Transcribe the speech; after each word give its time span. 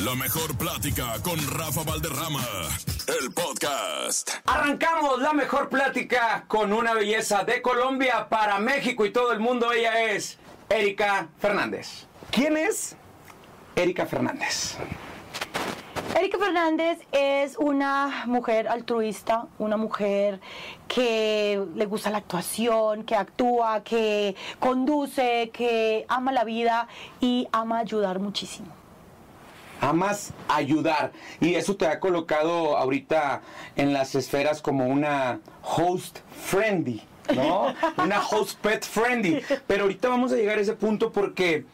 La 0.00 0.14
mejor 0.14 0.56
plática 0.56 1.20
con 1.22 1.38
Rafa 1.50 1.82
Valderrama, 1.82 2.40
el 3.08 3.30
podcast. 3.30 4.30
Arrancamos 4.46 5.20
la 5.20 5.34
mejor 5.34 5.68
plática 5.68 6.46
con 6.48 6.72
una 6.72 6.94
belleza 6.94 7.44
de 7.44 7.60
Colombia 7.60 8.26
para 8.30 8.58
México 8.58 9.04
y 9.04 9.12
todo 9.12 9.32
el 9.32 9.40
mundo. 9.40 9.70
Ella 9.70 10.10
es 10.12 10.38
Erika 10.70 11.28
Fernández. 11.38 12.06
¿Quién 12.30 12.56
es 12.56 12.96
Erika 13.76 14.06
Fernández? 14.06 14.78
Erika 16.18 16.38
Fernández 16.38 16.98
es 17.12 17.58
una 17.58 18.24
mujer 18.24 18.68
altruista, 18.68 19.46
una 19.58 19.76
mujer 19.76 20.40
que 20.88 21.62
le 21.74 21.84
gusta 21.84 22.08
la 22.08 22.18
actuación, 22.18 23.04
que 23.04 23.14
actúa, 23.14 23.82
que 23.84 24.36
conduce, 24.58 25.50
que 25.52 26.06
ama 26.08 26.32
la 26.32 26.44
vida 26.44 26.88
y 27.20 27.46
ama 27.52 27.80
ayudar 27.80 28.20
muchísimo. 28.20 28.81
Amas 29.82 30.32
ayudar 30.48 31.10
y 31.40 31.56
eso 31.56 31.74
te 31.74 31.86
ha 31.86 31.98
colocado 31.98 32.76
ahorita 32.76 33.42
en 33.74 33.92
las 33.92 34.14
esferas 34.14 34.62
como 34.62 34.86
una 34.86 35.40
host 35.62 36.20
friendly, 36.44 37.02
¿no? 37.34 37.74
una 37.96 38.24
host 38.24 38.60
pet 38.60 38.84
friendly. 38.84 39.42
Pero 39.66 39.82
ahorita 39.82 40.08
vamos 40.08 40.30
a 40.32 40.36
llegar 40.36 40.58
a 40.58 40.60
ese 40.60 40.74
punto 40.74 41.10
porque 41.10 41.64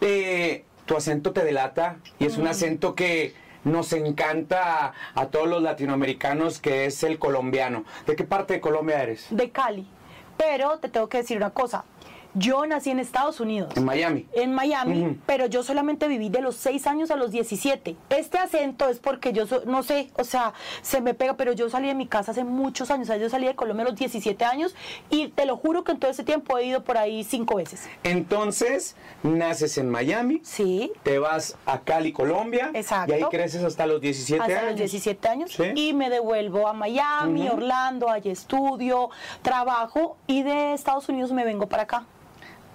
eh, 0.00 0.64
tu 0.86 0.96
acento 0.96 1.32
te 1.32 1.44
delata 1.44 1.96
y 2.20 2.26
es 2.26 2.38
un 2.38 2.46
acento 2.46 2.94
que 2.94 3.34
nos 3.64 3.92
encanta 3.92 4.92
a 5.14 5.26
todos 5.26 5.48
los 5.48 5.60
latinoamericanos, 5.60 6.60
que 6.60 6.86
es 6.86 7.02
el 7.02 7.18
colombiano. 7.18 7.84
¿De 8.06 8.14
qué 8.14 8.22
parte 8.22 8.54
de 8.54 8.60
Colombia 8.60 9.02
eres? 9.02 9.26
De 9.30 9.50
Cali. 9.50 9.88
Pero 10.36 10.78
te 10.78 10.88
tengo 10.88 11.08
que 11.08 11.18
decir 11.18 11.36
una 11.36 11.50
cosa. 11.50 11.84
Yo 12.34 12.64
nací 12.66 12.90
en 12.90 13.00
Estados 13.00 13.40
Unidos. 13.40 13.72
En 13.76 13.84
Miami. 13.84 14.26
En 14.32 14.52
Miami, 14.54 15.18
pero 15.26 15.46
yo 15.46 15.62
solamente 15.64 16.06
viví 16.06 16.28
de 16.28 16.40
los 16.40 16.54
6 16.56 16.86
años 16.86 17.10
a 17.10 17.16
los 17.16 17.30
17. 17.32 17.96
Este 18.10 18.38
acento 18.38 18.88
es 18.88 19.00
porque 19.00 19.32
yo, 19.32 19.46
so- 19.46 19.62
no 19.66 19.82
sé, 19.82 20.10
o 20.16 20.24
sea, 20.24 20.52
se 20.82 21.00
me 21.00 21.12
pega, 21.14 21.34
pero 21.34 21.52
yo 21.52 21.68
salí 21.68 21.88
de 21.88 21.94
mi 21.94 22.06
casa 22.06 22.30
hace 22.30 22.44
muchos 22.44 22.90
años. 22.90 23.08
O 23.08 23.12
sea, 23.12 23.16
yo 23.16 23.28
salí 23.28 23.46
de 23.46 23.56
Colombia 23.56 23.84
a 23.84 23.88
los 23.90 23.98
17 23.98 24.44
años 24.44 24.74
y 25.10 25.28
te 25.28 25.44
lo 25.44 25.56
juro 25.56 25.82
que 25.82 25.92
en 25.92 25.98
todo 25.98 26.10
ese 26.10 26.22
tiempo 26.22 26.56
he 26.58 26.66
ido 26.66 26.84
por 26.84 26.98
ahí 26.98 27.24
cinco 27.24 27.56
veces. 27.56 27.88
Entonces, 28.04 28.94
naces 29.24 29.76
en 29.78 29.90
Miami, 29.90 30.40
Sí. 30.44 30.92
te 31.02 31.18
vas 31.18 31.56
a 31.66 31.80
Cali, 31.80 32.12
Colombia, 32.12 32.70
Exacto. 32.74 33.12
y 33.12 33.16
ahí 33.16 33.24
creces 33.30 33.64
hasta 33.64 33.86
los 33.86 34.00
17 34.00 34.40
hasta 34.42 34.54
años. 34.54 34.70
los 34.70 34.76
17 34.76 35.28
años 35.28 35.50
Sí. 35.52 35.64
y 35.74 35.92
me 35.94 36.10
devuelvo 36.10 36.68
a 36.68 36.72
Miami. 36.74 37.48
Orlando, 37.48 38.08
allí 38.08 38.30
estudio, 38.30 39.10
trabajo 39.42 40.16
y 40.26 40.42
de 40.42 40.74
Estados 40.74 41.08
Unidos 41.08 41.32
me 41.32 41.44
vengo 41.44 41.66
para 41.68 41.82
acá. 41.82 42.04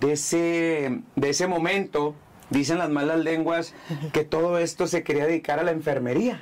De 0.02 0.14
ese, 0.14 1.02
de 1.16 1.30
ese 1.30 1.48
momento, 1.48 2.16
dicen 2.50 2.78
las 2.78 2.90
malas 2.90 3.20
lenguas 3.20 3.74
que 4.14 4.24
todo 4.24 4.60
esto 4.60 4.88
se 4.88 5.04
quería 5.04 5.26
dedicar 5.26 5.60
a 5.60 5.64
la 5.64 5.72
enfermería. 5.72 6.42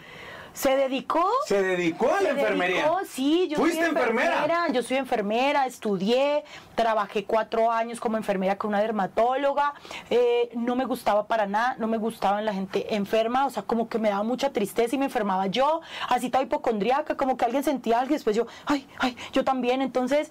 Se 0.54 0.76
dedicó. 0.76 1.26
Se 1.48 1.62
dedicó 1.64 2.06
a 2.14 2.22
la 2.22 2.30
se 2.30 2.30
enfermería. 2.30 2.84
dedicó, 2.84 3.00
sí, 3.10 3.48
yo 3.50 3.58
¿Fuiste 3.58 3.80
soy 3.80 3.90
enfermera? 3.90 4.34
enfermera. 4.44 4.68
Yo 4.72 4.84
soy 4.84 4.98
enfermera, 4.98 5.66
estudié, 5.66 6.44
trabajé 6.76 7.26
cuatro 7.26 7.72
años 7.72 8.00
como 8.00 8.18
enfermera 8.18 8.56
con 8.58 8.70
una 8.70 8.80
dermatóloga. 8.80 9.74
eh, 10.12 10.50
no 10.54 10.76
me 10.76 10.86
gustaba 10.86 11.28
para 11.28 11.48
nada, 11.48 11.76
no 11.80 11.88
me 11.88 11.98
gustaba 11.98 12.40
la 12.42 12.54
gente 12.54 12.94
enferma, 12.96 13.48
o 13.48 13.50
sea, 13.50 13.64
como 13.64 13.90
que 13.90 13.98
me 13.98 14.10
daba 14.10 14.22
mucha 14.24 14.52
tristeza 14.54 14.96
y 14.96 15.00
me 15.00 15.06
enfermaba 15.06 15.48
yo, 15.48 15.82
así 16.08 16.30
toda 16.30 16.44
hipocondriaca, 16.44 17.18
como 17.18 17.36
que 17.36 17.46
alguien 17.46 17.64
sentía 17.64 18.00
algo 18.00 18.12
y 18.12 18.14
después 18.16 18.36
yo, 18.36 18.46
ay, 18.66 18.88
ay, 19.00 19.18
yo 19.32 19.44
también. 19.44 19.82
Entonces, 19.82 20.30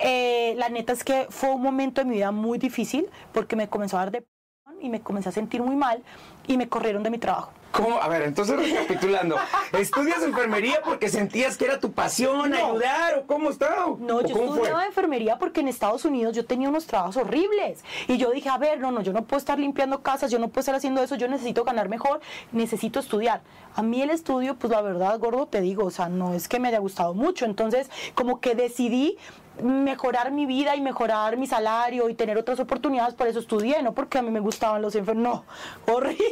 eh, 0.00 0.54
la 0.58 0.68
neta 0.68 0.92
es 0.92 1.02
que 1.02 1.26
fue 1.30 1.50
un 1.50 1.62
momento 1.62 2.02
de 2.02 2.04
mi 2.04 2.16
vida 2.16 2.30
muy 2.30 2.58
difícil 2.58 3.06
porque 3.32 3.56
me 3.56 3.68
comenzó 3.68 3.96
a 3.96 4.00
dar 4.00 4.10
depresión 4.10 4.82
y 4.82 4.90
me 4.90 5.00
comencé 5.00 5.30
a 5.30 5.32
sentir 5.32 5.62
muy 5.62 5.76
mal 5.76 6.02
y 6.46 6.58
me 6.58 6.68
corrieron 6.68 7.02
de 7.02 7.10
mi 7.10 7.16
trabajo. 7.18 7.52
¿Cómo? 7.72 8.00
A 8.00 8.08
ver, 8.08 8.22
entonces 8.22 8.56
recapitulando. 8.56 9.36
¿Estudias 9.72 10.22
enfermería 10.22 10.80
porque 10.84 11.08
sentías 11.08 11.56
que 11.56 11.64
era 11.64 11.80
tu 11.80 11.92
pasión 11.92 12.50
No. 12.50 12.56
ayudar 12.56 13.18
o 13.18 13.26
cómo 13.26 13.50
está? 13.50 13.86
No, 13.98 14.16
¿O 14.18 14.20
yo 14.22 14.34
cómo 14.34 14.48
fue? 14.48 14.56
estudiaba 14.56 14.84
enfermería 14.84 15.38
porque 15.38 15.60
en 15.60 15.68
Estados 15.68 16.04
Unidos 16.04 16.36
yo 16.36 16.44
tenía 16.44 16.68
unos 16.68 16.86
trabajos 16.86 17.16
horribles. 17.16 17.82
Y 18.08 18.18
yo 18.18 18.30
dije, 18.30 18.48
a 18.48 18.58
ver, 18.58 18.78
no, 18.80 18.90
no, 18.92 19.02
yo 19.02 19.12
no 19.12 19.24
puedo 19.24 19.38
estar 19.38 19.58
limpiando 19.58 20.02
casas, 20.02 20.30
yo 20.30 20.38
no 20.38 20.48
puedo 20.48 20.60
estar 20.60 20.74
haciendo 20.74 21.02
eso, 21.02 21.16
yo 21.16 21.28
necesito 21.28 21.64
ganar 21.64 21.88
mejor, 21.88 22.20
necesito 22.52 23.00
estudiar. 23.00 23.40
A 23.74 23.82
mí 23.82 24.02
el 24.02 24.10
estudio, 24.10 24.56
pues 24.56 24.70
la 24.70 24.82
verdad, 24.82 25.18
gordo, 25.18 25.46
te 25.46 25.60
digo, 25.62 25.84
o 25.86 25.90
sea, 25.90 26.08
no 26.10 26.34
es 26.34 26.48
que 26.48 26.60
me 26.60 26.68
haya 26.68 26.78
gustado 26.78 27.14
mucho. 27.14 27.46
Entonces, 27.46 27.90
como 28.14 28.40
que 28.40 28.54
decidí 28.54 29.16
mejorar 29.62 30.32
mi 30.32 30.46
vida 30.46 30.76
y 30.76 30.80
mejorar 30.80 31.36
mi 31.36 31.46
salario 31.46 32.08
y 32.08 32.14
tener 32.14 32.38
otras 32.38 32.60
oportunidades, 32.60 33.14
por 33.14 33.26
eso 33.26 33.40
estudié, 33.40 33.82
no 33.82 33.92
porque 33.94 34.18
a 34.18 34.22
mí 34.22 34.30
me 34.30 34.40
gustaban 34.40 34.80
los 34.82 34.94
enfermos. 34.94 35.22
No, 35.22 35.44
horrible, 35.92 36.24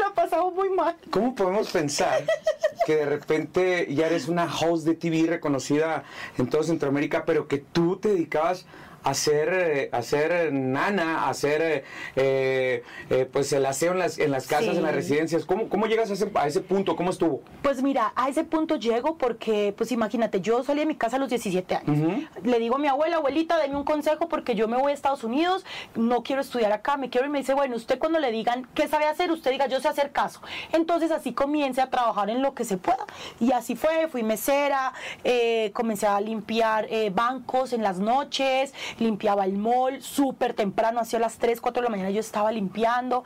la 0.00 0.14
pasaba 0.14 0.50
muy 0.50 0.70
mal. 0.70 0.96
¿Cómo 1.10 1.34
podemos 1.34 1.70
pensar 1.70 2.24
que 2.84 2.96
de 2.96 3.06
repente 3.06 3.86
ya 3.92 4.06
eres 4.06 4.28
una 4.28 4.44
host 4.44 4.84
de 4.84 4.94
TV 4.94 5.26
reconocida 5.26 6.04
en 6.38 6.48
toda 6.48 6.62
Centroamérica, 6.62 7.24
pero 7.24 7.48
que 7.48 7.58
tú 7.58 7.96
te 7.96 8.10
dedicabas 8.10 8.66
a 9.06 9.14
ser, 9.14 9.48
eh, 9.52 9.88
a 9.92 10.02
ser 10.02 10.52
nana, 10.52 11.28
hacer 11.28 11.62
eh, 11.62 11.84
eh, 12.16 12.82
eh, 13.08 13.28
pues 13.32 13.52
el 13.52 13.64
aseo 13.64 13.92
en 13.92 14.00
las, 14.00 14.18
en 14.18 14.32
las 14.32 14.48
casas, 14.48 14.72
Sí. 14.72 14.76
en 14.78 14.82
las 14.82 14.94
residencias? 14.94 15.44
¿Cómo, 15.44 15.68
cómo 15.68 15.86
llegas 15.86 16.10
a 16.10 16.14
ese, 16.14 16.28
a 16.34 16.48
ese 16.48 16.60
punto? 16.60 16.96
¿Cómo 16.96 17.10
estuvo? 17.10 17.40
Pues 17.62 17.82
mira, 17.82 18.12
a 18.16 18.28
ese 18.28 18.42
punto 18.42 18.74
llego 18.76 19.16
porque, 19.16 19.72
pues 19.76 19.92
imagínate, 19.92 20.40
yo 20.40 20.64
salí 20.64 20.80
de 20.80 20.86
mi 20.86 20.96
casa 20.96 21.16
a 21.16 21.18
los 21.20 21.28
17 21.28 21.76
años. 21.76 22.24
Le 22.42 22.58
digo 22.58 22.74
a 22.74 22.78
mi 22.78 22.88
abuela, 22.88 23.18
abuelita, 23.18 23.58
deme 23.58 23.76
un 23.76 23.84
consejo 23.84 24.28
porque 24.28 24.56
yo 24.56 24.66
me 24.66 24.76
voy 24.76 24.90
a 24.90 24.94
Estados 24.94 25.22
Unidos, 25.22 25.64
no 25.94 26.24
quiero 26.24 26.40
estudiar 26.40 26.72
acá, 26.72 26.96
me 26.96 27.08
quiero 27.08 27.28
y 27.28 27.30
me 27.30 27.38
dice, 27.38 27.54
bueno, 27.54 27.76
usted 27.76 28.00
cuando 28.00 28.18
le 28.18 28.32
digan 28.32 28.66
qué 28.74 28.88
sabe 28.88 29.04
hacer, 29.04 29.30
usted 29.30 29.52
diga, 29.52 29.68
yo 29.68 29.78
sé 29.80 29.86
hacer 29.86 30.10
caso. 30.10 30.40
Entonces 30.72 31.12
así 31.12 31.32
comience 31.32 31.80
a 31.80 31.90
trabajar 31.90 32.28
en 32.28 32.42
lo 32.42 32.54
que 32.54 32.64
se 32.64 32.76
pueda. 32.76 33.06
Y 33.38 33.52
así 33.52 33.76
fue, 33.76 34.08
fui 34.08 34.24
mesera, 34.24 34.92
eh, 35.22 35.70
comencé 35.74 36.08
a 36.08 36.20
limpiar 36.20 36.86
eh, 36.90 37.10
bancos 37.14 37.72
en 37.72 37.84
las 37.84 38.00
noches, 38.00 38.74
limpiaba 38.98 39.44
el 39.44 39.56
mall 39.56 40.02
súper 40.02 40.54
temprano, 40.54 41.00
hacia 41.00 41.18
las 41.18 41.38
3, 41.38 41.60
4 41.60 41.80
de 41.80 41.84
la 41.84 41.90
mañana 41.90 42.10
yo 42.10 42.20
estaba 42.20 42.52
limpiando, 42.52 43.24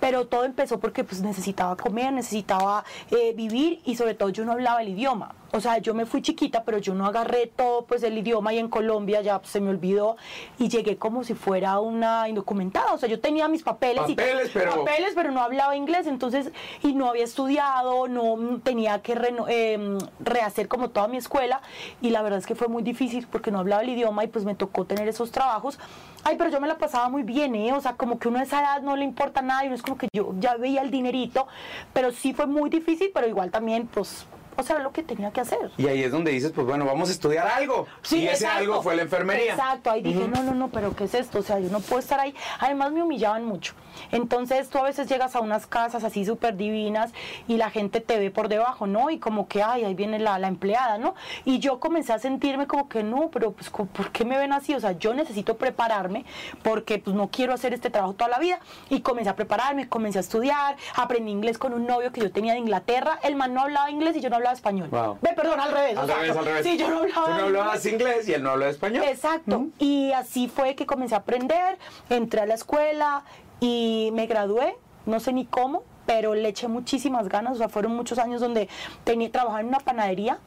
pero 0.00 0.26
todo 0.26 0.44
empezó 0.44 0.78
porque 0.80 1.04
pues 1.04 1.22
necesitaba 1.22 1.76
comer, 1.76 2.12
necesitaba 2.12 2.84
eh, 3.10 3.32
vivir 3.34 3.80
y 3.84 3.96
sobre 3.96 4.14
todo 4.14 4.28
yo 4.30 4.44
no 4.44 4.52
hablaba 4.52 4.82
el 4.82 4.88
idioma. 4.88 5.34
O 5.56 5.60
sea, 5.60 5.78
yo 5.78 5.94
me 5.94 6.04
fui 6.04 6.20
chiquita, 6.20 6.64
pero 6.64 6.76
yo 6.76 6.94
no 6.94 7.06
agarré 7.06 7.46
todo 7.46 7.86
pues 7.86 8.02
el 8.02 8.18
idioma 8.18 8.52
y 8.52 8.58
en 8.58 8.68
Colombia 8.68 9.22
ya 9.22 9.38
pues, 9.38 9.50
se 9.50 9.60
me 9.60 9.70
olvidó 9.70 10.16
y 10.58 10.68
llegué 10.68 10.98
como 10.98 11.24
si 11.24 11.32
fuera 11.32 11.80
una 11.80 12.28
indocumentada. 12.28 12.92
O 12.92 12.98
sea, 12.98 13.08
yo 13.08 13.20
tenía 13.20 13.48
mis 13.48 13.62
papeles, 13.62 14.02
Papeles, 14.02 14.50
y 14.50 14.52
pero- 14.52 14.84
papeles, 14.84 15.12
pero 15.14 15.30
no 15.32 15.40
hablaba 15.40 15.74
inglés, 15.74 16.06
entonces 16.06 16.50
y 16.82 16.92
no 16.92 17.08
había 17.08 17.24
estudiado, 17.24 18.06
no 18.06 18.60
tenía 18.62 19.00
que 19.00 19.16
eh, 19.48 19.98
rehacer 20.20 20.68
como 20.68 20.90
toda 20.90 21.08
mi 21.08 21.16
escuela 21.16 21.62
y 22.02 22.10
la 22.10 22.20
verdad 22.20 22.38
es 22.38 22.46
que 22.46 22.54
fue 22.54 22.68
muy 22.68 22.82
difícil 22.82 23.26
porque 23.26 23.50
no 23.50 23.58
hablaba 23.60 23.80
el 23.82 23.88
idioma 23.88 24.24
y 24.24 24.26
pues 24.28 24.44
me 24.44 24.54
tocó 24.54 24.84
tener 24.84 25.08
esos 25.08 25.30
trabajos. 25.30 25.78
Ay, 26.24 26.36
pero 26.36 26.50
yo 26.50 26.60
me 26.60 26.68
la 26.68 26.76
pasaba 26.76 27.08
muy 27.08 27.22
bien, 27.22 27.54
¿eh? 27.54 27.72
O 27.72 27.80
sea, 27.80 27.94
como 27.94 28.18
que 28.18 28.28
uno 28.28 28.40
a 28.40 28.42
esa 28.42 28.60
edad 28.60 28.82
no 28.82 28.94
le 28.94 29.04
importa 29.04 29.40
nada 29.40 29.64
y 29.64 29.68
uno 29.68 29.76
es 29.76 29.82
como 29.82 29.96
que 29.96 30.08
yo 30.12 30.34
ya 30.38 30.56
veía 30.56 30.82
el 30.82 30.90
dinerito, 30.90 31.46
pero 31.94 32.10
sí 32.12 32.34
fue 32.34 32.46
muy 32.46 32.68
difícil, 32.68 33.10
pero 33.14 33.26
igual 33.26 33.50
también, 33.50 33.86
pues, 33.86 34.26
o 34.56 34.62
sea, 34.62 34.78
lo 34.78 34.92
que 34.92 35.02
tenía 35.02 35.30
que 35.30 35.40
hacer. 35.40 35.70
Y 35.76 35.86
ahí 35.86 36.02
es 36.02 36.12
donde 36.12 36.30
dices, 36.30 36.52
pues 36.52 36.66
bueno, 36.66 36.84
vamos 36.84 37.08
a 37.08 37.12
estudiar 37.12 37.46
algo. 37.46 37.86
y 38.10 38.26
ese 38.26 38.44
exacto. 38.44 38.58
algo 38.58 38.82
fue 38.82 38.96
la 38.96 39.02
enfermería. 39.02 39.52
Exacto, 39.52 39.90
ahí 39.90 40.02
dije, 40.02 40.28
no, 40.28 40.42
no, 40.42 40.54
no, 40.54 40.68
pero 40.68 40.94
¿qué 40.94 41.04
es 41.04 41.14
esto? 41.14 41.38
O 41.38 41.42
sea, 41.42 41.58
yo 41.58 41.68
no 41.70 41.80
puedo 41.80 42.00
estar 42.00 42.20
ahí. 42.20 42.34
Además 42.60 42.92
me 42.92 43.02
humillaban 43.02 43.44
mucho. 43.44 43.74
Entonces 44.12 44.68
tú 44.68 44.78
a 44.78 44.82
veces 44.82 45.08
llegas 45.08 45.36
a 45.36 45.40
unas 45.40 45.66
casas 45.66 46.04
así 46.04 46.24
súper 46.24 46.56
divinas 46.56 47.12
y 47.48 47.56
la 47.56 47.70
gente 47.70 48.00
te 48.00 48.18
ve 48.18 48.30
por 48.30 48.48
debajo, 48.48 48.86
¿no? 48.86 49.10
Y 49.10 49.18
como 49.18 49.48
que, 49.48 49.62
ay, 49.62 49.84
ahí 49.84 49.94
viene 49.94 50.18
la, 50.18 50.38
la 50.38 50.48
empleada, 50.48 50.98
¿no? 50.98 51.14
Y 51.44 51.58
yo 51.58 51.80
comencé 51.80 52.12
a 52.12 52.18
sentirme 52.18 52.66
como 52.66 52.88
que 52.88 53.02
no, 53.02 53.30
pero 53.30 53.52
pues 53.52 53.70
¿por 53.70 54.10
qué 54.12 54.24
me 54.24 54.38
ven 54.38 54.52
así? 54.52 54.74
O 54.74 54.80
sea, 54.80 54.92
yo 54.92 55.14
necesito 55.14 55.56
prepararme 55.56 56.24
porque 56.62 56.98
pues 56.98 57.16
no 57.16 57.28
quiero 57.28 57.52
hacer 57.54 57.74
este 57.74 57.90
trabajo 57.90 58.14
toda 58.14 58.30
la 58.30 58.38
vida. 58.38 58.60
Y 58.90 59.00
comencé 59.00 59.30
a 59.30 59.36
prepararme, 59.36 59.88
comencé 59.88 60.18
a 60.18 60.20
estudiar, 60.20 60.76
aprendí 60.94 61.32
inglés 61.32 61.58
con 61.58 61.72
un 61.72 61.86
novio 61.86 62.12
que 62.12 62.20
yo 62.20 62.30
tenía 62.30 62.52
de 62.52 62.58
Inglaterra. 62.58 63.18
El 63.22 63.36
man 63.36 63.54
no 63.54 63.62
hablaba 63.62 63.90
inglés 63.90 64.16
y 64.16 64.20
yo 64.20 64.30
no 64.30 64.36
hablaba 64.36 64.45
español. 64.54 64.88
Wow. 64.90 65.18
Ve, 65.20 65.30
perdón, 65.34 65.60
al 65.60 65.72
revés. 65.72 65.96
Al 65.96 66.08
revés, 66.08 66.36
al 66.36 66.44
revés. 66.44 66.62
Sí, 66.66 66.76
yo 66.76 66.88
no 66.88 66.98
hablaba 67.00 67.26
Tú 67.26 67.32
no 67.32 67.46
hablabas 67.46 67.86
inglés 67.86 68.28
y 68.28 68.34
él 68.34 68.42
no 68.42 68.50
hablaba 68.50 68.70
español. 68.70 69.04
Exacto. 69.04 69.66
Y 69.78 70.12
así 70.12 70.48
fue 70.48 70.74
que 70.74 70.86
comencé 70.86 71.14
a 71.14 71.18
aprender, 71.18 71.78
entré 72.10 72.40
a 72.40 72.46
la 72.46 72.54
escuela 72.54 73.24
y 73.60 74.10
me 74.12 74.26
gradué, 74.26 74.76
no 75.06 75.20
sé 75.20 75.32
ni 75.32 75.46
cómo, 75.46 75.82
pero 76.06 76.34
le 76.34 76.48
eché 76.48 76.68
muchísimas 76.68 77.28
ganas, 77.28 77.54
o 77.54 77.56
sea, 77.56 77.68
fueron 77.68 77.94
muchos 77.94 78.18
años 78.18 78.40
donde 78.40 78.68
tenía 79.04 79.30
trabajaba 79.30 79.60
en 79.60 79.68
una 79.68 79.80
panadería 79.80 80.38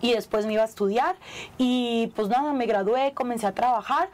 y 0.00 0.12
después 0.12 0.46
me 0.46 0.52
iba 0.52 0.62
a 0.62 0.66
estudiar 0.66 1.16
y 1.58 2.12
pues 2.14 2.28
nada, 2.28 2.52
me 2.52 2.66
gradué, 2.66 3.12
comencé 3.14 3.46
a 3.46 3.52
trabajar 3.52 4.08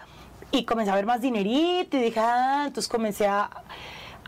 y 0.50 0.64
comencé 0.64 0.90
a 0.90 0.94
ver 0.94 1.06
más 1.06 1.20
dinerito 1.20 1.96
y 1.96 2.00
dije, 2.00 2.20
ah, 2.20 2.64
entonces 2.66 2.90
comencé 2.90 3.26
a, 3.26 3.50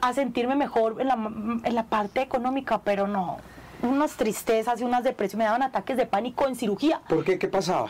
a 0.01 0.13
sentirme 0.13 0.55
mejor 0.57 1.01
en 1.01 1.09
la, 1.09 1.15
en 1.15 1.75
la 1.75 1.85
parte 1.85 2.21
económica, 2.21 2.81
pero 2.83 3.07
no, 3.07 3.39
unas 3.85 4.17
tristezas 4.17 4.81
y 4.81 4.85
unas 4.85 5.05
depresiones, 5.05 5.39
me 5.39 5.45
daban 5.45 5.63
ataques 5.63 5.97
de 5.97 6.07
pánico 6.07 6.49
en 6.49 6.57
cirugía. 6.57 7.01
¿Por 7.09 7.25
qué? 7.25 7.39
¿Qué 7.39 7.49
pasaba? 7.49 7.89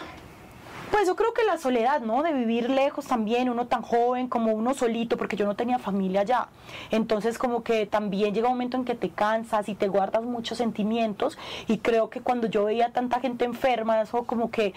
Pues 0.91 1.09
yo 1.09 1.17
creo 1.17 1.35
que 1.35 1.43
la 1.43 1.59
soledad, 1.59 2.03
¿no? 2.03 2.23
De 2.23 2.33
vivir 2.33 2.71
lejos 2.71 3.07
también, 3.07 3.49
uno 3.49 3.67
tan 3.67 3.83
joven 3.83 4.29
como 4.29 4.53
uno 4.53 4.75
solito, 4.75 5.17
porque 5.17 5.35
yo 5.35 5.45
no 5.45 5.57
tenía 5.57 5.79
familia 5.79 6.21
allá. 6.21 6.49
Entonces 6.91 7.37
como 7.37 7.65
que 7.65 7.87
también 7.87 8.33
llega 8.33 8.47
un 8.47 8.55
momento 8.55 8.77
en 8.77 8.85
que 8.85 8.95
te 8.95 9.11
cansas 9.11 9.69
y 9.69 9.75
te 9.75 9.89
guardas 9.89 10.23
muchos 10.23 10.59
sentimientos 10.59 11.37
y 11.67 11.79
creo 11.79 12.11
que 12.11 12.21
cuando 12.21 12.47
yo 12.47 12.65
veía 12.65 12.93
tanta 12.93 13.19
gente 13.19 13.45
enferma, 13.45 14.01
eso 14.03 14.23
como 14.23 14.53
que 14.53 14.73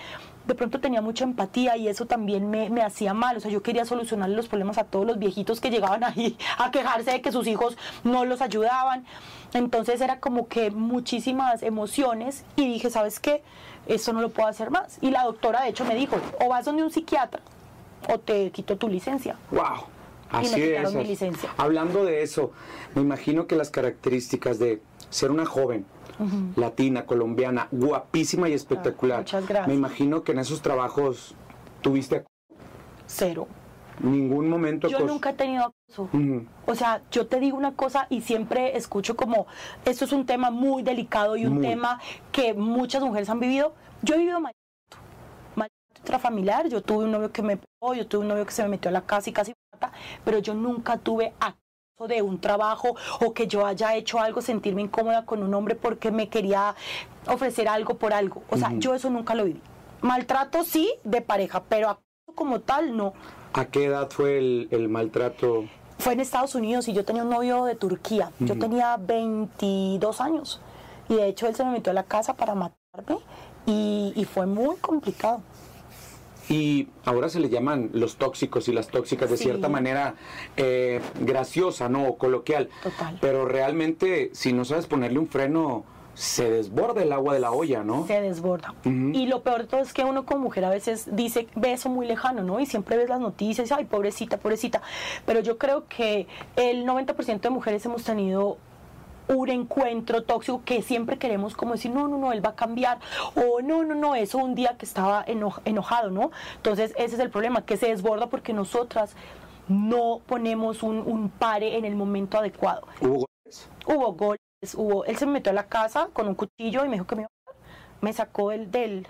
de 0.48 0.56
pronto 0.56 0.80
tenía 0.80 1.02
mucha 1.02 1.24
empatía 1.26 1.76
y 1.78 1.88
eso 1.88 2.06
también 2.06 2.50
me, 2.50 2.70
me 2.70 2.82
hacía 2.82 3.14
mal. 3.14 3.38
O 3.38 3.40
sea, 3.40 3.52
yo 3.52 3.62
quería 3.62 3.86
solucionar 3.86 4.30
los 4.30 4.48
problemas 4.48 4.78
a 4.78 4.86
todos 4.86 5.06
los 5.06 5.20
viejitos 5.20 5.60
que 5.60 5.70
llegaban 5.70 6.04
ahí 6.06 6.38
a 6.58 6.72
quejarse 6.72 7.12
de 7.12 7.22
que 7.22 7.32
sus 7.32 7.48
hijos 7.48 7.78
no 8.04 8.26
los 8.26 8.42
ayudaban. 8.42 9.06
Entonces 9.54 10.02
era 10.02 10.20
como 10.20 10.48
que 10.48 10.72
muchísimas 10.72 11.64
emociones 11.64 12.44
y 12.56 12.68
dije, 12.68 12.90
¿sabes 12.90 13.20
qué? 13.20 13.44
Esto 13.88 14.14
no 14.14 14.22
lo 14.22 14.30
puedo 14.30 14.48
hacer 14.48 14.72
más. 14.72 14.98
Y 15.02 15.12
la 15.12 15.24
doctora 15.24 15.62
de 15.62 15.70
hecho 15.70 15.86
me 15.86 15.96
dijo, 15.96 16.18
o 16.44 16.50
vas 16.50 16.66
donde 16.66 16.84
un 16.84 16.92
psiquiatra 16.92 17.42
o 18.10 18.20
te 18.20 18.52
quito 18.52 18.78
tu 18.78 18.88
licencia. 18.88 19.38
¡Wow! 19.52 19.62
Y 20.30 20.34
me 20.34 20.40
Así 20.40 20.56
quitaron 20.56 20.92
es. 20.92 20.94
mi 20.96 21.04
licencia. 21.06 21.50
Hablando 21.58 22.04
de 22.04 22.22
eso, 22.22 22.52
me 22.96 23.02
imagino 23.02 23.48
que 23.48 23.56
las 23.56 23.70
características 23.70 24.60
de 24.60 24.82
ser 25.10 25.32
una 25.32 25.46
joven, 25.46 25.86
latina, 26.56 27.06
colombiana, 27.06 27.68
guapísima 27.72 28.50
y 28.50 28.54
espectacular. 28.54 29.20
muchas 29.20 29.48
gracias. 29.48 29.68
Me 29.68 29.74
imagino 29.76 30.24
que 30.24 30.32
en 30.32 30.40
esos 30.40 30.62
trabajos 30.62 31.36
tuviste 31.82 32.26
Cero. 33.06 33.48
ningún 34.02 34.50
momento. 34.50 34.88
Yo 34.88 35.00
nunca 35.00 35.32
he 35.32 35.34
tenido 35.34 35.66
acoso. 35.90 36.10
O 36.66 36.76
sea, 36.76 37.02
yo 37.12 37.28
te 37.28 37.40
digo 37.40 37.58
una 37.58 37.74
cosa 37.74 38.08
y 38.10 38.22
siempre 38.22 38.76
escucho 38.78 39.16
como, 39.16 39.48
esto 39.86 40.06
es 40.06 40.12
un 40.12 40.26
tema 40.26 40.52
muy 40.52 40.84
delicado 40.84 41.38
y 41.38 41.46
un 41.46 41.56
Muy. 41.56 41.68
tema 41.68 42.00
que 42.32 42.54
muchas 42.54 43.02
mujeres 43.04 43.30
han 43.30 43.40
vivido. 43.40 43.74
Yo 44.02 44.16
he 44.16 44.18
vivido 44.20 44.40
maltrato, 44.40 45.04
maltrato 45.56 46.00
intrafamiliar, 46.00 46.68
yo 46.70 46.82
tuve 46.82 47.06
un 47.06 47.12
novio 47.12 47.32
que 47.32 47.42
me 47.42 47.58
pegó, 47.58 47.94
yo 47.96 48.08
tuve 48.08 48.22
un 48.22 48.28
novio 48.28 48.46
que 48.46 48.52
se 48.52 48.64
me 48.64 48.70
metió 48.70 48.90
a 48.90 48.92
la 48.92 49.02
casa 49.02 49.30
y 49.30 49.34
casi 49.34 49.54
mata, 49.74 49.92
pero 50.24 50.40
yo 50.40 50.54
nunca 50.54 50.98
tuve 50.98 51.34
acoso 51.40 51.58
de 52.06 52.22
un 52.22 52.40
trabajo 52.40 52.96
o 53.22 53.34
que 53.34 53.48
yo 53.48 53.66
haya 53.66 53.96
hecho 53.96 54.20
algo, 54.20 54.42
sentirme 54.42 54.84
incómoda 54.84 55.26
con 55.26 55.42
un 55.42 55.52
hombre 55.56 55.74
porque 55.74 56.12
me 56.12 56.30
quería 56.30 56.76
ofrecer 57.26 57.68
algo 57.68 57.96
por 57.96 58.14
algo. 58.14 58.44
O 58.52 58.58
sea, 58.58 58.72
yo 58.74 58.94
eso 58.94 59.10
nunca 59.10 59.34
lo 59.34 59.46
viví. 59.46 59.62
Maltrato 60.02 60.64
sí 60.64 60.94
de 61.04 61.22
pareja, 61.22 61.64
pero 61.68 62.00
como 62.36 62.60
tal 62.60 62.96
no. 62.96 63.14
¿A 63.54 63.66
qué 63.66 63.86
edad 63.86 64.12
fue 64.12 64.38
el, 64.38 64.68
el 64.70 64.90
maltrato? 64.90 65.66
Fue 65.98 66.14
en 66.14 66.20
Estados 66.20 66.54
Unidos 66.54 66.88
y 66.88 66.94
yo 66.94 67.04
tenía 67.04 67.24
un 67.24 67.30
novio 67.30 67.66
de 67.66 67.74
Turquía. 67.74 68.32
Yo 68.40 68.60
tenía 68.60 68.98
22 68.98 70.22
años 70.22 70.62
y 71.10 71.16
de 71.16 71.28
hecho 71.28 71.48
él 71.48 71.56
se 71.56 71.66
me 71.66 71.72
metió 71.72 71.90
a 71.90 71.96
la 71.96 72.04
casa 72.04 72.36
para 72.36 72.54
matarme 72.54 73.18
y, 73.66 74.14
y 74.16 74.26
fue 74.26 74.46
muy 74.46 74.76
complicado. 74.76 75.42
Y 76.50 76.88
ahora 77.06 77.30
se 77.30 77.40
le 77.40 77.50
llaman 77.50 77.90
los 77.94 78.16
tóxicos 78.18 78.68
y 78.68 78.74
las 78.74 78.88
tóxicas 78.88 79.30
de 79.30 79.38
Sí. 79.38 79.44
cierta 79.46 79.70
manera 79.70 80.16
eh, 80.56 81.02
graciosa, 81.20 81.90
¿no? 81.90 82.08
O 82.08 82.18
coloquial. 82.18 82.70
Total. 82.84 83.18
Pero 83.22 83.46
realmente, 83.46 84.30
si 84.34 84.54
no 84.54 84.66
sabes 84.66 84.88
ponerle 84.88 85.20
un 85.20 85.28
freno, 85.28 85.84
se 86.14 86.50
desborda 86.50 87.04
el 87.04 87.12
agua 87.14 87.36
de 87.36 87.40
la 87.40 87.52
olla, 87.52 87.84
¿no? 87.84 88.08
Se 88.08 88.20
desborda. 88.22 88.74
Y 88.86 89.28
lo 89.28 89.44
peor 89.44 89.62
de 89.64 89.68
todo 89.68 89.82
es 89.82 89.94
que 89.94 90.04
uno 90.04 90.26
como 90.26 90.42
mujer 90.46 90.66
a 90.66 90.70
veces 90.72 91.08
dice, 91.16 91.48
ve 91.56 91.74
eso 91.74 91.90
muy 91.90 92.08
lejano, 92.08 92.42
¿no? 92.42 92.60
Y 92.60 92.66
siempre 92.66 92.98
ves 92.98 93.08
las 93.08 93.20
noticias, 93.20 93.72
ay, 93.72 93.86
pobrecita, 93.86 94.38
pobrecita. 94.38 94.82
Pero 95.28 95.42
yo 95.42 95.60
creo 95.60 95.86
que 95.88 96.26
el 96.56 96.86
90% 96.88 97.42
de 97.42 97.50
mujeres 97.52 97.86
hemos 97.86 98.04
tenido 98.04 98.58
un 99.30 99.50
encuentro 99.50 100.24
tóxico 100.24 100.62
que 100.64 100.82
siempre 100.82 101.18
queremos 101.18 101.56
como 101.56 101.74
decir, 101.74 101.92
no, 101.92 102.08
no, 102.08 102.18
no, 102.18 102.32
él 102.32 102.46
va 102.46 102.52
a 102.52 102.56
cambiar, 102.56 103.00
o 103.36 103.62
no, 103.62 103.84
no, 103.84 103.96
no, 103.96 104.16
eso 104.16 104.38
un 104.38 104.56
día 104.56 104.78
que 104.78 104.86
estaba 104.86 105.24
eno- 105.28 105.62
enojado, 105.66 106.12
¿no? 106.12 106.32
Entonces 106.56 106.94
ese 106.98 107.16
es 107.16 107.20
el 107.20 107.30
problema, 107.30 107.66
que 107.66 107.78
se 107.78 107.88
desborda 107.88 108.28
porque 108.28 108.54
nosotras 108.54 109.16
no 109.68 110.22
ponemos 110.26 110.84
un, 110.84 111.00
un 111.00 111.30
pare 111.30 111.78
en 111.78 111.86
el 111.86 111.96
momento 111.96 112.38
adecuado. 112.38 112.88
Hubo 113.02 113.28
golpes. 113.28 113.70
Hubo 113.86 114.14
golpes, 114.14 114.76
hubo, 114.76 115.06
él 115.06 115.18
se 115.18 115.26
me 115.26 115.34
metió 115.34 115.52
a 115.52 115.56
la 115.56 115.68
casa 115.68 116.10
con 116.14 116.28
un 116.28 116.36
cuchillo 116.36 116.86
y 116.86 116.88
me 116.88 116.94
dijo 116.94 117.08
que 117.08 117.16
me 117.16 117.22
iba 117.24 117.30
a. 117.48 117.52
Me 118.00 118.14
sacó 118.14 118.52
el 118.52 118.72
del... 118.72 119.08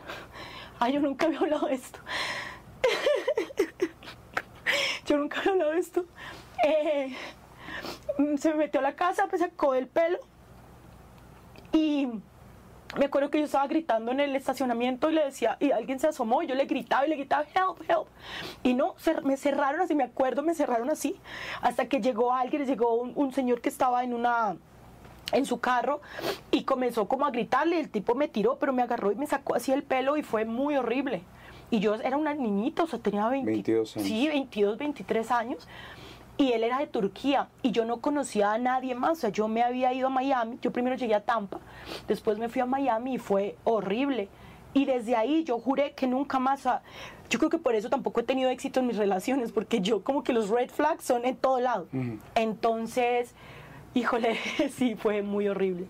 Ay, 0.80 0.94
yo 0.94 1.00
nunca 1.00 1.26
había 1.28 1.40
hablado 1.40 1.68
de 1.68 1.76
esto. 1.76 2.00
yo 5.06 5.18
nunca 5.18 5.40
había 5.40 5.52
hablado 5.52 5.72
de 5.72 5.80
esto. 5.80 6.06
Eh, 6.64 7.16
se 8.38 8.50
me 8.50 8.56
metió 8.56 8.80
a 8.80 8.84
la 8.84 8.96
casa, 8.96 9.28
me 9.32 9.38
sacó 9.38 9.74
del 9.74 9.88
pelo 9.88 10.20
y 11.74 12.08
me 12.98 13.06
acuerdo 13.06 13.30
que 13.30 13.40
yo 13.40 13.46
estaba 13.46 13.68
gritando 13.68 14.12
en 14.12 14.20
el 14.20 14.36
estacionamiento 14.36 15.10
y 15.10 15.14
le 15.14 15.26
decía, 15.26 15.58
y 15.60 15.72
alguien 15.72 16.00
se 16.00 16.08
asomó 16.08 16.42
y 16.42 16.48
yo 16.48 16.56
le 16.56 16.66
gritaba 16.66 17.06
y 17.06 17.10
le 17.10 17.16
gritaba, 17.18 17.44
help, 17.44 17.82
help. 17.90 18.08
Y 18.64 18.74
no, 18.74 18.96
me 19.24 19.38
cerraron 19.38 19.82
así, 19.82 19.94
me 19.94 20.06
acuerdo, 20.06 20.42
me 20.42 20.56
cerraron 20.56 20.90
así, 20.90 21.16
hasta 21.62 21.88
que 21.88 22.02
llegó 22.02 22.34
alguien, 22.34 22.66
llegó 22.66 22.96
un, 22.96 23.12
un 23.16 23.34
señor 23.34 23.62
que 23.62 23.70
estaba 23.70 24.04
en 24.04 24.14
una 24.14 24.58
en 25.34 25.46
su 25.46 25.60
carro 25.60 26.00
y 26.52 26.64
comenzó 26.64 27.08
como 27.10 27.26
a 27.26 27.32
gritarle, 27.32 27.80
el 27.80 27.90
tipo 27.90 28.16
me 28.16 28.30
tiró, 28.30 28.58
pero 28.60 28.72
me 28.72 28.82
agarró 28.82 29.12
y 29.12 29.16
me 29.16 29.28
sacó 29.28 29.56
así 29.56 29.74
el 29.74 29.84
pelo 29.84 30.16
y 30.16 30.24
fue 30.24 30.46
muy 30.46 30.78
horrible. 30.78 31.24
Y 31.70 31.80
yo 31.80 31.96
era 31.96 32.16
una 32.16 32.34
niñita, 32.34 32.84
o 32.84 32.88
sea, 32.88 33.00
tenía 33.00 33.28
20 33.28 33.52
22 33.52 33.98
años. 33.98 34.08
Sí, 34.08 34.28
22, 34.28 34.78
23 34.78 35.32
años. 35.32 35.68
Y 36.38 36.52
él 36.52 36.64
era 36.64 36.78
de 36.80 36.88
Turquía 36.88 37.50
y 37.64 37.72
yo 37.72 37.84
no 37.84 38.00
conocía 38.00 38.54
a 38.54 38.58
nadie 38.58 38.94
más. 38.94 39.12
O 39.12 39.16
sea, 39.22 39.30
yo 39.32 39.48
me 39.48 39.64
había 39.64 39.92
ido 39.94 40.08
a 40.08 40.12
Miami. 40.12 40.60
Yo 40.62 40.72
primero 40.72 40.96
llegué 40.96 41.16
a 41.16 41.22
Tampa, 41.22 41.60
después 42.08 42.38
me 42.38 42.50
fui 42.50 42.62
a 42.62 42.66
Miami 42.66 43.16
y 43.16 43.18
fue 43.18 43.56
horrible. 43.64 44.30
Y 44.74 44.86
desde 44.86 45.16
ahí 45.16 45.44
yo 45.44 45.58
juré 45.60 45.94
que 45.94 46.06
nunca 46.06 46.38
más. 46.38 46.64
yo 47.30 47.40
creo 47.40 47.50
que 47.50 47.58
por 47.58 47.74
eso 47.74 47.90
tampoco 47.90 48.20
he 48.20 48.24
tenido 48.24 48.50
éxito 48.50 48.80
en 48.80 48.88
mis 48.88 48.98
relaciones, 48.98 49.52
porque 49.52 49.82
yo 49.82 50.04
como 50.04 50.24
que 50.24 50.34
los 50.34 50.50
red 50.50 50.70
flags 50.70 51.04
son 51.04 51.26
en 51.26 51.36
todo 51.36 51.60
lado. 51.60 51.88
Entonces, 52.36 53.34
híjole, 53.96 54.38
sí, 54.72 54.96
fue 54.96 55.24
muy 55.24 55.48
horrible. 55.48 55.88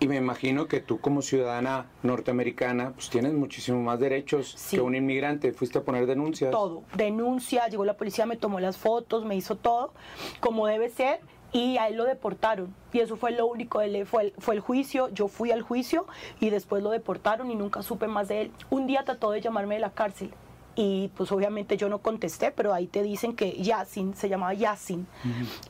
Y 0.00 0.06
me 0.06 0.16
imagino 0.16 0.68
que 0.68 0.80
tú 0.80 1.00
como 1.00 1.22
ciudadana 1.22 1.86
norteamericana, 2.04 2.92
pues 2.94 3.10
tienes 3.10 3.32
muchísimos 3.32 3.82
más 3.82 3.98
derechos 3.98 4.54
Sí. 4.56 4.76
que 4.76 4.80
un 4.82 4.94
inmigrante. 4.94 5.52
Fuiste 5.52 5.78
a 5.78 5.82
poner 5.82 6.06
denuncias. 6.06 6.50
todo. 6.52 6.84
Denuncia, 6.94 7.66
llegó 7.68 7.84
la 7.84 7.96
policía, 7.96 8.24
me 8.26 8.36
tomó 8.36 8.60
las 8.60 8.76
fotos, 8.76 9.24
me 9.24 9.34
hizo 9.34 9.56
todo 9.56 9.92
como 10.40 10.66
debe 10.68 10.88
ser 10.88 11.20
y 11.52 11.78
a 11.78 11.88
él 11.88 11.96
lo 11.96 12.04
deportaron. 12.04 12.72
Y 12.92 13.00
eso 13.00 13.16
fue 13.16 13.32
lo 13.32 13.46
único, 13.46 13.80
él 13.80 14.06
fue 14.06 14.22
el, 14.24 14.32
fue 14.38 14.54
el 14.54 14.60
juicio, 14.60 15.08
yo 15.08 15.26
fui 15.26 15.50
al 15.50 15.62
juicio 15.62 16.06
y 16.40 16.50
después 16.50 16.82
lo 16.82 16.90
deportaron 16.90 17.50
y 17.50 17.56
nunca 17.56 17.82
supe 17.82 18.06
más 18.06 18.28
de 18.28 18.42
él. 18.42 18.52
Un 18.70 18.86
día 18.86 19.04
trató 19.04 19.32
de 19.32 19.40
llamarme 19.40 19.74
de 19.76 19.80
la 19.80 19.90
cárcel 19.90 20.30
y 20.76 21.08
pues 21.16 21.32
obviamente 21.32 21.76
yo 21.76 21.88
no 21.88 21.98
contesté, 21.98 22.52
pero 22.52 22.72
ahí 22.72 22.86
te 22.86 23.02
dicen 23.02 23.34
que 23.34 23.50
Yasin, 23.60 24.14
se 24.14 24.28
llamaba 24.28 24.54
Yasin, 24.54 25.08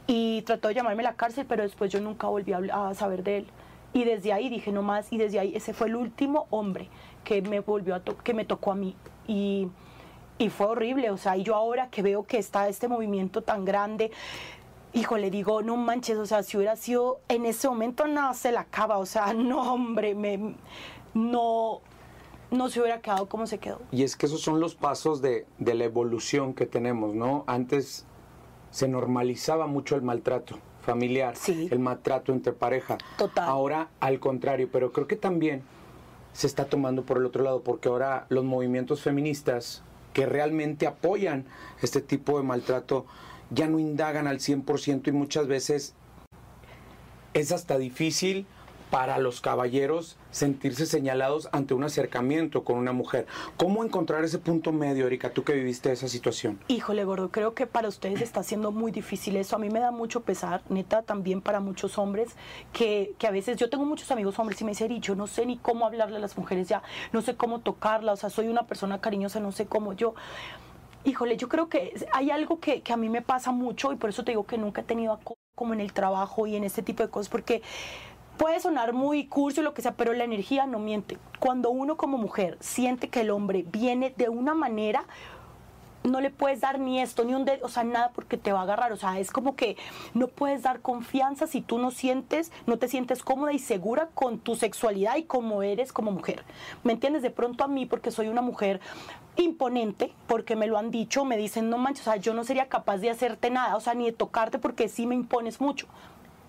y 0.06 0.42
trató 0.42 0.68
de 0.68 0.74
llamarme 0.74 1.00
a 1.02 1.04
la 1.04 1.14
cárcel, 1.14 1.46
pero 1.48 1.62
después 1.62 1.90
yo 1.90 1.98
nunca 2.02 2.26
volví 2.26 2.52
a 2.52 2.92
saber 2.92 3.22
de 3.22 3.38
él. 3.38 3.46
Y 3.92 4.04
desde 4.04 4.32
ahí 4.32 4.48
dije 4.48 4.70
no 4.72 4.82
más, 4.82 5.12
y 5.12 5.18
desde 5.18 5.40
ahí 5.40 5.54
ese 5.54 5.72
fue 5.72 5.88
el 5.88 5.96
último 5.96 6.46
hombre 6.50 6.88
que 7.24 7.42
me 7.42 7.60
volvió 7.60 7.94
a 7.94 8.02
que 8.02 8.34
me 8.34 8.44
tocó 8.44 8.72
a 8.72 8.74
mí. 8.74 8.94
Y, 9.26 9.68
y 10.38 10.50
fue 10.50 10.66
horrible, 10.66 11.10
o 11.10 11.16
sea, 11.16 11.36
y 11.36 11.42
yo 11.42 11.54
ahora 11.54 11.88
que 11.90 12.02
veo 12.02 12.24
que 12.24 12.38
está 12.38 12.68
este 12.68 12.88
movimiento 12.88 13.42
tan 13.42 13.64
grande, 13.64 14.10
híjole, 14.92 15.30
digo, 15.30 15.62
no 15.62 15.76
manches, 15.76 16.16
o 16.18 16.26
sea, 16.26 16.42
si 16.42 16.56
hubiera 16.56 16.76
sido 16.76 17.20
en 17.28 17.46
ese 17.46 17.68
momento, 17.68 18.06
no, 18.06 18.32
se 18.34 18.52
la 18.52 18.60
acaba, 18.60 18.98
o 18.98 19.06
sea, 19.06 19.32
no, 19.34 19.72
hombre, 19.72 20.14
me, 20.14 20.54
no, 21.14 21.80
no 22.50 22.68
se 22.68 22.80
hubiera 22.80 23.00
quedado 23.00 23.28
como 23.28 23.46
se 23.46 23.58
quedó. 23.58 23.80
Y 23.90 24.02
es 24.02 24.16
que 24.16 24.26
esos 24.26 24.40
son 24.40 24.60
los 24.60 24.74
pasos 24.74 25.20
de, 25.20 25.46
de 25.58 25.74
la 25.74 25.84
evolución 25.84 26.54
que 26.54 26.66
tenemos, 26.66 27.14
¿no? 27.14 27.44
Antes 27.46 28.06
se 28.70 28.86
normalizaba 28.86 29.66
mucho 29.66 29.96
el 29.96 30.02
maltrato 30.02 30.58
familiar, 30.92 31.36
Sí. 31.36 31.68
el 31.70 31.78
maltrato 31.78 32.32
entre 32.32 32.52
pareja. 32.52 32.96
Total. 33.18 33.46
Ahora 33.48 33.88
al 34.00 34.18
contrario, 34.20 34.68
pero 34.72 34.90
creo 34.92 35.06
que 35.06 35.16
también 35.16 35.62
se 36.32 36.46
está 36.46 36.64
tomando 36.66 37.04
por 37.04 37.18
el 37.18 37.26
otro 37.26 37.44
lado, 37.44 37.62
porque 37.62 37.88
ahora 37.88 38.26
los 38.30 38.44
movimientos 38.44 39.02
feministas 39.02 39.82
que 40.14 40.24
realmente 40.26 40.86
apoyan 40.86 41.44
este 41.82 42.00
tipo 42.00 42.38
de 42.38 42.44
maltrato 42.44 43.04
ya 43.50 43.66
no 43.68 43.78
indagan 43.78 44.26
al 44.26 44.38
100% 44.40 45.08
y 45.08 45.12
muchas 45.12 45.46
veces 45.46 45.94
es 47.34 47.52
hasta 47.52 47.76
difícil 47.78 48.46
para 48.90 49.18
los 49.18 49.40
caballeros 49.40 50.16
sentirse 50.30 50.86
señalados 50.86 51.48
ante 51.52 51.74
un 51.74 51.84
acercamiento 51.84 52.64
con 52.64 52.76
una 52.76 52.92
mujer. 52.92 53.26
¿Cómo 53.56 53.84
encontrar 53.84 54.24
ese 54.24 54.38
punto 54.38 54.72
medio, 54.72 55.06
Erika, 55.06 55.30
tú 55.30 55.44
que 55.44 55.52
viviste 55.52 55.90
esa 55.92 56.08
situación? 56.08 56.58
Híjole, 56.68 57.04
gordo, 57.04 57.30
creo 57.30 57.54
que 57.54 57.66
para 57.66 57.88
ustedes 57.88 58.20
está 58.20 58.42
siendo 58.42 58.72
muy 58.72 58.92
difícil 58.92 59.36
eso. 59.36 59.56
A 59.56 59.58
mí 59.58 59.70
me 59.70 59.80
da 59.80 59.90
mucho 59.90 60.22
pesar, 60.22 60.62
neta, 60.68 61.02
también 61.02 61.40
para 61.40 61.60
muchos 61.60 61.98
hombres, 61.98 62.30
que, 62.72 63.14
que 63.18 63.26
a 63.26 63.30
veces 63.30 63.56
yo 63.56 63.70
tengo 63.70 63.84
muchos 63.84 64.10
amigos 64.10 64.38
hombres 64.38 64.60
y 64.60 64.64
me 64.64 64.72
dicen, 64.72 64.90
"Eri, 64.90 65.00
yo 65.00 65.14
no 65.14 65.26
sé 65.26 65.46
ni 65.46 65.58
cómo 65.58 65.86
hablarle 65.86 66.16
a 66.16 66.20
las 66.20 66.36
mujeres 66.36 66.68
ya, 66.68 66.82
no 67.12 67.22
sé 67.22 67.36
cómo 67.36 67.60
tocarla, 67.60 68.12
o 68.12 68.16
sea, 68.16 68.30
soy 68.30 68.48
una 68.48 68.66
persona 68.66 69.00
cariñosa, 69.00 69.40
no 69.40 69.52
sé 69.52 69.66
cómo 69.66 69.92
yo. 69.92 70.14
Híjole, 71.04 71.36
yo 71.36 71.48
creo 71.48 71.68
que 71.68 71.94
hay 72.12 72.30
algo 72.30 72.60
que, 72.60 72.82
que 72.82 72.92
a 72.92 72.96
mí 72.96 73.08
me 73.08 73.22
pasa 73.22 73.52
mucho 73.52 73.92
y 73.92 73.96
por 73.96 74.10
eso 74.10 74.24
te 74.24 74.32
digo 74.32 74.44
que 74.44 74.58
nunca 74.58 74.82
he 74.82 74.84
tenido 74.84 75.18
como 75.54 75.72
en 75.72 75.80
el 75.80 75.92
trabajo 75.92 76.46
y 76.46 76.56
en 76.56 76.64
este 76.64 76.82
tipo 76.82 77.02
de 77.02 77.08
cosas, 77.08 77.28
porque 77.28 77.62
puede 78.38 78.60
sonar 78.60 78.92
muy 78.92 79.26
curso 79.26 79.60
y 79.60 79.64
lo 79.64 79.74
que 79.74 79.82
sea, 79.82 79.92
pero 79.92 80.14
la 80.14 80.24
energía 80.24 80.64
no 80.66 80.78
miente. 80.78 81.18
Cuando 81.40 81.70
uno 81.70 81.96
como 81.96 82.16
mujer 82.16 82.56
siente 82.60 83.08
que 83.08 83.20
el 83.20 83.30
hombre 83.30 83.64
viene 83.70 84.14
de 84.16 84.28
una 84.28 84.54
manera, 84.54 85.04
no 86.04 86.20
le 86.20 86.30
puedes 86.30 86.60
dar 86.60 86.78
ni 86.78 87.00
esto, 87.00 87.24
ni 87.24 87.34
un 87.34 87.44
dedo, 87.44 87.66
o 87.66 87.68
sea, 87.68 87.84
nada 87.84 88.12
porque 88.14 88.36
te 88.36 88.52
va 88.52 88.60
a 88.60 88.62
agarrar. 88.62 88.92
O 88.92 88.96
sea, 88.96 89.18
es 89.18 89.30
como 89.30 89.56
que 89.56 89.76
no 90.14 90.28
puedes 90.28 90.62
dar 90.62 90.80
confianza 90.80 91.46
si 91.46 91.60
tú 91.60 91.78
no 91.78 91.90
sientes, 91.90 92.52
no 92.66 92.78
te 92.78 92.88
sientes 92.88 93.22
cómoda 93.22 93.52
y 93.52 93.58
segura 93.58 94.08
con 94.14 94.38
tu 94.38 94.54
sexualidad 94.54 95.16
y 95.16 95.24
como 95.24 95.62
eres 95.62 95.92
como 95.92 96.12
mujer. 96.12 96.44
¿Me 96.84 96.92
entiendes? 96.92 97.22
De 97.22 97.30
pronto 97.30 97.64
a 97.64 97.68
mí, 97.68 97.86
porque 97.86 98.10
soy 98.10 98.28
una 98.28 98.40
mujer 98.40 98.80
imponente, 99.36 100.12
porque 100.26 100.56
me 100.56 100.66
lo 100.66 100.78
han 100.78 100.90
dicho, 100.90 101.24
me 101.24 101.36
dicen, 101.36 101.70
no 101.70 101.78
manches, 101.78 102.06
o 102.06 102.10
sea, 102.10 102.20
yo 102.20 102.34
no 102.34 102.44
sería 102.44 102.68
capaz 102.68 102.98
de 102.98 103.10
hacerte 103.10 103.50
nada, 103.50 103.76
o 103.76 103.80
sea, 103.80 103.94
ni 103.94 104.06
de 104.06 104.12
tocarte 104.12 104.58
porque 104.58 104.88
sí 104.88 105.06
me 105.06 105.14
impones 105.14 105.60
mucho. 105.60 105.86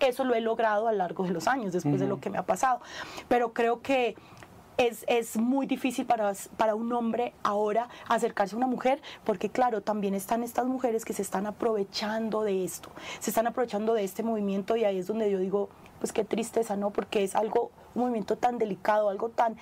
Eso 0.00 0.24
lo 0.24 0.34
he 0.34 0.40
logrado 0.40 0.88
a 0.88 0.92
lo 0.92 0.98
largo 0.98 1.24
de 1.24 1.30
los 1.30 1.46
años, 1.46 1.72
después 1.72 2.00
de 2.00 2.06
lo 2.06 2.20
que 2.20 2.30
me 2.30 2.38
ha 2.38 2.44
pasado. 2.44 2.80
Pero 3.28 3.52
creo 3.52 3.82
que 3.82 4.16
es, 4.78 5.04
es, 5.08 5.36
muy 5.36 5.66
difícil 5.66 6.06
para, 6.06 6.32
para 6.56 6.74
un 6.74 6.90
hombre 6.92 7.34
ahora 7.42 7.88
acercarse 8.08 8.54
a 8.54 8.58
una 8.58 8.66
mujer, 8.66 9.02
porque 9.24 9.50
claro, 9.50 9.82
también 9.82 10.14
están 10.14 10.42
estas 10.42 10.66
mujeres 10.66 11.04
que 11.04 11.12
se 11.12 11.20
están 11.20 11.46
aprovechando 11.46 12.42
de 12.42 12.64
esto, 12.64 12.88
se 13.18 13.30
están 13.30 13.46
aprovechando 13.46 13.92
de 13.92 14.04
este 14.04 14.22
movimiento 14.22 14.76
y 14.76 14.84
ahí 14.84 14.98
es 14.98 15.06
donde 15.06 15.30
yo 15.30 15.38
digo, 15.38 15.68
pues 15.98 16.12
qué 16.12 16.24
tristeza, 16.24 16.76
¿no? 16.76 16.90
Porque 16.90 17.22
es 17.22 17.36
algo, 17.36 17.70
un 17.94 18.02
movimiento 18.02 18.36
tan 18.36 18.56
delicado, 18.56 19.10
algo 19.10 19.28
tan 19.28 19.56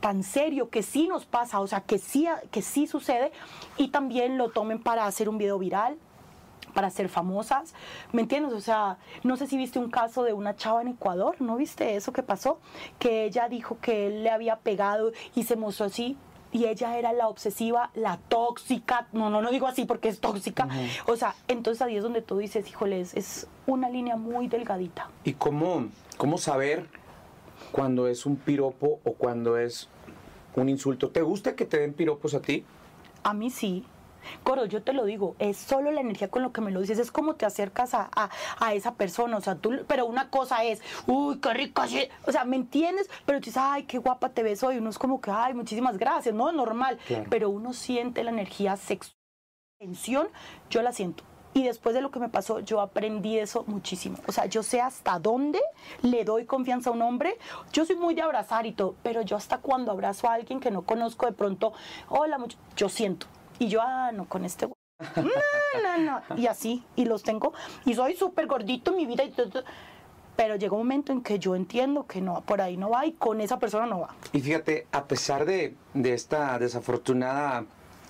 tan 0.00 0.22
serio 0.22 0.68
que 0.68 0.82
sí 0.82 1.08
nos 1.08 1.24
pasa, 1.24 1.60
o 1.60 1.66
sea, 1.66 1.80
que 1.80 1.96
sí, 1.96 2.28
que 2.50 2.60
sí 2.60 2.86
sucede 2.86 3.32
y 3.78 3.88
también 3.88 4.36
lo 4.36 4.50
tomen 4.50 4.82
para 4.82 5.06
hacer 5.06 5.30
un 5.30 5.38
video 5.38 5.58
viral, 5.58 5.96
para 6.74 6.90
ser 6.90 7.08
famosas, 7.08 7.74
¿me 8.12 8.22
entiendes? 8.22 8.52
O 8.52 8.60
sea, 8.60 8.98
no 9.22 9.36
sé 9.36 9.46
si 9.46 9.56
viste 9.56 9.78
un 9.78 9.90
caso 9.90 10.24
de 10.24 10.32
una 10.32 10.56
chava 10.56 10.82
en 10.82 10.88
Ecuador, 10.88 11.36
¿no 11.40 11.56
viste 11.56 11.96
eso 11.96 12.12
que 12.12 12.22
pasó? 12.22 12.58
Que 12.98 13.24
ella 13.24 13.48
dijo 13.48 13.78
que 13.80 14.08
él 14.08 14.24
le 14.24 14.30
había 14.30 14.56
pegado 14.56 15.12
y 15.34 15.44
se 15.44 15.56
mostró 15.56 15.86
así 15.86 16.16
y 16.54 16.66
ella 16.66 16.96
era 16.96 17.12
la 17.12 17.26
obsesiva, 17.26 17.90
la 17.94 18.16
tóxica, 18.28 19.08
no, 19.12 19.28
no, 19.28 19.42
no 19.42 19.50
digo 19.50 19.66
así 19.66 19.86
porque 19.86 20.08
es 20.08 20.20
tóxica, 20.20 20.68
o 21.06 21.16
sea, 21.16 21.34
entonces 21.48 21.82
ahí 21.82 21.96
es 21.96 22.02
donde 22.02 22.22
tú 22.22 22.38
dices, 22.38 22.68
híjole, 22.68 23.00
es, 23.00 23.48
una 23.66 23.88
línea 23.88 24.16
muy 24.16 24.46
delgadita. 24.46 25.08
¿Y 25.24 25.32
cómo, 25.32 25.86
cómo 26.18 26.36
saber 26.36 26.86
cuando 27.72 28.06
es 28.08 28.26
un 28.26 28.36
piropo 28.36 29.00
o 29.04 29.14
cuando 29.14 29.56
es 29.56 29.88
un 30.54 30.68
insulto? 30.68 31.08
¿Te 31.08 31.22
gusta 31.22 31.56
que 31.56 31.64
te 31.64 31.78
den 31.80 31.94
piropos 31.94 32.34
a 32.34 32.40
ti? 32.40 32.64
A 33.22 33.32
mí 33.32 33.50
sí. 33.50 33.84
Coro, 34.42 34.66
yo 34.66 34.82
te 34.82 34.92
lo 34.92 35.04
digo, 35.04 35.36
es 35.38 35.56
solo 35.56 35.90
la 35.90 36.00
energía 36.00 36.28
con 36.28 36.42
lo 36.42 36.52
que 36.52 36.60
me 36.60 36.70
lo 36.70 36.80
dices, 36.80 36.98
es 36.98 37.10
como 37.10 37.34
te 37.34 37.46
acercas 37.46 37.94
a, 37.94 38.10
a, 38.58 38.74
esa 38.74 38.94
persona, 38.94 39.36
o 39.36 39.40
sea, 39.40 39.56
tú, 39.56 39.84
pero 39.86 40.06
una 40.06 40.30
cosa 40.30 40.64
es, 40.64 40.82
uy, 41.06 41.38
qué 41.38 41.54
rico, 41.54 41.82
o 42.26 42.32
sea, 42.32 42.44
¿me 42.44 42.56
entiendes? 42.56 43.08
Pero 43.26 43.40
tú 43.40 43.46
dices, 43.46 43.62
ay, 43.62 43.84
qué 43.84 43.98
guapa 43.98 44.30
te 44.30 44.42
ves 44.42 44.62
hoy, 44.62 44.78
uno 44.78 44.90
es 44.90 44.98
como 44.98 45.20
que, 45.20 45.30
ay, 45.30 45.54
muchísimas 45.54 45.98
gracias, 45.98 46.34
¿no? 46.34 46.50
Normal, 46.52 46.98
pero 47.30 47.50
uno 47.50 47.72
siente 47.72 48.24
la 48.24 48.30
energía 48.30 48.76
sexual, 48.76 49.16
tensión, 49.78 50.28
yo 50.70 50.82
la 50.82 50.92
siento. 50.92 51.24
Y 51.54 51.62
después 51.62 51.94
de 51.94 52.00
lo 52.00 52.10
que 52.10 52.18
me 52.18 52.28
pasó, 52.28 52.58
yo 52.58 52.80
aprendí 52.80 53.38
eso 53.38 53.62
muchísimo. 53.68 54.18
O 54.26 54.32
sea, 54.32 54.46
yo 54.46 54.64
sé 54.64 54.80
hasta 54.80 55.20
dónde 55.20 55.60
le 56.02 56.24
doy 56.24 56.46
confianza 56.46 56.90
a 56.90 56.92
un 56.92 57.00
hombre. 57.00 57.38
Yo 57.72 57.84
soy 57.86 57.94
muy 57.94 58.14
de 58.14 58.22
abrazar 58.22 58.66
y 58.66 58.72
todo, 58.72 58.96
pero 59.04 59.22
yo 59.22 59.36
hasta 59.36 59.58
cuando 59.58 59.92
abrazo 59.92 60.28
a 60.28 60.34
alguien 60.34 60.58
que 60.58 60.72
no 60.72 60.82
conozco, 60.82 61.26
de 61.26 61.32
pronto, 61.32 61.72
hola, 62.08 62.38
mucho, 62.38 62.58
yo 62.76 62.88
siento. 62.88 63.28
Y 63.58 63.68
yo, 63.68 63.80
ah, 63.82 64.10
no, 64.12 64.26
con 64.26 64.44
este 64.44 64.66
No, 64.66 65.22
no, 65.82 66.20
no. 66.28 66.36
Y 66.36 66.46
así, 66.46 66.84
y 66.96 67.04
los 67.04 67.22
tengo. 67.22 67.52
Y 67.84 67.94
soy 67.94 68.16
súper 68.16 68.46
gordito 68.46 68.90
en 68.90 68.96
mi 68.96 69.06
vida 69.06 69.24
y 69.24 69.30
todo. 69.30 69.64
Pero 70.36 70.56
llega 70.56 70.72
un 70.72 70.80
momento 70.80 71.12
en 71.12 71.22
que 71.22 71.38
yo 71.38 71.54
entiendo 71.54 72.06
que 72.06 72.20
no, 72.20 72.40
por 72.42 72.60
ahí 72.60 72.76
no 72.76 72.90
va 72.90 73.06
y 73.06 73.12
con 73.12 73.40
esa 73.40 73.58
persona 73.58 73.86
no 73.86 74.00
va. 74.00 74.14
Y 74.32 74.40
fíjate, 74.40 74.86
a 74.90 75.04
pesar 75.04 75.44
de, 75.44 75.76
esta 75.94 76.58
desafortunada 76.58 77.64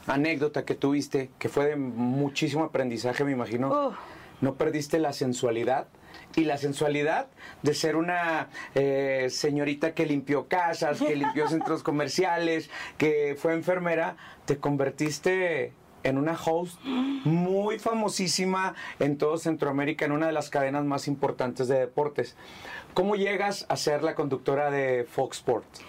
anécdota 0.06 0.64
que 0.64 0.74
tuviste, 0.74 1.30
que 1.38 1.48
fue 1.48 1.66
de 1.66 1.76
muchísimo 1.76 2.64
aprendizaje, 2.64 3.24
me 3.24 3.32
imagino, 3.32 3.94
no 4.40 4.54
perdiste 4.54 4.98
la 4.98 5.12
sensualidad 5.12 5.86
y 6.36 6.44
la 6.44 6.58
sensualidad 6.58 7.28
de 7.62 7.74
ser 7.74 7.96
una 7.96 8.48
eh, 8.74 9.28
señorita 9.30 9.94
que 9.94 10.06
limpió 10.06 10.48
casas, 10.48 11.00
que 11.00 11.16
limpió 11.16 11.48
centros 11.50 11.82
comerciales, 11.82 12.70
que 12.98 13.36
fue 13.38 13.54
enfermera, 13.54 14.16
te 14.44 14.58
convertiste 14.58 15.72
en 16.02 16.18
una 16.18 16.38
host 16.38 16.78
muy 16.84 17.78
famosísima 17.78 18.74
en 19.00 19.16
todo 19.16 19.38
Centroamérica, 19.38 20.04
en 20.04 20.12
una 20.12 20.26
de 20.26 20.32
las 20.32 20.50
cadenas 20.50 20.84
más 20.84 21.08
importantes 21.08 21.66
de 21.66 21.78
deportes. 21.78 22.36
¿Cómo 22.92 23.16
llegas 23.16 23.66
a 23.68 23.76
ser 23.76 24.02
la 24.02 24.14
conductora 24.14 24.70
de 24.70 25.04
Fox 25.04 25.38
Sports? 25.38 25.82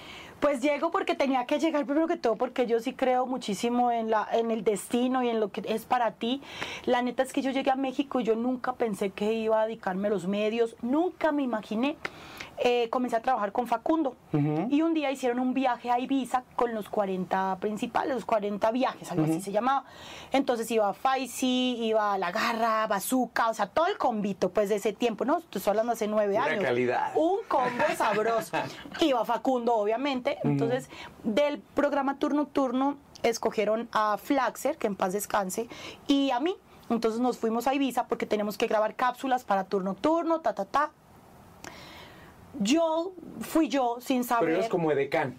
Pues 0.46 0.62
llego 0.62 0.92
porque 0.92 1.16
tenía 1.16 1.48
que 1.48 1.58
llegar 1.58 1.88
primero 1.88 2.08
que 2.08 2.18
todo 2.18 2.36
porque 2.36 2.68
yo 2.68 2.80
sí 2.80 2.94
creo 2.94 3.26
muchísimo 3.26 3.92
en 3.92 4.12
la 4.12 4.28
en 4.32 4.52
el 4.52 4.64
destino 4.64 5.24
y 5.24 5.30
en 5.30 5.40
lo 5.40 5.50
que 5.50 5.64
es 5.68 5.86
para 5.86 6.12
ti. 6.12 6.40
La 6.86 7.02
neta 7.02 7.24
es 7.24 7.34
que 7.34 7.42
yo 7.42 7.50
llegué 7.50 7.72
a 7.72 7.76
México 7.76 8.20
y 8.20 8.26
yo 8.26 8.36
nunca 8.36 8.74
pensé 8.74 9.10
que 9.10 9.34
iba 9.34 9.60
a 9.60 9.66
dedicarme 9.66 10.06
a 10.06 10.12
los 10.12 10.28
medios, 10.28 10.76
nunca 10.84 11.32
me 11.32 11.42
imaginé 11.42 11.96
eh, 12.58 12.90
comencé 12.90 13.16
a 13.18 13.22
trabajar 13.22 13.52
con 13.52 13.68
Facundo. 13.68 14.16
Y 14.70 14.82
un 14.82 14.94
día 14.94 15.12
hicieron 15.12 15.40
un 15.40 15.54
viaje 15.54 15.92
a 15.92 16.00
Ibiza 16.00 16.44
con 16.56 16.74
los 16.74 16.90
40 16.90 17.58
principales, 17.60 18.14
los 18.14 18.26
40 18.26 18.72
viajes, 18.72 19.12
algo 19.12 19.26
así 19.26 19.42
se 19.42 19.52
llamaba. 19.52 19.86
Entonces 20.32 20.70
iba 20.72 20.94
Faisy, 20.94 21.78
iba 21.82 22.18
La 22.18 22.32
Garra, 22.32 22.88
Bazooka, 22.88 23.50
o 23.50 23.54
sea, 23.54 23.68
todo 23.68 23.88
el 23.88 23.98
convito 23.98 24.50
pues 24.50 24.70
de 24.70 24.76
ese 24.76 24.94
tiempo, 24.94 25.26
¿no? 25.26 25.38
Estoy 25.38 25.62
hablando 25.68 25.94
hace 25.94 26.08
nueve 26.08 26.38
años. 26.38 26.64
calidad. 26.64 27.12
Un 27.16 27.40
combo 27.48 27.84
sabroso. 27.96 28.58
iba 29.02 29.24
Facundo, 29.26 29.76
obviamente. 29.76 30.38
Entonces, 30.44 30.90
del 31.24 31.60
programa 31.60 32.20
Turno 32.20 32.46
Turno 32.48 32.98
escogieron 33.24 33.90
a 33.92 34.18
Flaxer, 34.18 34.78
que 34.78 34.88
en 34.88 34.96
paz 34.96 35.14
descanse, 35.14 35.68
y 36.08 36.32
a 36.32 36.40
mí. 36.40 36.56
Entonces 36.88 37.20
nos 37.20 37.40
fuimos 37.40 37.66
a 37.66 37.74
Ibiza 37.74 38.06
porque 38.06 38.28
tenemos 38.28 38.60
que 38.60 38.68
grabar 38.68 38.96
cápsulas 38.96 39.44
para 39.44 39.64
turno 39.64 39.96
turno, 39.96 40.42
ta, 40.42 40.54
ta, 40.54 40.66
ta 40.66 40.92
yo 42.60 43.14
fui 43.42 43.68
yo 43.68 43.98
sin 44.00 44.24
saber. 44.24 44.46
Pero 44.46 44.58
eres 44.58 44.70
como 44.70 44.92
edecán. 44.92 45.38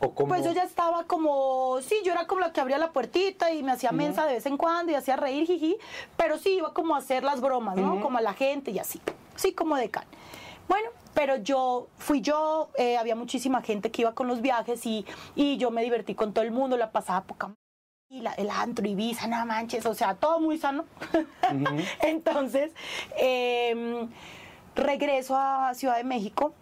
¿O 0.00 0.14
como... 0.14 0.28
Pues 0.28 0.44
yo 0.44 0.52
ya 0.52 0.62
estaba 0.62 1.04
como, 1.04 1.80
sí, 1.82 1.96
yo 2.04 2.12
era 2.12 2.26
como 2.26 2.40
la 2.40 2.52
que 2.52 2.60
abría 2.60 2.78
la 2.78 2.92
puertita 2.92 3.52
y 3.52 3.62
me 3.62 3.72
hacía 3.72 3.90
mensa 3.90 4.26
de 4.26 4.34
vez 4.34 4.46
en 4.46 4.56
cuando 4.56 4.92
y 4.92 4.94
hacía 4.94 5.16
reír, 5.16 5.46
jiji, 5.46 5.76
pero 6.16 6.38
sí 6.38 6.50
iba 6.50 6.72
como 6.72 6.94
a 6.94 6.98
hacer 6.98 7.24
las 7.24 7.40
bromas, 7.40 7.76
¿no? 7.76 8.00
Como 8.00 8.18
a 8.18 8.20
la 8.20 8.32
gente 8.32 8.70
y 8.70 8.78
así, 8.78 9.00
sí, 9.34 9.52
como 9.52 9.76
decán. 9.76 10.04
Bueno, 10.68 10.90
pero 11.14 11.36
yo 11.36 11.88
fui 11.96 12.20
yo, 12.20 12.68
eh, 12.76 12.96
había 12.96 13.16
muchísima 13.16 13.60
gente 13.60 13.90
que 13.90 14.02
iba 14.02 14.14
con 14.14 14.28
los 14.28 14.40
viajes 14.40 14.86
y, 14.86 15.04
y 15.34 15.56
yo 15.56 15.72
me 15.72 15.82
divertí 15.82 16.14
con 16.14 16.32
todo 16.32 16.44
el 16.44 16.52
mundo, 16.52 16.76
la 16.76 16.92
pasaba 16.92 17.24
poca 17.24 17.52
y 18.10 18.20
la, 18.20 18.32
el 18.34 18.48
antro, 18.50 18.86
Ibiza, 18.86 19.26
no 19.26 19.44
manches, 19.44 19.84
o 19.84 19.94
sea, 19.94 20.14
todo 20.14 20.40
muy 20.40 20.58
sano. 20.58 20.84
Entonces, 22.00 22.72
eh, 23.18 24.08
Regreso 24.78 25.36
a 25.36 25.74
Ciudad 25.74 25.96
de 25.96 26.04
México 26.04 26.54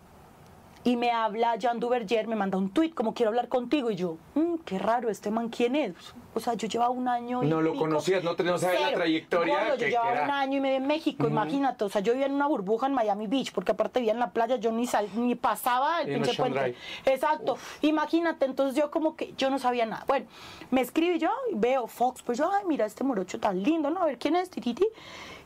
y 0.84 0.96
me 0.96 1.10
habla 1.10 1.56
Jean 1.56 1.80
Duverger, 1.80 2.28
me 2.28 2.36
manda 2.36 2.56
un 2.56 2.70
tweet 2.70 2.92
como 2.92 3.12
quiero 3.12 3.30
hablar 3.30 3.48
contigo 3.48 3.90
y 3.90 3.96
yo, 3.96 4.16
mm, 4.36 4.58
qué 4.64 4.78
raro, 4.78 5.10
este 5.10 5.30
man 5.30 5.48
quién 5.48 5.74
es. 5.74 5.94
O 6.32 6.38
sea, 6.38 6.54
yo 6.54 6.68
llevaba 6.68 6.90
un 6.90 7.08
año 7.08 7.42
y 7.42 7.46
No 7.46 7.60
lo 7.60 7.74
conocías, 7.74 8.22
no 8.22 8.36
tenías 8.36 8.62
la 8.62 8.92
trayectoria. 8.94 9.74
yo 9.76 9.86
llevaba 9.86 10.22
un 10.22 10.30
año 10.30 10.58
y 10.58 10.60
medio 10.60 10.76
en 10.76 10.86
México, 10.86 11.26
imagínate, 11.26 11.84
o 11.84 11.88
sea, 11.88 12.00
yo 12.02 12.12
vivía 12.12 12.26
en 12.26 12.34
una 12.34 12.46
burbuja 12.46 12.86
en 12.86 12.94
Miami 12.94 13.26
Beach, 13.26 13.52
porque 13.52 13.72
aparte 13.72 13.98
vivía 13.98 14.12
en 14.12 14.20
la 14.20 14.30
playa, 14.30 14.56
yo 14.56 14.70
ni 14.70 14.86
sal, 14.86 15.08
ni 15.16 15.34
pasaba 15.34 16.00
el 16.02 16.14
pinche 16.14 16.34
puente. 16.34 16.74
Exacto. 17.04 17.58
Imagínate, 17.82 18.46
entonces 18.46 18.80
yo 18.80 18.90
como 18.90 19.16
que 19.16 19.34
yo 19.36 19.50
no 19.50 19.58
sabía 19.58 19.86
nada. 19.86 20.04
Bueno, 20.06 20.26
me 20.70 20.80
escribe 20.80 21.18
yo 21.18 21.30
y 21.50 21.56
veo 21.56 21.88
Fox, 21.88 22.22
pues 22.22 22.38
yo, 22.38 22.48
ay, 22.50 22.64
mira 22.66 22.86
este 22.86 23.02
morocho 23.02 23.40
tan 23.40 23.60
lindo, 23.60 23.90
¿no? 23.90 24.02
A 24.02 24.06
ver 24.06 24.18
quién 24.18 24.36
es, 24.36 24.50
tititi. 24.50 24.86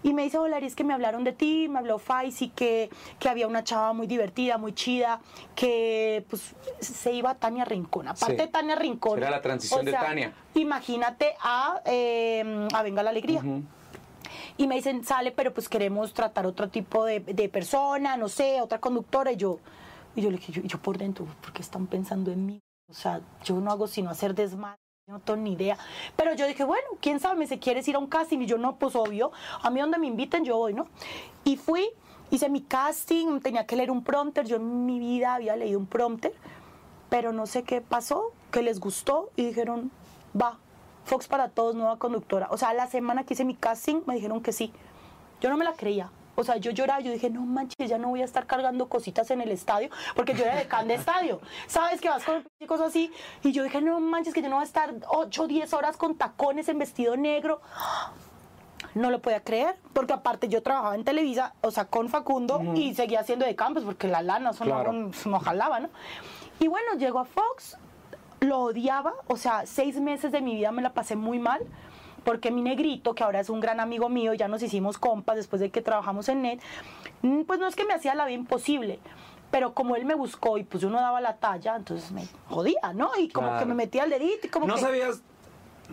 Y 0.02 0.14
me 0.14 0.22
dice, 0.22 0.38
hola, 0.38 0.58
es 0.58 0.74
que 0.74 0.84
me 0.84 0.94
hablaron 0.94 1.24
de 1.24 1.32
ti, 1.32 1.68
me 1.68 1.78
habló 1.78 1.98
Faisy, 1.98 2.48
que, 2.48 2.90
que 3.18 3.28
había 3.28 3.46
una 3.46 3.64
chava 3.64 3.92
muy 3.92 4.06
divertida, 4.06 4.56
muy 4.56 4.72
chida, 4.72 5.20
que 5.54 6.24
pues 6.30 6.54
se 6.80 7.12
iba 7.12 7.30
a 7.30 7.34
Tania 7.34 7.64
Rincón. 7.64 8.08
Aparte 8.08 8.36
de 8.36 8.48
Tania 8.48 8.76
Rincón. 8.76 9.18
Era 9.18 9.30
la 9.30 9.42
transición 9.42 9.84
de 9.84 9.92
Tania. 9.92 10.32
Imagínate 10.54 11.34
a, 11.42 11.82
eh, 11.84 12.68
a 12.72 12.82
Venga 12.82 13.02
la 13.02 13.10
Alegría. 13.10 13.42
Y 14.56 14.66
me 14.66 14.76
dicen, 14.76 15.04
sale, 15.04 15.32
pero 15.32 15.52
pues 15.52 15.68
queremos 15.68 16.14
tratar 16.14 16.46
otro 16.46 16.68
tipo 16.68 17.04
de, 17.04 17.20
de 17.20 17.48
persona, 17.48 18.16
no 18.16 18.28
sé, 18.28 18.60
otra 18.60 18.78
conductora. 18.78 19.32
Y 19.32 19.36
yo, 19.36 19.58
y 20.14 20.22
yo 20.22 20.30
le 20.30 20.38
dije, 20.38 20.52
yo, 20.52 20.62
yo 20.62 20.78
por 20.78 20.98
dentro, 20.98 21.26
¿por 21.42 21.52
qué 21.52 21.62
están 21.62 21.86
pensando 21.86 22.30
en 22.30 22.46
mí? 22.46 22.60
O 22.88 22.94
sea, 22.94 23.20
yo 23.44 23.60
no 23.60 23.70
hago 23.70 23.86
sino 23.86 24.10
hacer 24.10 24.34
desmadre 24.34 24.79
no 25.10 25.20
tengo 25.20 25.38
ni 25.38 25.52
idea. 25.52 25.76
Pero 26.16 26.34
yo 26.34 26.46
dije, 26.46 26.64
bueno, 26.64 26.86
quién 27.00 27.20
sabe, 27.20 27.36
me 27.36 27.46
se 27.46 27.58
quieres 27.58 27.86
ir 27.88 27.96
a 27.96 27.98
un 27.98 28.06
casting. 28.06 28.38
Y 28.38 28.46
yo, 28.46 28.58
no, 28.58 28.76
pues 28.76 28.94
obvio, 28.96 29.32
a 29.62 29.70
mí 29.70 29.80
donde 29.80 29.98
me 29.98 30.06
inviten, 30.06 30.44
yo 30.44 30.56
voy, 30.56 30.72
¿no? 30.72 30.86
Y 31.44 31.56
fui, 31.56 31.88
hice 32.30 32.48
mi 32.48 32.62
casting, 32.62 33.40
tenía 33.40 33.66
que 33.66 33.76
leer 33.76 33.90
un 33.90 34.04
prompter. 34.04 34.46
Yo 34.46 34.56
en 34.56 34.86
mi 34.86 34.98
vida 34.98 35.34
había 35.34 35.56
leído 35.56 35.78
un 35.78 35.86
prompter, 35.86 36.32
pero 37.08 37.32
no 37.32 37.46
sé 37.46 37.64
qué 37.64 37.80
pasó, 37.80 38.32
que 38.50 38.62
les 38.62 38.80
gustó 38.80 39.30
y 39.36 39.44
dijeron, 39.44 39.90
va, 40.40 40.58
Fox 41.04 41.26
para 41.26 41.48
todos, 41.48 41.74
nueva 41.74 41.98
conductora. 41.98 42.48
O 42.50 42.56
sea, 42.56 42.72
la 42.72 42.86
semana 42.86 43.24
que 43.24 43.34
hice 43.34 43.44
mi 43.44 43.54
casting 43.54 44.02
me 44.06 44.14
dijeron 44.14 44.40
que 44.40 44.52
sí. 44.52 44.72
Yo 45.40 45.50
no 45.50 45.56
me 45.56 45.64
la 45.64 45.72
creía. 45.72 46.10
O 46.40 46.44
sea, 46.44 46.56
yo 46.56 46.70
lloraba, 46.70 47.00
yo 47.00 47.12
dije, 47.12 47.30
no 47.30 47.42
manches, 47.42 47.88
ya 47.88 47.98
no 47.98 48.08
voy 48.08 48.22
a 48.22 48.24
estar 48.24 48.46
cargando 48.46 48.88
cositas 48.88 49.30
en 49.30 49.40
el 49.40 49.50
estadio, 49.50 49.90
porque 50.16 50.34
yo 50.34 50.44
era 50.44 50.56
de 50.56 50.66
can 50.66 50.88
de 50.88 50.94
estadio. 50.94 51.40
¿Sabes 51.66 52.00
que 52.00 52.08
vas 52.08 52.24
con 52.24 52.44
chicos 52.58 52.80
así? 52.80 53.12
Y 53.42 53.52
yo 53.52 53.62
dije, 53.62 53.80
no 53.80 54.00
manches, 54.00 54.34
que 54.34 54.42
yo 54.42 54.48
no 54.48 54.56
voy 54.56 54.62
a 54.62 54.66
estar 54.66 54.94
8 55.08 55.42
o 55.42 55.46
10 55.46 55.72
horas 55.74 55.96
con 55.96 56.16
tacones 56.16 56.68
en 56.68 56.78
vestido 56.78 57.16
negro 57.16 57.60
no 58.94 59.10
lo 59.10 59.20
podía 59.20 59.44
creer, 59.44 59.76
porque 59.92 60.12
aparte 60.12 60.48
yo 60.48 60.62
trabajaba 60.62 60.94
en 60.94 61.04
Televisa, 61.04 61.54
o 61.60 61.70
sea, 61.70 61.84
con 61.84 62.08
Facundo, 62.08 62.60
y 62.74 62.94
seguía 62.94 63.20
haciendo 63.20 63.46
de 63.46 63.54
campos, 63.54 63.84
porque 63.84 64.08
la 64.08 64.20
lana 64.22 64.50
eso 64.50 64.64
Claro. 64.64 64.92
no, 64.92 65.10
no 65.26 65.38
jalaba, 65.38 65.78
¿no? 65.80 65.90
Y 66.58 66.66
bueno, 66.66 66.94
llegó 66.98 67.20
a 67.20 67.24
Fox, 67.24 67.76
lo 68.40 68.58
odiaba, 68.58 69.12
o 69.28 69.36
sea, 69.36 69.64
seis 69.66 70.00
meses 70.00 70.32
de 70.32 70.40
mi 70.40 70.54
vida 70.56 70.72
me 70.72 70.82
la 70.82 70.92
pasé 70.92 71.14
muy 71.14 71.38
mal, 71.38 71.60
porque 72.24 72.50
mi 72.50 72.62
negrito, 72.62 73.14
que 73.14 73.24
ahora 73.24 73.40
es 73.40 73.50
un 73.50 73.60
gran 73.60 73.80
amigo 73.80 74.08
mío, 74.08 74.34
ya 74.34 74.48
nos 74.48 74.62
hicimos 74.62 74.98
compas 74.98 75.36
después 75.36 75.60
de 75.60 75.70
que 75.70 75.82
trabajamos 75.82 76.28
en 76.28 76.42
NET, 76.42 76.60
mm, 77.22 77.42
pues 77.42 77.58
no 77.60 77.66
es 77.66 77.76
que 77.76 77.84
me 77.84 77.94
hacía 77.94 78.14
la 78.14 78.24
vida 78.26 78.36
imposible, 78.38 78.98
pero 79.50 79.74
como 79.74 79.96
él 79.96 80.04
me 80.04 80.14
buscó 80.14 80.58
y 80.58 80.64
pues 80.64 80.82
yo 80.82 80.90
no 80.90 81.00
daba 81.00 81.20
la 81.20 81.36
talla, 81.36 81.76
entonces 81.76 82.12
me 82.12 82.26
jodía, 82.48 82.92
¿no? 82.94 83.10
Y 83.18 83.28
como 83.28 83.48
Claro. 83.48 83.60
que 83.60 83.66
me 83.66 83.74
metía 83.74 84.04
el 84.04 84.10
dedito 84.10 84.46
y 84.46 84.50
como 84.50 84.66
No 84.66 84.74
que... 84.74 84.80
sabías 84.80 85.22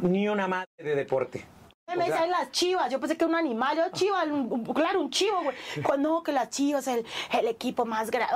ni 0.02 0.28
una 0.30 0.48
madre 0.48 0.68
de 0.78 0.96
deporte. 0.96 1.46
Me 1.88 1.94
O 1.94 1.96
sea- 1.98 2.06
decían 2.08 2.30
las 2.32 2.52
chivas, 2.52 2.92
yo 2.92 3.00
pensé 3.00 3.16
que 3.16 3.24
era 3.24 3.30
un 3.30 3.40
animal, 3.40 3.78
yo 3.78 3.84
chiva, 3.94 4.24
un- 4.26 4.52
un- 4.52 4.66
claro, 4.74 5.00
un 5.00 5.10
chivo, 5.10 5.42
güey. 5.42 5.56
Cuando 5.84 6.22
que 6.22 6.34
las 6.34 6.50
chivas, 6.50 6.86
el, 6.88 7.06
el 7.32 7.48
equipo 7.48 7.86
más 7.86 8.12
grande. 8.12 8.36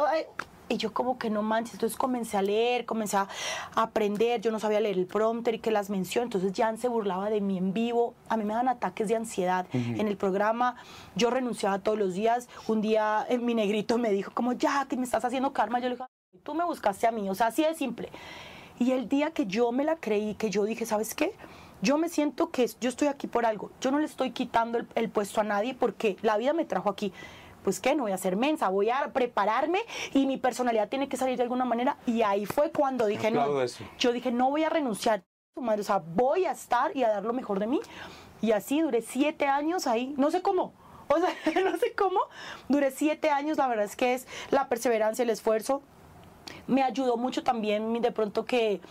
Y 0.71 0.77
yo 0.77 0.93
como 0.93 1.17
que 1.17 1.29
no 1.29 1.41
manches, 1.41 1.73
entonces 1.73 1.97
comencé 1.97 2.37
a 2.37 2.41
leer, 2.41 2.85
comencé 2.85 3.17
a 3.17 3.27
aprender, 3.75 4.39
yo 4.39 4.51
no 4.51 4.59
sabía 4.59 4.79
leer 4.79 4.97
el 4.97 5.05
prompter 5.05 5.55
y 5.55 5.59
que 5.59 5.69
las 5.69 5.89
mencioné, 5.89 6.25
entonces 6.25 6.53
Jan 6.55 6.77
se 6.77 6.87
burlaba 6.87 7.29
de 7.29 7.41
mí 7.41 7.57
en 7.57 7.73
vivo, 7.73 8.13
a 8.29 8.37
mí 8.37 8.45
me 8.45 8.53
dan 8.53 8.69
ataques 8.69 9.09
de 9.09 9.17
ansiedad 9.17 9.65
en 9.73 10.07
el 10.07 10.15
programa, 10.15 10.77
yo 11.15 11.29
renunciaba 11.29 11.79
todos 11.79 11.99
los 11.99 12.13
días, 12.13 12.47
un 12.67 12.79
día 12.79 13.25
eh, 13.27 13.37
mi 13.37 13.53
negrito 13.53 13.97
me 13.97 14.11
dijo 14.11 14.31
como, 14.33 14.53
ya, 14.53 14.85
que 14.89 14.95
me 14.95 15.03
estás 15.03 15.25
haciendo 15.25 15.51
karma, 15.51 15.79
yo 15.79 15.89
le 15.89 15.95
dije, 15.95 16.07
tú 16.43 16.53
me 16.53 16.63
buscaste 16.63 17.05
a 17.05 17.11
mí, 17.11 17.29
o 17.29 17.35
sea, 17.35 17.47
así 17.47 17.63
de 17.63 17.75
simple. 17.75 18.09
Y 18.79 18.91
el 18.91 19.09
día 19.09 19.31
que 19.31 19.45
yo 19.45 19.73
me 19.73 19.83
la 19.83 19.97
creí, 19.97 20.35
que 20.35 20.49
yo 20.49 20.63
dije, 20.63 20.85
¿sabes 20.85 21.13
qué? 21.13 21.33
Yo 21.81 21.97
me 21.97 22.09
siento 22.09 22.49
que 22.49 22.69
yo 22.79 22.89
estoy 22.89 23.09
aquí 23.09 23.27
por 23.27 23.45
algo. 23.45 23.71
Yo 23.81 23.91
no 23.91 23.99
le 23.99 24.05
estoy 24.05 24.31
quitando 24.31 24.77
el, 24.77 24.87
el 24.95 25.09
puesto 25.09 25.41
a 25.41 25.43
nadie 25.43 25.73
porque 25.73 26.15
la 26.21 26.37
vida 26.37 26.53
me 26.53 26.63
trajo 26.63 26.89
aquí. 26.89 27.11
Pues 27.63 27.79
qué, 27.79 27.95
no 27.95 28.03
voy 28.03 28.11
a 28.11 28.17
ser 28.17 28.35
mensa, 28.35 28.69
voy 28.69 28.89
a 28.89 29.11
prepararme 29.13 29.79
y 30.13 30.25
mi 30.25 30.37
personalidad 30.37 30.89
tiene 30.89 31.07
que 31.07 31.17
salir 31.17 31.37
de 31.37 31.43
alguna 31.43 31.65
manera. 31.65 31.97
Y 32.05 32.21
ahí 32.21 32.45
fue 32.45 32.71
cuando 32.71 33.05
dije, 33.05 33.31
no, 33.31 33.61
eso. 33.61 33.83
yo 33.99 34.11
dije, 34.11 34.31
no 34.31 34.49
voy 34.49 34.63
a 34.63 34.69
renunciar, 34.69 35.23
o 35.55 35.83
sea, 35.83 35.99
voy 35.99 36.45
a 36.45 36.51
estar 36.51 36.95
y 36.95 37.03
a 37.03 37.09
dar 37.09 37.23
lo 37.23 37.33
mejor 37.33 37.59
de 37.59 37.67
mí. 37.67 37.79
Y 38.41 38.51
así 38.51 38.81
duré 38.81 39.01
siete 39.01 39.47
años 39.47 39.85
ahí, 39.85 40.15
no 40.17 40.31
sé 40.31 40.41
cómo, 40.41 40.73
o 41.07 41.19
sea, 41.19 41.29
no 41.63 41.77
sé 41.77 41.93
cómo, 41.93 42.19
duré 42.67 42.91
siete 42.91 43.29
años, 43.29 43.57
la 43.57 43.67
verdad 43.67 43.85
es 43.85 43.95
que 43.95 44.13
es 44.13 44.27
la 44.49 44.67
perseverancia, 44.67 45.23
el 45.23 45.29
esfuerzo. 45.29 45.81
Me 46.67 46.83
ayudó 46.83 47.17
mucho 47.17 47.43
también 47.43 48.01
de 48.01 48.11
pronto 48.11 48.45
que, 48.45 48.81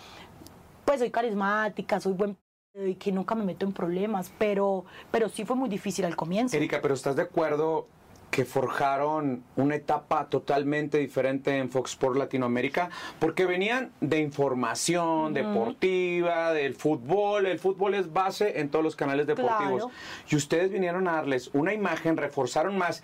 pues 0.84 1.00
soy 1.00 1.10
carismática, 1.10 1.98
soy 1.98 2.12
buen 2.12 2.38
y 2.74 2.94
que 2.94 3.10
nunca 3.10 3.34
me 3.34 3.44
meto 3.44 3.66
en 3.66 3.72
problemas, 3.72 4.32
pero, 4.38 4.84
pero 5.10 5.28
sí 5.28 5.44
fue 5.44 5.56
muy 5.56 5.68
difícil 5.68 6.04
al 6.04 6.14
comienzo. 6.14 6.56
Erika, 6.56 6.80
pero 6.80 6.94
¿estás 6.94 7.16
de 7.16 7.22
acuerdo 7.22 7.88
que 8.30 8.44
forjaron 8.44 9.42
una 9.56 9.74
etapa 9.74 10.28
totalmente 10.28 10.98
diferente 10.98 11.56
en 11.58 11.70
Fox 11.70 11.92
Sports 11.92 12.18
Latinoamérica? 12.18 12.90
Porque 13.18 13.46
venían 13.46 13.90
de 14.00 14.18
información 14.18 15.34
deportiva, 15.34 16.52
del 16.52 16.74
fútbol. 16.74 17.46
El 17.46 17.58
fútbol 17.58 17.94
es 17.94 18.12
base 18.12 18.60
en 18.60 18.70
todos 18.70 18.84
los 18.84 18.96
canales 18.96 19.26
deportivos. 19.26 19.84
Claro. 19.84 19.90
Y 20.28 20.36
ustedes 20.36 20.70
vinieron 20.70 21.08
a 21.08 21.12
darles 21.12 21.50
una 21.52 21.74
imagen, 21.74 22.16
reforzaron 22.16 22.78
más 22.78 23.02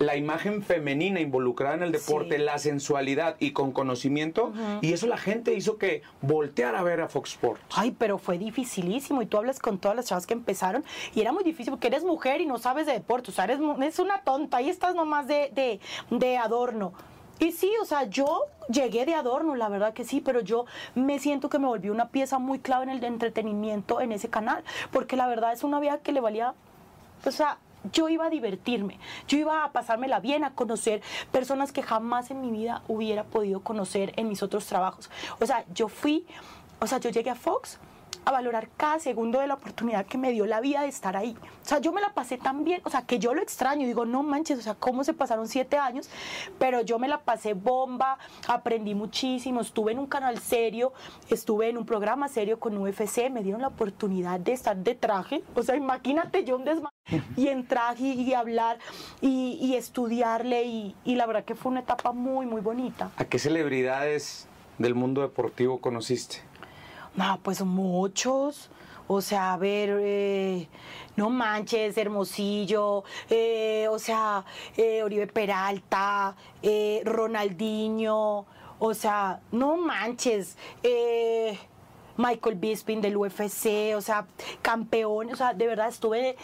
la 0.00 0.16
imagen 0.16 0.62
femenina 0.62 1.20
involucrada 1.20 1.74
en 1.76 1.82
el 1.82 1.92
deporte, 1.92 2.38
Sí. 2.38 2.42
la 2.42 2.58
sensualidad 2.58 3.36
y 3.38 3.52
con 3.52 3.70
conocimiento. 3.70 4.50
Y 4.80 4.94
eso 4.94 5.06
la 5.06 5.18
gente 5.18 5.52
hizo 5.54 5.76
que 5.76 6.00
volteara 6.22 6.80
a 6.80 6.82
ver 6.82 7.02
a 7.02 7.08
Fox 7.08 7.32
Sports. 7.32 7.62
Ay, 7.76 7.94
pero 7.96 8.16
fue 8.16 8.38
dificilísimo 8.38 9.20
y 9.20 9.26
tú 9.26 9.36
hablas 9.36 9.58
con 9.58 9.78
todas 9.78 9.94
las 9.96 10.06
chavas 10.06 10.26
que 10.26 10.32
empezaron 10.32 10.84
y 11.14 11.20
era 11.20 11.32
muy 11.32 11.44
difícil 11.44 11.70
porque 11.72 11.88
eres 11.88 12.02
mujer 12.02 12.40
y 12.40 12.46
no 12.46 12.56
sabes 12.56 12.86
de 12.86 12.94
deporte, 12.94 13.30
o 13.30 13.34
sea, 13.34 13.44
eres, 13.44 13.60
mu- 13.60 13.80
es 13.82 13.98
una 13.98 14.22
tonta, 14.22 14.56
ahí 14.56 14.70
estás 14.70 14.94
nomás 14.94 15.26
de, 15.28 15.50
de, 15.54 15.80
de 16.10 16.38
adorno. 16.38 16.94
Y 17.38 17.52
sí, 17.52 17.70
o 17.82 17.84
sea, 17.84 18.04
yo 18.04 18.44
llegué 18.70 19.04
de 19.04 19.14
adorno, 19.14 19.54
la 19.54 19.68
verdad 19.68 19.92
que 19.92 20.04
sí, 20.04 20.22
pero 20.22 20.40
yo 20.40 20.64
me 20.94 21.18
siento 21.18 21.50
que 21.50 21.58
me 21.58 21.66
volví 21.66 21.90
una 21.90 22.08
pieza 22.08 22.38
muy 22.38 22.58
clave 22.58 22.84
en 22.84 22.90
el 22.90 23.04
entretenimiento 23.04 24.00
en 24.00 24.12
ese 24.12 24.30
canal, 24.30 24.64
porque 24.92 25.16
la 25.16 25.26
verdad 25.26 25.52
es 25.52 25.62
una 25.62 25.78
vieja 25.78 25.98
que 25.98 26.12
le 26.12 26.20
valía, 26.20 26.54
o 27.26 27.30
sea, 27.30 27.58
yo 27.92 28.08
iba 28.08 28.26
a 28.26 28.30
divertirme, 28.30 28.98
yo 29.28 29.38
iba 29.38 29.64
a 29.64 29.72
pasármela 29.72 30.20
bien, 30.20 30.44
a 30.44 30.54
conocer 30.54 31.02
personas 31.32 31.72
que 31.72 31.82
jamás 31.82 32.30
en 32.30 32.40
mi 32.40 32.50
vida 32.50 32.82
hubiera 32.88 33.24
podido 33.24 33.60
conocer 33.60 34.12
en 34.16 34.28
mis 34.28 34.42
otros 34.42 34.66
trabajos. 34.66 35.10
O 35.40 35.46
sea, 35.46 35.64
yo 35.74 35.88
fui, 35.88 36.26
o 36.80 36.86
sea, 36.86 36.98
yo 36.98 37.10
llegué 37.10 37.30
a 37.30 37.34
Fox 37.34 37.78
a 38.24 38.32
valorar 38.32 38.68
cada 38.76 38.98
segundo 38.98 39.40
de 39.40 39.46
la 39.46 39.54
oportunidad 39.54 40.06
que 40.06 40.18
me 40.18 40.32
dio 40.32 40.46
la 40.46 40.60
vida 40.60 40.82
de 40.82 40.88
estar 40.88 41.16
ahí. 41.16 41.36
O 41.62 41.68
sea, 41.68 41.78
yo 41.78 41.92
me 41.92 42.00
la 42.00 42.12
pasé 42.12 42.38
tan 42.38 42.64
bien, 42.64 42.80
o 42.84 42.90
sea, 42.90 43.02
que 43.02 43.18
yo 43.18 43.34
lo 43.34 43.42
extraño, 43.42 43.86
digo, 43.86 44.04
no 44.04 44.22
manches, 44.22 44.58
o 44.58 44.62
sea, 44.62 44.74
cómo 44.74 45.04
se 45.04 45.14
pasaron 45.14 45.48
siete 45.48 45.78
años, 45.78 46.10
pero 46.58 46.80
yo 46.82 46.98
me 46.98 47.08
la 47.08 47.20
pasé 47.20 47.54
bomba, 47.54 48.18
aprendí 48.48 48.94
muchísimo, 48.94 49.60
estuve 49.60 49.92
en 49.92 49.98
un 49.98 50.06
canal 50.06 50.38
serio, 50.38 50.92
estuve 51.28 51.68
en 51.68 51.78
un 51.78 51.86
programa 51.86 52.28
serio 52.28 52.58
con 52.58 52.76
UFC, 52.76 53.30
me 53.30 53.42
dieron 53.42 53.60
la 53.60 53.68
oportunidad 53.68 54.40
de 54.40 54.52
estar 54.52 54.76
de 54.76 54.94
traje, 54.94 55.42
o 55.54 55.62
sea, 55.62 55.76
imagínate 55.76 56.44
yo 56.44 56.56
un 56.56 56.64
desma 56.64 56.92
y 57.36 57.48
en 57.48 57.66
traje 57.66 58.04
y 58.04 58.34
hablar 58.34 58.78
y, 59.20 59.58
y 59.60 59.74
estudiarle 59.74 60.64
y, 60.64 60.94
y 61.04 61.16
la 61.16 61.26
verdad 61.26 61.44
que 61.44 61.54
fue 61.54 61.72
una 61.72 61.80
etapa 61.80 62.12
muy, 62.12 62.46
muy 62.46 62.60
bonita. 62.60 63.10
¿A 63.16 63.24
qué 63.24 63.38
celebridades 63.38 64.46
del 64.78 64.94
mundo 64.94 65.22
deportivo 65.22 65.80
conociste? 65.80 66.49
No, 67.16 67.38
pues 67.42 67.62
muchos. 67.62 68.70
O 69.12 69.20
sea, 69.20 69.54
a 69.54 69.56
ver, 69.56 69.98
eh, 70.00 70.68
no 71.16 71.30
manches, 71.30 71.98
Hermosillo, 71.98 73.02
eh, 73.28 73.88
o 73.90 73.98
sea, 73.98 74.44
eh, 74.76 75.02
Oribe 75.02 75.26
Peralta, 75.26 76.36
Ronaldinho, 77.04 78.46
o 78.78 78.94
sea, 78.94 79.40
no 79.50 79.76
manches, 79.78 80.56
Michael 82.16 82.54
Bisping 82.54 83.00
del 83.00 83.16
UFC, 83.16 83.96
o 83.96 84.00
sea, 84.00 84.26
campeón, 84.62 85.32
o 85.32 85.36
sea, 85.36 85.54
de 85.54 85.66
verdad 85.66 85.88
estuve... 85.88 86.36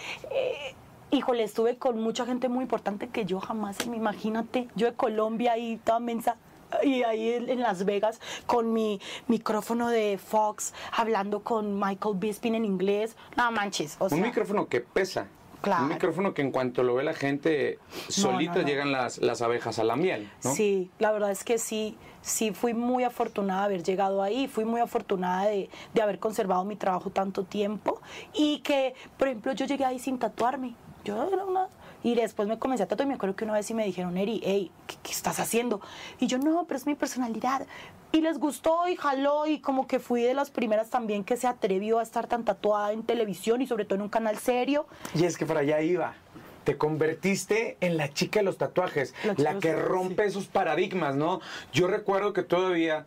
Híjole, 1.13 1.45
estuve 1.45 1.79
con 1.79 2.01
mucha 2.01 2.27
gente 2.27 2.49
muy 2.49 2.63
importante 2.63 3.07
que 3.07 3.25
yo 3.25 3.39
jamás, 3.39 3.79
imagínate, 3.87 4.67
yo 4.75 4.87
de 4.89 4.95
Colombia 4.95 5.57
y 5.57 5.77
toda 5.77 6.01
mensa, 6.01 6.37
y 6.83 7.03
ahí 7.03 7.33
en 7.33 7.61
Las 7.61 7.85
Vegas 7.85 8.21
con 8.47 8.73
mi 8.73 9.01
micrófono 9.29 9.89
de 9.89 10.19
Fox 10.19 10.75
hablando 10.93 11.41
con 11.41 11.79
Michael 11.79 12.17
Bisping 12.17 12.55
en 12.55 12.65
inglés. 12.65 13.17
No 13.37 13.51
manches, 13.51 13.97
o 13.99 14.09
sea, 14.09 14.17
Un 14.17 14.23
micrófono 14.23 14.69
que 14.69 14.81
pesa. 14.81 15.27
Claro. 15.63 15.85
Un 15.85 15.89
micrófono 15.89 16.33
que 16.33 16.43
en 16.43 16.53
cuanto 16.53 16.83
lo 16.83 16.95
ve 16.95 17.03
la 17.03 17.15
gente, 17.15 17.79
solito 18.09 18.55
no, 18.55 18.63
no. 18.63 18.69
llegan 18.69 18.93
las, 18.93 19.19
las 19.19 19.43
abejas 19.43 19.79
a 19.79 19.85
la 19.85 19.97
miel. 19.97 20.31
Sí, 20.39 20.91
la 20.99 21.11
verdad 21.11 21.33
es 21.33 21.43
que 21.43 21.59
sí, 21.59 21.97
sí 22.21 22.53
fui 22.53 22.73
muy 22.73 23.03
afortunada 23.03 23.61
de 23.63 23.67
haber 23.67 23.83
llegado 23.83 24.23
ahí, 24.23 24.47
fui 24.47 24.65
muy 24.65 24.81
afortunada 24.81 25.47
de, 25.47 25.69
de 25.93 26.03
haber 26.03 26.21
conservado 26.21 26.65
mi 26.65 26.77
trabajo 26.77 27.11
tanto 27.11 27.43
tiempo 27.43 28.01
y 28.33 28.61
que, 28.61 28.95
por 29.19 29.29
ejemplo, 29.29 29.53
yo 29.55 29.67
llegué 29.67 29.85
ahí 29.85 29.99
sin 29.99 30.19
tatuarme. 30.19 30.75
Yo 31.05 31.23
era 31.33 31.45
una... 31.45 31.69
Y 32.07 32.15
después 32.15 32.47
me 32.47 32.57
comencé 32.57 32.85
a 32.85 32.87
tatuar 32.87 33.05
y 33.05 33.09
me 33.09 33.15
acuerdo 33.17 33.35
que 33.35 33.43
una 33.43 33.55
vez 33.55 33.67
sí 33.67 33.75
me 33.75 33.85
dijeron, 33.85 34.17
Eri, 34.17 34.41
hey, 34.45 34.71
¿qué, 34.87 34.95
qué 35.03 35.11
estás 35.11 35.41
haciendo? 35.41 35.81
Y 36.21 36.29
yo, 36.29 36.39
no, 36.39 36.65
pero 36.69 36.79
es 36.79 36.87
mi 36.87 36.95
personalidad. 36.95 37.67
Y 38.13 38.21
les 38.21 38.39
gustó 38.39 38.87
y 38.87 38.95
jaló 38.95 39.49
y 39.49 39.59
como 39.59 39.89
que 39.89 39.99
fui 39.99 40.23
de 40.23 40.33
las 40.33 40.51
primeras 40.51 40.89
también 40.89 41.25
que 41.25 41.37
se 41.37 41.49
atrevió 41.49 41.99
a 41.99 42.05
estar 42.05 42.29
tan 42.29 42.45
tatuada 42.45 42.93
en 42.93 43.03
televisión 43.03 43.61
y 43.61 43.67
sobre 43.67 43.87
todo 43.87 43.97
en 43.97 44.03
un 44.03 44.09
canal 44.09 44.39
serio. 44.39 44.87
Y 45.17 45.25
es 45.25 45.37
que 45.37 45.47
para 45.47 45.61
allá 45.61 45.81
iba. 45.81 46.15
Te 46.63 46.79
convertiste 46.79 47.77
en 47.81 47.97
la 47.97 48.15
chica 48.15 48.39
de 48.39 48.45
los 48.45 48.57
tatuajes, 48.57 49.13
La 49.37 49.59
que 49.59 49.75
rompe 49.75 50.27
esos 50.27 50.47
paradigmas, 50.47 51.17
¿no? 51.17 51.41
Yo 51.73 51.89
recuerdo 51.89 52.33
que 52.33 52.45
todavía, 52.45 53.05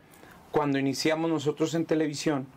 cuando 0.52 0.78
iniciamos 0.78 1.32
nosotros 1.32 1.74
en 1.74 1.86
televisión, 1.86 2.48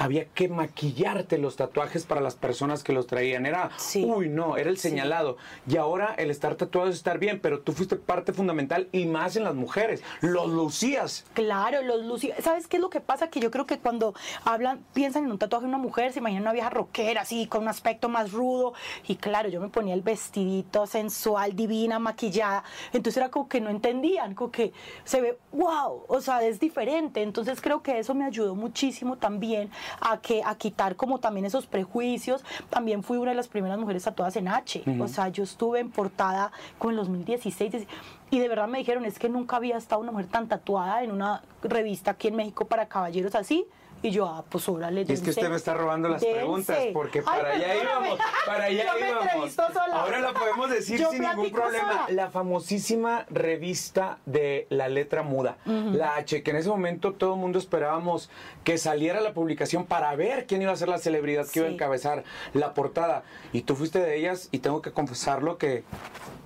había 0.00 0.24
que 0.24 0.48
maquillarte 0.48 1.36
los 1.38 1.56
tatuajes 1.56 2.06
para 2.06 2.20
las 2.22 2.34
personas 2.34 2.82
que 2.82 2.92
los 2.94 3.06
traían. 3.06 3.44
Era, 3.44 3.70
Sí. 3.76 4.04
uy, 4.04 4.28
no, 4.30 4.56
era 4.56 4.70
el 4.70 4.78
Sí. 4.78 4.88
señalado. 4.88 5.36
Y 5.68 5.76
ahora 5.76 6.14
el 6.16 6.30
estar 6.30 6.54
tatuado 6.54 6.88
es 6.88 6.96
estar 6.96 7.18
bien, 7.18 7.38
pero 7.40 7.60
tú 7.60 7.72
fuiste 7.72 7.96
parte 7.96 8.32
fundamental 8.32 8.88
y 8.92 9.04
más 9.06 9.36
en 9.36 9.44
las 9.44 9.54
mujeres. 9.54 10.02
Los 10.22 10.48
lucías. 10.48 11.26
Claro, 11.34 11.82
los 11.82 12.02
luci- 12.04 12.34
¿Sabes 12.40 12.66
qué 12.66 12.78
es 12.78 12.80
lo 12.80 12.88
que 12.90 13.00
pasa? 13.00 13.28
Que 13.28 13.40
yo 13.40 13.50
creo 13.50 13.66
que 13.66 13.78
cuando 13.78 14.14
hablan, 14.44 14.82
piensan 14.94 15.24
en 15.24 15.32
un 15.32 15.38
tatuaje 15.38 15.64
de 15.64 15.68
una 15.68 15.78
mujer, 15.78 16.12
se 16.12 16.20
imaginan 16.20 16.42
una 16.42 16.52
vieja 16.52 16.70
rockera, 16.70 17.20
así, 17.22 17.46
con 17.46 17.62
un 17.62 17.68
aspecto 17.68 18.08
más 18.08 18.32
rudo. 18.32 18.72
Y 19.06 19.16
claro, 19.16 19.48
yo 19.50 19.60
me 19.60 19.68
ponía 19.68 19.92
el 19.94 20.02
vestidito 20.02 20.86
sensual, 20.86 21.54
divina, 21.54 21.98
maquillada. 21.98 22.64
Entonces 22.94 23.18
era 23.18 23.30
como 23.30 23.48
que 23.48 23.60
no 23.60 23.68
entendían, 23.68 24.34
como 24.34 24.50
que 24.50 24.72
se 25.04 25.20
ve, 25.20 25.38
wow, 25.52 26.04
o 26.08 26.20
sea, 26.22 26.42
es 26.42 26.58
diferente. 26.58 27.22
Entonces 27.22 27.60
creo 27.60 27.82
que 27.82 27.98
eso 27.98 28.14
me 28.14 28.24
ayudó 28.24 28.54
muchísimo 28.54 29.16
también 29.18 29.70
a 30.00 30.18
que 30.20 30.42
a 30.44 30.54
quitar 30.54 30.96
como 30.96 31.18
también 31.18 31.46
esos 31.46 31.66
prejuicios. 31.66 32.44
También 32.68 33.02
fui 33.02 33.18
una 33.18 33.30
de 33.30 33.36
las 33.36 33.48
primeras 33.48 33.78
mujeres 33.78 34.04
tatuadas 34.04 34.36
en 34.36 34.48
H. 34.48 34.82
O 35.00 35.08
sea, 35.08 35.28
yo 35.28 35.44
estuve 35.44 35.80
en 35.80 35.90
portada 35.90 36.52
como 36.78 36.90
en 36.90 36.96
2016 36.96 37.86
y 38.30 38.38
de 38.38 38.48
verdad 38.48 38.68
me 38.68 38.78
dijeron, 38.78 39.04
es 39.04 39.18
que 39.18 39.28
nunca 39.28 39.56
había 39.56 39.76
estado 39.76 40.00
una 40.00 40.12
mujer 40.12 40.28
tan 40.28 40.48
tatuada 40.48 41.02
en 41.02 41.10
una 41.10 41.42
revista 41.62 42.12
aquí 42.12 42.28
en 42.28 42.36
México 42.36 42.64
para 42.66 42.86
caballeros 42.86 43.34
así. 43.34 43.66
Y 44.02 44.10
yo, 44.12 44.26
ah, 44.26 44.44
pues 44.48 44.66
órale, 44.68 45.04
es 45.06 45.20
que 45.20 45.28
usted 45.30 45.50
me 45.50 45.56
está 45.56 45.74
robando 45.74 46.08
las 46.08 46.22
dense. 46.22 46.34
preguntas, 46.36 46.78
porque 46.94 47.18
Ay, 47.18 47.24
para 47.24 47.50
allá 47.52 47.66
perdóname. 47.68 48.06
íbamos, 48.08 48.18
para 48.46 48.64
allá 48.64 48.84
Yo 48.98 49.06
íbamos. 49.06 49.52
sola. 49.52 49.86
Ahora 49.92 50.20
la 50.20 50.32
podemos 50.32 50.70
decir 50.70 50.98
Yo 50.98 51.10
sin 51.10 51.20
ningún 51.20 51.50
problema. 51.50 51.92
sola. 51.92 52.06
La 52.08 52.30
famosísima 52.30 53.26
revista 53.28 54.16
de 54.24 54.66
la 54.70 54.88
letra 54.88 55.22
muda, 55.22 55.58
la 55.66 56.16
H, 56.16 56.42
que 56.42 56.50
en 56.50 56.56
ese 56.56 56.70
momento 56.70 57.12
todo 57.12 57.34
el 57.34 57.40
mundo 57.40 57.58
esperábamos 57.58 58.30
que 58.64 58.78
saliera 58.78 59.20
la 59.20 59.34
publicación 59.34 59.84
para 59.84 60.14
ver 60.16 60.46
quién 60.46 60.62
iba 60.62 60.72
a 60.72 60.76
ser 60.76 60.88
la 60.88 60.98
celebridad 60.98 61.46
que 61.46 61.58
iba 61.60 61.68
a 61.68 61.72
encabezar 61.72 62.24
la 62.54 62.72
portada. 62.72 63.22
Y 63.52 63.62
tú 63.62 63.76
fuiste 63.76 63.98
de 63.98 64.16
ellas 64.16 64.48
y 64.50 64.60
tengo 64.60 64.80
que 64.80 64.92
confesarlo 64.92 65.58
que 65.58 65.84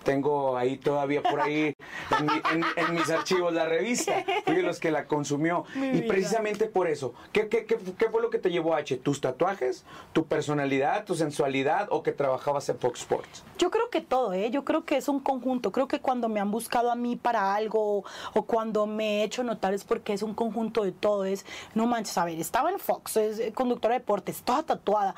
tengo 0.04 0.56
ahí 0.56 0.76
todavía 0.76 1.22
por 1.22 1.40
ahí 1.40 1.74
en, 2.18 2.26
mi- 2.26 2.42
en- 2.52 2.64
en 2.76 2.94
mis 2.94 3.10
archivos 3.10 3.52
la 3.52 3.64
revista. 3.66 4.24
Fui 4.44 4.54
de 4.54 4.62
los 4.62 4.78
que 4.78 4.90
la 4.90 5.06
consumió. 5.06 5.64
Mi 5.74 5.88
y 5.88 5.90
vida. 5.92 6.08
precisamente 6.08 6.66
por 6.66 6.86
eso, 6.86 7.14
¿qué, 7.32 7.48
qué, 7.48 7.64
qué, 7.64 7.76
qué 7.98 8.08
fue 8.10 8.22
lo 8.22 8.30
que 8.30 8.38
te 8.38 8.50
llevó 8.50 8.74
a 8.74 8.78
H? 8.78 8.96
¿Tus 8.98 9.20
tatuajes? 9.20 9.84
¿Tu 10.12 10.26
personalidad? 10.26 11.04
¿Tu 11.04 11.14
sensualidad? 11.14 11.88
¿O 11.90 12.02
que 12.02 12.12
trabajabas 12.12 12.68
en 12.68 12.78
Fox 12.78 13.00
Sports? 13.00 13.42
Yo 13.58 13.70
creo 13.70 13.90
que 13.90 14.00
todo, 14.00 14.32
¿eh? 14.32 14.50
Yo 14.50 14.64
creo 14.64 14.84
que 14.84 14.96
es 14.96 15.08
un 15.08 15.20
conjunto. 15.20 15.72
Creo 15.72 15.88
que 15.88 16.00
cuando 16.00 16.28
me 16.28 16.40
han 16.40 16.50
buscado 16.50 16.90
a 16.90 16.94
mí 16.94 17.16
para 17.16 17.54
algo 17.54 18.04
o 18.34 18.42
cuando 18.44 18.86
me 18.86 19.20
he 19.20 19.24
hecho 19.24 19.42
notar 19.42 19.74
es 19.74 19.84
porque 19.84 20.12
es 20.12 20.22
un 20.22 20.34
conjunto 20.34 20.84
de 20.84 20.92
todo. 20.92 21.24
Es, 21.24 21.46
no 21.74 21.86
manches, 21.86 22.16
a 22.18 22.24
ver, 22.24 22.38
estaba 22.38 22.70
en 22.70 22.78
Fox, 22.78 23.16
es 23.16 23.38
eh, 23.38 23.52
conductora 23.54 23.94
de 23.94 24.00
deportes, 24.00 24.42
toda 24.42 24.62
tatuada. 24.62 25.14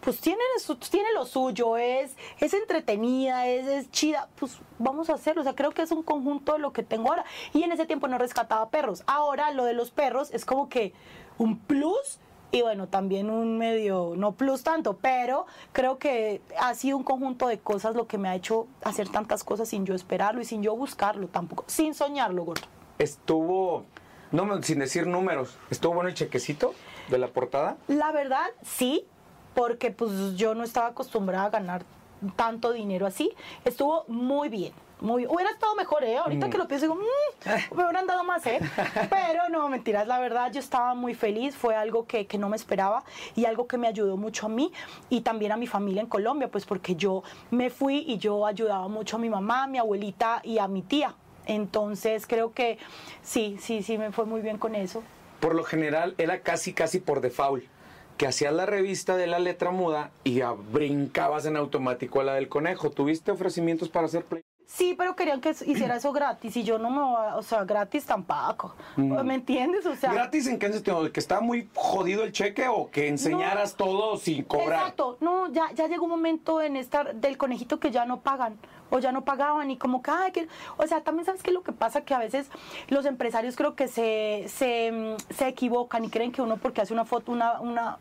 Pues 0.00 0.20
tiene, 0.20 0.42
tiene 0.90 1.12
lo 1.14 1.26
suyo, 1.26 1.76
es, 1.76 2.16
es 2.38 2.54
entretenida, 2.54 3.46
es, 3.46 3.66
es 3.66 3.90
chida. 3.90 4.28
Pues 4.36 4.58
vamos 4.78 5.10
a 5.10 5.14
hacerlo. 5.14 5.42
O 5.42 5.44
sea, 5.44 5.54
creo 5.54 5.72
que 5.72 5.82
es 5.82 5.90
un 5.92 6.02
conjunto 6.02 6.54
de 6.54 6.58
lo 6.58 6.72
que 6.72 6.82
tengo 6.82 7.10
ahora. 7.10 7.24
Y 7.52 7.62
en 7.62 7.72
ese 7.72 7.86
tiempo 7.86 8.08
no 8.08 8.18
rescataba 8.18 8.70
perros. 8.70 9.02
Ahora 9.06 9.50
lo 9.52 9.64
de 9.64 9.74
los 9.74 9.90
perros 9.90 10.30
es 10.32 10.44
como 10.44 10.68
que 10.68 10.92
un 11.38 11.58
plus 11.58 12.20
y 12.52 12.62
bueno, 12.62 12.88
también 12.88 13.30
un 13.30 13.58
medio, 13.58 14.14
no 14.16 14.32
plus 14.32 14.62
tanto, 14.62 14.96
pero 14.96 15.46
creo 15.72 15.98
que 15.98 16.40
ha 16.58 16.74
sido 16.74 16.96
un 16.96 17.04
conjunto 17.04 17.46
de 17.46 17.58
cosas 17.58 17.94
lo 17.94 18.06
que 18.06 18.18
me 18.18 18.28
ha 18.28 18.34
hecho 18.34 18.66
hacer 18.82 19.08
tantas 19.08 19.44
cosas 19.44 19.68
sin 19.68 19.86
yo 19.86 19.94
esperarlo 19.94 20.40
y 20.40 20.44
sin 20.44 20.62
yo 20.62 20.74
buscarlo 20.74 21.28
tampoco, 21.28 21.64
sin 21.68 21.94
soñarlo, 21.94 22.44
gordo. 22.44 22.66
Estuvo, 22.98 23.84
no 24.32 24.62
sin 24.62 24.80
decir 24.80 25.06
números, 25.06 25.56
¿estuvo 25.70 25.94
bueno 25.94 26.08
el 26.08 26.14
chequecito 26.14 26.74
de 27.08 27.18
la 27.18 27.28
portada? 27.28 27.76
La 27.86 28.10
verdad, 28.10 28.46
sí, 28.62 29.06
porque 29.54 29.90
pues 29.90 30.36
yo 30.36 30.54
no 30.54 30.64
estaba 30.64 30.88
acostumbrada 30.88 31.46
a 31.46 31.50
ganar 31.50 31.82
tanto 32.36 32.72
dinero 32.72 33.06
así. 33.06 33.30
Estuvo 33.64 34.04
muy 34.08 34.48
bien. 34.48 34.72
Muy, 35.00 35.26
hubiera 35.26 35.50
estado 35.50 35.74
mejor, 35.76 36.04
¿eh? 36.04 36.18
Ahorita 36.18 36.50
que 36.50 36.58
lo 36.58 36.68
pienso, 36.68 36.84
digo, 36.84 36.94
"Mm, 36.96 37.74
me 37.74 37.84
hubieran 37.84 38.06
dado 38.06 38.22
más, 38.22 38.44
¿eh? 38.46 38.60
Pero 39.10 39.48
no, 39.48 39.66
mentiras, 39.70 40.06
la 40.06 40.18
verdad, 40.18 40.52
yo 40.52 40.60
estaba 40.60 40.92
muy 40.94 41.14
feliz, 41.14 41.56
fue 41.56 41.74
algo 41.74 42.06
que, 42.06 42.26
que 42.26 42.36
no 42.36 42.50
me 42.50 42.56
esperaba 42.56 43.02
y 43.34 43.46
algo 43.46 43.66
que 43.66 43.78
me 43.78 43.88
ayudó 43.88 44.18
mucho 44.18 44.44
a 44.44 44.48
mí 44.50 44.70
y 45.08 45.22
también 45.22 45.52
a 45.52 45.56
mi 45.56 45.66
familia 45.66 46.02
en 46.02 46.06
Colombia, 46.06 46.50
pues 46.50 46.66
porque 46.66 46.96
yo 46.96 47.22
me 47.50 47.70
fui 47.70 48.04
y 48.06 48.18
yo 48.18 48.44
ayudaba 48.46 48.88
mucho 48.88 49.16
a 49.16 49.18
mi 49.18 49.30
mamá, 49.30 49.62
a 49.62 49.66
mi 49.68 49.78
abuelita 49.78 50.42
y 50.44 50.58
a 50.58 50.68
mi 50.68 50.82
tía. 50.82 51.14
Entonces 51.46 52.26
creo 52.26 52.52
que 52.52 52.76
sí, 53.22 53.56
sí, 53.58 53.82
sí, 53.82 53.96
me 53.96 54.12
fue 54.12 54.26
muy 54.26 54.42
bien 54.42 54.58
con 54.58 54.74
eso. 54.74 55.02
Por 55.40 55.54
lo 55.54 55.64
general 55.64 56.14
era 56.18 56.42
casi, 56.42 56.74
casi 56.74 57.00
por 57.00 57.22
default. 57.22 57.64
Que 58.20 58.26
hacías 58.26 58.52
la 58.52 58.66
revista 58.66 59.16
de 59.16 59.26
la 59.26 59.38
letra 59.38 59.70
muda 59.70 60.10
y 60.24 60.34
ya 60.34 60.52
brincabas 60.52 61.46
en 61.46 61.56
automático 61.56 62.20
a 62.20 62.24
la 62.24 62.34
del 62.34 62.50
conejo. 62.50 62.90
¿Tuviste 62.90 63.30
ofrecimientos 63.30 63.88
para 63.88 64.04
hacer 64.04 64.26
play? 64.26 64.42
Sí, 64.66 64.94
pero 64.94 65.16
querían 65.16 65.40
que 65.40 65.48
hiciera 65.48 65.96
eso 65.96 66.12
gratis 66.12 66.54
y 66.58 66.62
yo 66.62 66.78
no 66.78 66.90
me 66.90 67.00
voy 67.00 67.16
a, 67.16 67.36
o 67.36 67.42
sea, 67.42 67.64
gratis 67.64 68.04
tampoco. 68.04 68.74
¿Me 68.98 69.32
entiendes? 69.32 69.86
O 69.86 69.96
sea, 69.96 70.12
¿Gratis 70.12 70.48
en 70.48 70.58
qué 70.58 70.70
sentido? 70.70 71.02
¿De 71.02 71.12
que 71.12 71.18
está 71.18 71.40
muy 71.40 71.70
jodido 71.74 72.22
el 72.22 72.32
cheque 72.32 72.68
o 72.68 72.90
que 72.90 73.08
enseñaras 73.08 73.74
todo 73.74 74.18
sin 74.18 74.44
cobrar? 74.44 74.80
Exacto, 74.80 75.16
no, 75.22 75.50
ya, 75.50 75.72
ya 75.74 75.88
llegó 75.88 76.04
un 76.04 76.10
momento 76.10 76.60
en 76.60 76.76
esta 76.76 77.04
del 77.14 77.38
conejito 77.38 77.80
que 77.80 77.90
ya 77.90 78.04
no 78.04 78.20
pagan 78.20 78.58
o 78.90 78.98
ya 78.98 79.12
no 79.12 79.24
pagaban 79.24 79.70
y 79.70 79.78
como 79.78 80.02
que, 80.02 80.10
ay, 80.10 80.32
que, 80.32 80.48
o 80.76 80.86
sea, 80.86 81.02
también 81.02 81.24
sabes 81.26 81.42
que 81.42 81.52
lo 81.52 81.62
que 81.62 81.72
pasa 81.72 82.02
que 82.02 82.14
a 82.14 82.18
veces 82.18 82.50
los 82.88 83.06
empresarios 83.06 83.56
creo 83.56 83.74
que 83.74 83.88
se, 83.88 84.44
se, 84.48 84.92
mm, 84.92 85.32
se 85.32 85.48
equivocan 85.48 86.04
y 86.04 86.10
creen 86.10 86.32
que 86.32 86.42
uno 86.42 86.56
porque 86.58 86.80
hace 86.80 86.92
una 86.92 87.04
foto, 87.04 87.32
una, 87.32 87.60
una, 87.60 87.98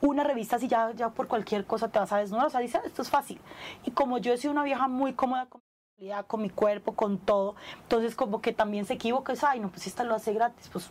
una 0.00 0.24
revista 0.24 0.56
así 0.56 0.68
ya, 0.68 0.92
ya 0.92 1.10
por 1.10 1.28
cualquier 1.28 1.64
cosa 1.64 1.88
te 1.88 1.98
vas 1.98 2.12
a 2.12 2.18
desnudar, 2.18 2.46
o 2.46 2.50
sea, 2.50 2.60
dice, 2.60 2.78
"Ah, 2.78 2.82
esto 2.86 3.02
es 3.02 3.10
fácil. 3.10 3.40
Y 3.84 3.90
como 3.92 4.18
yo 4.18 4.32
he 4.32 4.36
sido 4.38 4.52
una 4.52 4.64
vieja 4.64 4.88
muy 4.88 5.12
cómoda 5.14 5.48
con 6.26 6.42
mi 6.42 6.50
cuerpo, 6.50 6.94
con 6.94 7.18
todo, 7.18 7.54
entonces 7.82 8.16
como 8.16 8.40
que 8.40 8.52
también 8.52 8.86
se 8.86 8.94
equivoca, 8.94 9.32
es, 9.32 9.44
ay, 9.44 9.60
no, 9.60 9.70
pues 9.70 9.86
esta 9.86 10.02
lo 10.02 10.16
hace 10.16 10.32
gratis, 10.32 10.68
pues 10.72 10.90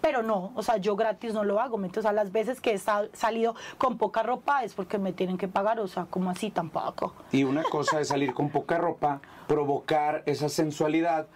pero 0.00 0.22
no, 0.22 0.52
o 0.54 0.62
sea, 0.62 0.76
yo 0.76 0.96
gratis 0.96 1.34
no 1.34 1.44
lo 1.44 1.60
hago. 1.60 1.76
O 1.78 2.02
sea, 2.02 2.12
las 2.12 2.32
veces 2.32 2.60
que 2.60 2.72
he 2.72 2.78
sal- 2.78 3.10
salido 3.12 3.54
con 3.78 3.98
poca 3.98 4.22
ropa 4.22 4.64
es 4.64 4.74
porque 4.74 4.98
me 4.98 5.12
tienen 5.12 5.38
que 5.38 5.48
pagar, 5.48 5.80
o 5.80 5.88
sea, 5.88 6.06
como 6.06 6.30
así 6.30 6.50
tampoco. 6.50 7.14
Y 7.32 7.44
una 7.44 7.62
cosa 7.64 8.00
es 8.00 8.08
salir 8.08 8.34
con 8.34 8.50
poca 8.50 8.78
ropa, 8.78 9.20
provocar 9.46 10.22
esa 10.26 10.48
sensualidad 10.48 11.26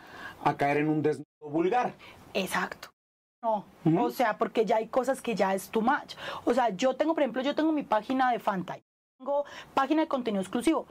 a 0.44 0.56
caer 0.56 0.78
en 0.78 0.88
un 0.88 1.02
desnudo 1.02 1.26
vulgar. 1.40 1.94
Exacto. 2.34 2.88
No, 3.42 3.64
o 4.00 4.10
sea, 4.10 4.38
porque 4.38 4.64
ya 4.64 4.76
hay 4.76 4.86
cosas 4.86 5.20
que 5.20 5.34
ya 5.34 5.52
es 5.52 5.68
too 5.68 5.80
much. 5.80 6.14
O 6.44 6.54
sea, 6.54 6.68
yo 6.70 6.94
tengo, 6.94 7.12
por 7.14 7.24
ejemplo, 7.24 7.42
yo 7.42 7.56
tengo 7.56 7.72
mi 7.72 7.82
página 7.82 8.30
de 8.30 8.38
Fanta, 8.38 8.78
tengo 9.18 9.44
página 9.74 10.02
de 10.02 10.08
contenido 10.08 10.40
exclusivo, 10.42 10.86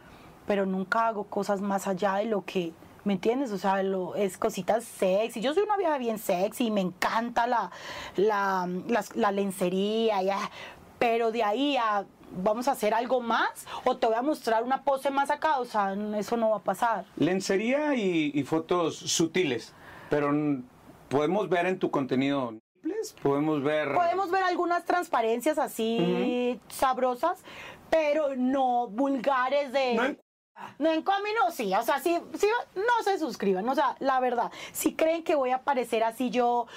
pero 0.46 0.66
nunca 0.66 1.08
hago 1.08 1.24
cosas 1.24 1.62
más 1.62 1.88
allá 1.88 2.16
de 2.16 2.26
lo 2.26 2.44
que, 2.44 2.74
¿me 3.04 3.14
entiendes? 3.14 3.52
O 3.52 3.58
sea, 3.58 3.84
lo, 3.84 4.16
es 4.16 4.38
cositas 4.38 4.84
sexy. 4.84 5.42
Yo 5.42 5.54
soy 5.54 5.64
una 5.64 5.78
vieja 5.78 5.98
bien 5.98 6.18
sexy 6.20 6.68
y 6.68 6.72
me 6.72 6.82
encanta 6.82 7.48
la, 7.48 7.72
la, 8.16 8.68
la 9.16 9.32
lencería, 9.32 10.22
ya. 10.22 10.38
pero 11.02 11.32
de 11.32 11.44
ahí 11.44 11.78
a 11.78 12.06
vamos 12.44 12.68
a 12.68 12.72
hacer 12.72 12.94
algo 12.94 13.20
más 13.20 13.66
o 13.84 13.98
te 13.98 14.08
voy 14.08 14.16
a 14.16 14.22
mostrar 14.22 14.64
una 14.64 14.84
pose 14.84 15.10
más 15.10 15.30
acá, 15.32 15.60
o 15.60 15.66
sea, 15.66 15.96
eso 16.18 16.38
no 16.38 16.52
va 16.52 16.58
a 16.58 16.64
pasar. 16.64 17.06
Lencería 17.18 17.96
y, 17.96 18.32
y 18.34 18.44
fotos 18.44 18.96
sutiles, 18.96 19.74
pero 20.10 20.32
podemos 21.10 21.50
ver 21.50 21.66
en 21.66 21.80
tu 21.80 21.92
contenido, 21.92 22.54
podemos 23.22 23.64
ver... 23.64 23.94
Podemos 23.96 24.32
ver 24.32 24.44
algunas 24.44 24.86
transparencias 24.86 25.58
así 25.58 26.60
sabrosas, 26.70 27.44
pero 27.90 28.36
no 28.38 28.88
vulgares 28.88 29.74
de... 29.74 29.96
No 29.96 30.16
No, 30.80 30.92
en 30.92 31.02
camino 31.04 31.52
sí, 31.52 31.74
o 31.74 31.82
sea, 31.84 32.00
sí, 32.00 32.20
sí, 32.36 32.48
no 32.76 33.04
se 33.04 33.18
suscriban, 33.20 33.68
o 33.68 33.76
sea, 33.76 33.96
la 34.00 34.20
verdad, 34.20 34.52
si 34.72 34.94
creen 34.96 35.24
que 35.24 35.36
voy 35.36 35.52
a 35.52 35.58
aparecer 35.58 36.04
así 36.04 36.30
yo 36.30 36.68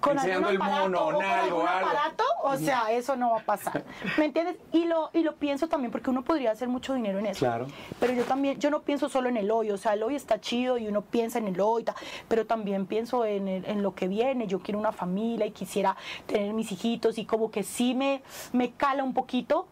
con 0.00 0.18
algún 0.18 0.56
aparato 0.56 0.88
mono, 0.88 1.00
o 1.08 1.12
con 1.12 1.24
algún 1.26 1.68
aparato, 1.68 2.24
o 2.44 2.56
sea, 2.56 2.90
eso 2.90 3.16
no 3.16 3.32
va 3.32 3.40
a 3.40 3.44
pasar, 3.44 3.84
¿me 4.16 4.24
entiendes? 4.24 4.56
Y 4.72 4.86
lo, 4.86 5.10
y 5.12 5.22
lo 5.22 5.34
pienso 5.36 5.68
también 5.68 5.92
porque 5.92 6.08
uno 6.08 6.22
podría 6.22 6.52
hacer 6.52 6.68
mucho 6.68 6.94
dinero 6.94 7.18
en 7.18 7.26
eso. 7.26 7.40
Claro. 7.40 7.66
Pero 7.98 8.14
yo 8.14 8.24
también, 8.24 8.58
yo 8.58 8.70
no 8.70 8.80
pienso 8.80 9.10
solo 9.10 9.28
en 9.28 9.36
el 9.36 9.50
hoy, 9.50 9.70
o 9.70 9.76
sea, 9.76 9.92
el 9.92 10.02
hoy 10.02 10.14
está 10.16 10.40
chido 10.40 10.78
y 10.78 10.88
uno 10.88 11.02
piensa 11.02 11.38
en 11.38 11.48
el 11.48 11.60
hoy, 11.60 11.84
pero 12.28 12.46
también 12.46 12.86
pienso 12.86 13.26
en, 13.26 13.46
el- 13.46 13.66
en 13.66 13.82
lo 13.82 13.94
que 13.94 14.08
viene, 14.08 14.46
yo 14.46 14.60
quiero 14.60 14.78
una 14.80 14.92
familia 14.92 15.44
y 15.44 15.50
quisiera 15.50 15.94
tener 16.26 16.54
mis 16.54 16.72
hijitos 16.72 17.18
y 17.18 17.26
como 17.26 17.50
que 17.50 17.62
sí 17.62 17.92
me, 17.94 18.22
me 18.54 18.70
cala 18.72 19.04
un 19.04 19.12
poquito 19.12 19.68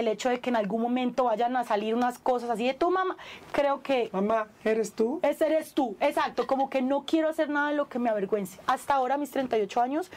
el 0.00 0.08
hecho 0.08 0.28
de 0.28 0.40
que 0.40 0.50
en 0.50 0.56
algún 0.56 0.82
momento 0.82 1.24
vayan 1.24 1.56
a 1.56 1.64
salir 1.64 1.94
unas 1.94 2.18
cosas 2.18 2.50
así 2.50 2.66
de 2.66 2.74
tu 2.74 2.90
mamá, 2.90 3.16
creo 3.52 3.82
que 3.82 4.10
Mamá, 4.12 4.48
¿eres 4.64 4.92
tú? 4.92 5.20
ese 5.22 5.46
eres 5.46 5.72
tú, 5.74 5.96
exacto, 6.00 6.46
como 6.46 6.70
que 6.70 6.82
no 6.82 7.04
quiero 7.04 7.28
hacer 7.28 7.48
nada 7.48 7.70
de 7.70 7.76
lo 7.76 7.88
que 7.88 7.98
me 7.98 8.10
avergüence. 8.10 8.58
Hasta 8.66 8.94
ahora, 8.94 9.16
mis 9.16 9.30
38 9.30 9.80
años, 9.80 10.10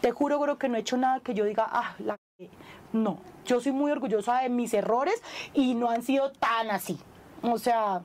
te 0.00 0.10
juro, 0.12 0.40
creo 0.40 0.58
que 0.58 0.68
no 0.68 0.76
he 0.76 0.80
hecho 0.80 0.96
nada 0.96 1.20
que 1.20 1.34
yo 1.34 1.44
diga, 1.44 1.66
ah, 1.70 1.94
la 1.98 2.16
cagué". 2.38 2.50
No, 2.92 3.18
yo 3.46 3.60
soy 3.60 3.72
muy 3.72 3.90
orgullosa 3.90 4.40
de 4.42 4.48
mis 4.48 4.72
errores 4.74 5.20
y 5.52 5.74
no 5.74 5.90
han 5.90 6.02
sido 6.02 6.30
tan 6.32 6.70
así. 6.70 6.98
O 7.42 7.58
sea, 7.58 8.02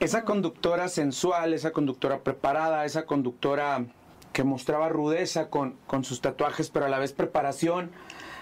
Esa 0.00 0.24
conductora 0.24 0.88
sensual, 0.88 1.54
esa 1.54 1.70
conductora 1.72 2.18
preparada, 2.20 2.84
esa 2.84 3.06
conductora 3.06 3.84
que 4.32 4.44
mostraba 4.44 4.88
rudeza 4.88 5.48
con, 5.50 5.76
con 5.86 6.04
sus 6.04 6.20
tatuajes, 6.20 6.68
pero 6.70 6.86
a 6.86 6.88
la 6.88 6.98
vez 6.98 7.12
preparación 7.12 7.92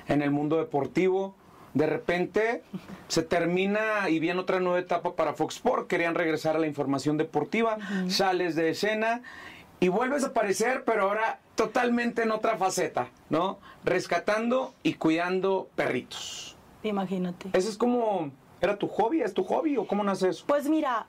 en 0.09 0.23
el 0.23 0.31
mundo 0.31 0.57
deportivo, 0.57 1.35
de 1.75 1.87
repente 1.87 2.63
se 3.09 3.23
termina 3.23 4.09
y 4.09 4.19
viene 4.19 4.41
otra 4.41 4.61
nueva 4.61 4.79
etapa 4.79 5.15
para 5.15 5.35
Fox 5.35 5.57
Sport, 5.57 5.87
querían 5.87 6.15
regresar 6.15 6.57
a 6.57 6.59
la 6.59 6.67
información 6.67 7.17
deportiva, 7.17 7.79
sales 8.09 8.55
de 8.57 8.71
escena 8.71 9.23
y 9.81 9.89
vuelves 9.89 10.25
a 10.25 10.29
aparecer, 10.29 10.85
pero 10.85 11.03
ahora 11.03 11.41
totalmente 11.55 12.23
en 12.23 12.31
otra 12.31 12.57
faceta, 12.57 13.09
¿no? 13.31 13.59
Rescatando 13.85 14.75
y 14.83 14.95
cuidando 14.95 15.69
perritos. 15.75 16.57
imagínate. 16.83 17.51
¿Ese 17.53 17.69
es 17.69 17.77
como, 17.77 18.31
era 18.61 18.77
tu 18.77 18.89
hobby? 18.89 19.23
¿Es 19.23 19.35
tu 19.35 19.45
hobby 19.45 19.77
o 19.77 19.87
cómo 19.87 20.05
nace 20.05 20.29
eso? 20.29 20.45
Pues 20.47 20.69
mira, 20.69 21.07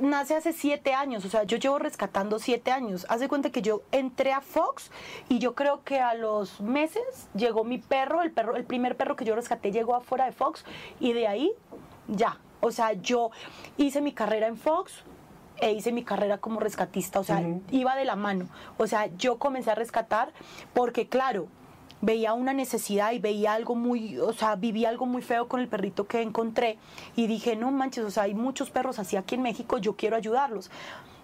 nace 0.00 0.34
hace 0.34 0.52
siete 0.52 0.94
años, 0.94 1.24
o 1.24 1.28
sea, 1.28 1.44
yo 1.44 1.56
llevo 1.56 1.78
rescatando 1.78 2.38
siete 2.38 2.70
años. 2.70 3.06
Haz 3.08 3.20
de 3.20 3.28
cuenta 3.28 3.50
que 3.50 3.62
yo 3.62 3.82
entré 3.92 4.32
a 4.32 4.40
Fox 4.40 4.90
y 5.28 5.38
yo 5.38 5.54
creo 5.54 5.82
que 5.84 6.00
a 6.00 6.14
los 6.14 6.60
meses 6.60 7.28
llegó 7.34 7.64
mi 7.64 7.78
perro, 7.78 8.22
el 8.22 8.32
perro, 8.32 8.56
el 8.56 8.64
primer 8.64 8.96
perro 8.96 9.16
que 9.16 9.24
yo 9.24 9.34
rescaté 9.34 9.72
llegó 9.72 9.94
afuera 9.94 10.26
de 10.26 10.32
Fox 10.32 10.64
y 10.98 11.12
de 11.12 11.26
ahí 11.26 11.52
ya. 12.08 12.38
O 12.60 12.70
sea, 12.72 12.92
yo 12.92 13.30
hice 13.76 14.00
mi 14.00 14.12
carrera 14.12 14.46
en 14.46 14.56
Fox, 14.56 15.04
e 15.60 15.72
hice 15.72 15.92
mi 15.92 16.02
carrera 16.04 16.38
como 16.38 16.58
rescatista, 16.60 17.20
o 17.20 17.24
sea, 17.24 17.42
iba 17.70 17.94
de 17.94 18.04
la 18.04 18.16
mano. 18.16 18.48
O 18.78 18.86
sea, 18.86 19.06
yo 19.16 19.38
comencé 19.38 19.70
a 19.70 19.74
rescatar 19.74 20.32
porque, 20.72 21.08
claro, 21.08 21.48
veía 22.00 22.32
una 22.32 22.52
necesidad 22.52 23.12
y 23.12 23.18
veía 23.18 23.52
algo 23.52 23.74
muy, 23.74 24.18
o 24.18 24.32
sea, 24.32 24.56
viví 24.56 24.84
algo 24.84 25.06
muy 25.06 25.22
feo 25.22 25.48
con 25.48 25.60
el 25.60 25.68
perrito 25.68 26.06
que 26.06 26.22
encontré 26.22 26.78
y 27.16 27.26
dije, 27.26 27.56
no 27.56 27.70
manches, 27.70 28.04
o 28.04 28.10
sea, 28.10 28.24
hay 28.24 28.34
muchos 28.34 28.70
perros 28.70 28.98
así 28.98 29.16
aquí 29.16 29.34
en 29.34 29.42
México, 29.42 29.78
yo 29.78 29.96
quiero 29.96 30.16
ayudarlos. 30.16 30.70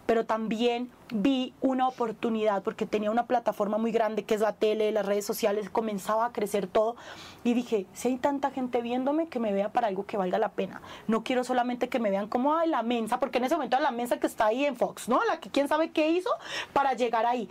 Pero 0.07 0.25
también 0.25 0.89
vi 1.11 1.53
una 1.61 1.89
oportunidad 1.89 2.63
porque 2.63 2.87
tenía 2.87 3.11
una 3.11 3.27
plataforma 3.27 3.77
muy 3.77 3.91
grande 3.91 4.23
que 4.23 4.37
es 4.37 4.41
la 4.41 4.53
tele, 4.53 4.93
las 4.93 5.05
redes 5.05 5.27
sociales, 5.27 5.69
comenzaba 5.69 6.27
a 6.27 6.33
crecer 6.33 6.69
todo 6.69 6.95
y 7.43 7.55
dije, 7.55 7.87
si 7.93 8.09
hay 8.09 8.17
tanta 8.17 8.53
gente 8.53 8.83
viéndome, 8.83 9.27
que 9.27 9.41
me 9.41 9.53
vea 9.53 9.73
para 9.73 9.89
algo 9.89 10.07
que 10.07 10.17
valga 10.17 10.39
la 10.39 10.51
pena. 10.51 10.81
No 11.09 11.25
quiero 11.25 11.43
solamente 11.43 11.89
que 11.89 11.99
me 11.99 12.11
vean 12.11 12.29
como, 12.29 12.55
ay, 12.55 12.69
la 12.69 12.85
mensa, 12.85 13.19
porque 13.19 13.39
en 13.39 13.47
ese 13.47 13.57
momento 13.57 13.81
la 13.81 13.91
mensa 13.91 14.21
que 14.21 14.29
está 14.29 14.47
ahí 14.47 14.65
en 14.65 14.77
Fox, 14.77 15.09
¿no? 15.09 15.25
La 15.25 15.41
que 15.41 15.51
quién 15.51 15.67
sabe 15.67 15.91
qué 15.91 16.09
hizo 16.09 16.31
para 16.73 16.93
llegar 16.93 17.27
ahí. 17.27 17.49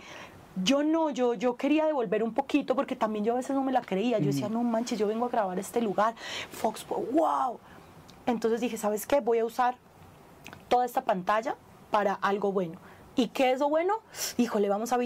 Yo 0.62 0.82
no, 0.82 1.10
yo, 1.10 1.34
yo 1.34 1.56
quería 1.56 1.86
devolver 1.86 2.22
un 2.22 2.32
poquito 2.32 2.74
porque 2.74 2.96
también 2.96 3.24
yo 3.24 3.34
a 3.34 3.36
veces 3.36 3.54
no 3.54 3.62
me 3.62 3.72
la 3.72 3.82
creía. 3.82 4.18
Yo 4.18 4.26
decía, 4.26 4.48
no 4.48 4.62
manches, 4.62 4.98
yo 4.98 5.06
vengo 5.06 5.26
a 5.26 5.28
grabar 5.28 5.58
este 5.58 5.80
lugar. 5.82 6.14
Fox, 6.50 6.86
wow. 6.88 7.58
Entonces 8.26 8.60
dije, 8.60 8.76
¿sabes 8.76 9.06
qué? 9.06 9.20
Voy 9.20 9.38
a 9.38 9.44
usar 9.44 9.76
toda 10.68 10.84
esta 10.84 11.02
pantalla 11.02 11.56
para 11.90 12.14
algo 12.14 12.52
bueno. 12.52 12.78
¿Y 13.14 13.28
qué 13.28 13.52
es 13.52 13.60
lo 13.60 13.70
bueno? 13.70 13.94
Híjole, 14.36 14.68
vamos 14.68 14.92
a, 14.92 14.98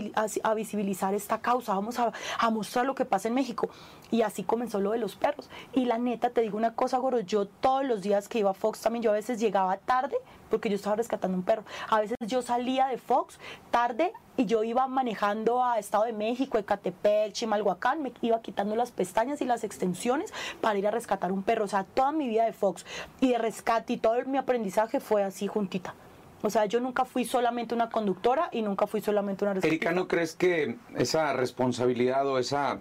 a, 0.42 0.54
visibilizar 0.54 1.14
esta 1.14 1.40
causa, 1.40 1.74
vamos 1.74 1.98
a, 2.00 2.12
a, 2.38 2.50
mostrar 2.50 2.84
lo 2.84 2.96
que 2.96 3.04
pasa 3.04 3.28
en 3.28 3.34
México. 3.34 3.70
Y 4.10 4.22
así 4.22 4.42
comenzó 4.42 4.80
lo 4.80 4.92
de 4.92 4.98
los 4.98 5.16
perros. 5.16 5.48
Y 5.72 5.84
la 5.84 5.98
neta, 5.98 6.30
te 6.30 6.40
digo 6.40 6.56
una 6.56 6.74
cosa, 6.74 6.98
Goro, 6.98 7.20
yo 7.20 7.46
todos 7.46 7.84
los 7.84 8.02
días 8.02 8.28
que 8.28 8.38
iba 8.38 8.50
a 8.50 8.54
Fox 8.54 8.80
también, 8.80 9.02
yo 9.02 9.10
a 9.10 9.14
veces 9.14 9.38
llegaba 9.40 9.76
tarde 9.76 10.16
porque 10.50 10.68
yo 10.68 10.76
estaba 10.76 10.96
rescatando 10.96 11.36
un 11.36 11.44
perro. 11.44 11.64
A 11.88 12.00
veces 12.00 12.16
yo 12.26 12.42
salía 12.42 12.88
de 12.88 12.98
Fox 12.98 13.38
tarde 13.70 14.12
y 14.36 14.46
yo 14.46 14.64
iba 14.64 14.86
manejando 14.88 15.62
a 15.62 15.78
Estado 15.78 16.04
de 16.04 16.12
México, 16.12 16.58
Ecatepec, 16.58 17.32
Chimalhuacán, 17.32 18.02
me 18.02 18.12
iba 18.20 18.40
quitando 18.42 18.74
las 18.74 18.90
pestañas 18.90 19.40
y 19.40 19.44
las 19.44 19.64
extensiones 19.64 20.32
para 20.60 20.78
ir 20.78 20.86
a 20.86 20.90
rescatar 20.90 21.30
un 21.30 21.42
perro. 21.42 21.64
O 21.64 21.68
sea, 21.68 21.84
toda 21.84 22.12
mi 22.12 22.28
vida 22.28 22.44
de 22.44 22.52
Fox 22.52 22.84
y 23.20 23.30
de 23.30 23.38
rescate 23.38 23.92
y 23.92 23.96
todo 23.98 24.16
mi 24.26 24.38
aprendizaje 24.38 25.00
fue 25.00 25.22
así 25.22 25.46
juntita. 25.46 25.94
O 26.42 26.48
sea, 26.48 26.64
yo 26.64 26.80
nunca 26.80 27.04
fui 27.04 27.24
solamente 27.24 27.74
una 27.74 27.90
conductora 27.90 28.48
y 28.50 28.62
nunca 28.62 28.86
fui 28.86 29.00
solamente 29.02 29.44
una 29.44 29.54
rescatista. 29.54 29.88
Erika, 29.88 29.92
¿no 29.92 30.08
crees 30.08 30.34
que 30.34 30.76
esa 30.96 31.34
responsabilidad 31.34 32.26
o 32.26 32.38
esa 32.38 32.78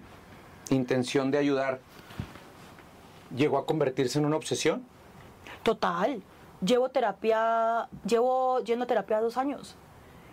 intención 0.74 1.30
de 1.30 1.38
ayudar 1.38 1.80
llegó 3.34 3.58
a 3.58 3.66
convertirse 3.66 4.18
en 4.18 4.26
una 4.26 4.36
obsesión? 4.36 4.84
Total. 5.62 6.22
Llevo 6.64 6.90
terapia, 6.90 7.88
llevo 8.04 8.60
yendo 8.60 8.84
a 8.84 8.86
terapia 8.86 9.20
dos 9.20 9.36
años. 9.36 9.76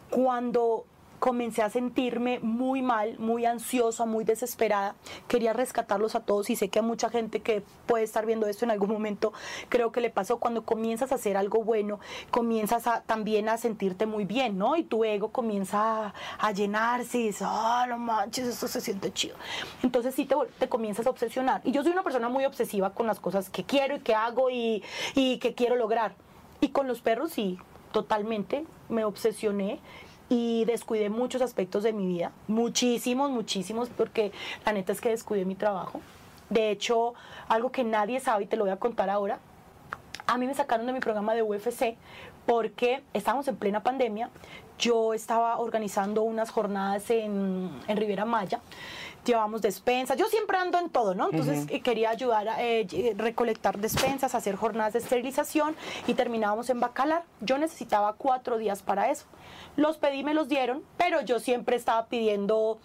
Cuando 0.09 0.85
comencé 1.19 1.61
a 1.61 1.69
sentirme 1.69 2.39
muy 2.39 2.81
mal, 2.81 3.17
muy 3.19 3.45
ansiosa, 3.45 4.05
muy 4.05 4.23
desesperada. 4.23 4.95
Quería 5.27 5.53
rescatarlos 5.53 6.15
a 6.15 6.21
todos 6.21 6.49
y 6.49 6.55
sé 6.55 6.69
que 6.69 6.79
a 6.79 6.81
mucha 6.81 7.09
gente 7.09 7.41
que 7.41 7.63
puede 7.85 8.03
estar 8.03 8.25
viendo 8.25 8.47
esto 8.47 8.65
en 8.65 8.71
algún 8.71 8.91
momento, 8.91 9.33
creo 9.69 9.91
que 9.91 10.01
le 10.01 10.09
pasó 10.09 10.37
cuando 10.37 10.63
comienzas 10.63 11.11
a 11.11 11.15
hacer 11.15 11.37
algo 11.37 11.63
bueno, 11.63 11.99
comienzas 12.31 12.87
a, 12.87 13.01
también 13.01 13.49
a 13.49 13.57
sentirte 13.57 14.05
muy 14.05 14.25
bien, 14.25 14.57
¿no? 14.57 14.75
Y 14.75 14.83
tu 14.83 15.03
ego 15.03 15.29
comienza 15.31 16.13
a, 16.39 16.51
llenarse 16.51 17.19
y 17.19 17.27
dices, 17.27 17.47
ah, 17.47 17.85
no 17.87 17.97
manches, 17.97 18.47
esto 18.47 18.67
se 18.67 18.81
siente 18.81 19.11
chido. 19.11 19.35
Entonces 19.83 20.15
sí 20.15 20.25
te, 20.25 20.35
te, 20.57 20.69
comienzas 20.69 21.05
a 21.07 21.09
obsesionar. 21.09 21.61
Y 21.63 21.71
yo 21.71 21.83
soy 21.83 21.91
una 21.91 22.03
persona 22.03 22.29
muy 22.29 22.45
obsesiva 22.45 22.91
con 22.91 23.05
las 23.05 23.19
cosas 23.19 23.49
que 23.49 23.63
quiero 23.63 23.97
y 23.97 23.99
que 23.99 24.15
hago 24.15 24.49
y, 24.49 24.83
y 25.13 25.39
que 25.39 25.53
quiero 25.53 25.75
lograr. 25.75 26.15
Y 26.61 26.69
con 26.69 26.87
los 26.87 27.01
perros 27.01 27.31
sí, 27.31 27.59
totalmente 27.91 28.65
me 28.89 29.03
obsesioné 29.03 29.79
y 30.29 30.65
descuidé 30.65 31.09
muchos 31.09 31.41
aspectos 31.41 31.83
de 31.83 31.93
mi 31.93 32.05
vida, 32.05 32.31
muchísimos, 32.47 33.31
muchísimos, 33.31 33.89
porque 33.89 34.31
la 34.65 34.73
neta 34.73 34.91
es 34.91 35.01
que 35.01 35.09
descuidé 35.09 35.45
mi 35.45 35.55
trabajo. 35.55 36.01
De 36.49 36.71
hecho, 36.71 37.13
algo 37.47 37.71
que 37.71 37.83
nadie 37.83 38.19
sabe 38.19 38.43
y 38.43 38.47
te 38.47 38.57
lo 38.57 38.63
voy 38.63 38.71
a 38.71 38.77
contar 38.77 39.09
ahora, 39.09 39.39
a 40.25 40.37
mí 40.37 40.45
me 40.45 40.53
sacaron 40.53 40.85
de 40.85 40.93
mi 40.93 40.99
programa 40.99 41.33
de 41.33 41.41
UFC 41.41 41.95
porque 42.45 43.03
estábamos 43.13 43.47
en 43.47 43.57
plena 43.57 43.83
pandemia, 43.83 44.29
yo 44.77 45.13
estaba 45.13 45.57
organizando 45.59 46.23
unas 46.23 46.49
jornadas 46.49 47.09
en, 47.09 47.69
en 47.87 47.97
Riviera 47.97 48.25
Maya 48.25 48.61
llevamos 49.27 49.61
despensas. 49.61 50.17
Yo 50.17 50.25
siempre 50.25 50.57
ando 50.57 50.79
en 50.79 50.89
todo, 50.89 51.13
¿no? 51.13 51.29
Entonces 51.29 51.65
eh, 51.69 51.81
quería 51.81 52.09
ayudar 52.09 52.47
a 52.47 52.63
eh, 52.63 52.87
eh, 52.91 53.13
recolectar 53.15 53.77
despensas, 53.77 54.33
hacer 54.33 54.55
jornadas 54.55 54.93
de 54.93 54.99
esterilización 54.99 55.75
y 56.07 56.13
terminábamos 56.13 56.69
en 56.69 56.79
Bacalar. 56.79 57.23
Yo 57.41 57.57
necesitaba 57.57 58.13
cuatro 58.13 58.57
días 58.57 58.81
para 58.81 59.11
eso. 59.11 59.25
Los 59.75 59.97
pedí, 59.97 60.23
me 60.23 60.33
los 60.33 60.47
dieron, 60.47 60.81
pero 60.97 61.21
yo 61.21 61.39
siempre 61.39 61.75
estaba 61.75 62.07
pidiendo 62.07 62.79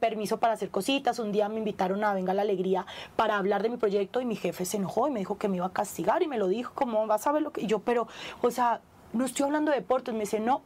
permiso 0.00 0.38
para 0.38 0.54
hacer 0.54 0.70
cositas. 0.70 1.18
Un 1.18 1.32
día 1.32 1.48
me 1.48 1.58
invitaron 1.58 2.02
a 2.02 2.14
Venga 2.14 2.32
la 2.32 2.42
Alegría 2.42 2.86
para 3.16 3.36
hablar 3.36 3.62
de 3.62 3.68
mi 3.68 3.76
proyecto 3.76 4.20
y 4.20 4.24
mi 4.24 4.36
jefe 4.36 4.64
se 4.64 4.78
enojó 4.78 5.08
y 5.08 5.10
me 5.10 5.18
dijo 5.18 5.36
que 5.36 5.48
me 5.48 5.56
iba 5.56 5.66
a 5.66 5.72
castigar 5.72 6.22
y 6.22 6.28
me 6.28 6.38
lo 6.38 6.48
dijo, 6.48 6.72
como 6.74 7.06
vas 7.06 7.26
a 7.26 7.32
ver 7.32 7.42
lo 7.42 7.52
que... 7.52 7.62
Y 7.62 7.66
yo, 7.66 7.80
pero, 7.80 8.08
o 8.40 8.50
sea, 8.50 8.80
no 9.12 9.24
estoy 9.24 9.44
hablando 9.44 9.70
de 9.70 9.78
deportes. 9.78 10.14
Me 10.14 10.20
dice, 10.20 10.40
no. 10.40 10.62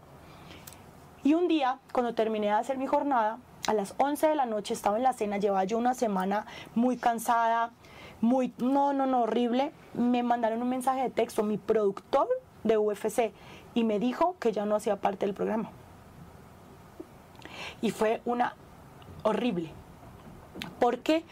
Y 1.24 1.32
un 1.32 1.48
día, 1.48 1.78
cuando 1.92 2.14
terminé 2.14 2.46
de 2.46 2.52
hacer 2.52 2.76
mi 2.76 2.86
jornada, 2.86 3.38
a 3.66 3.72
las 3.72 3.94
11 3.96 4.28
de 4.28 4.34
la 4.34 4.44
noche 4.44 4.74
estaba 4.74 4.98
en 4.98 5.02
la 5.02 5.14
cena, 5.14 5.38
llevaba 5.38 5.64
yo 5.64 5.78
una 5.78 5.94
semana 5.94 6.44
muy 6.74 6.98
cansada, 6.98 7.70
muy, 8.20 8.52
no, 8.58 8.92
no, 8.92 9.06
no, 9.06 9.22
horrible. 9.22 9.72
Me 9.94 10.22
mandaron 10.22 10.60
un 10.60 10.68
mensaje 10.68 11.00
de 11.00 11.10
texto, 11.10 11.42
mi 11.42 11.56
productor 11.56 12.28
de 12.62 12.76
UFC, 12.76 13.32
y 13.72 13.84
me 13.84 13.98
dijo 13.98 14.36
que 14.38 14.52
ya 14.52 14.66
no 14.66 14.76
hacía 14.76 14.96
parte 14.96 15.24
del 15.24 15.34
programa. 15.34 15.70
Y 17.80 17.90
fue 17.90 18.20
una 18.26 18.54
horrible. 19.22 19.70
Porque 20.78 21.24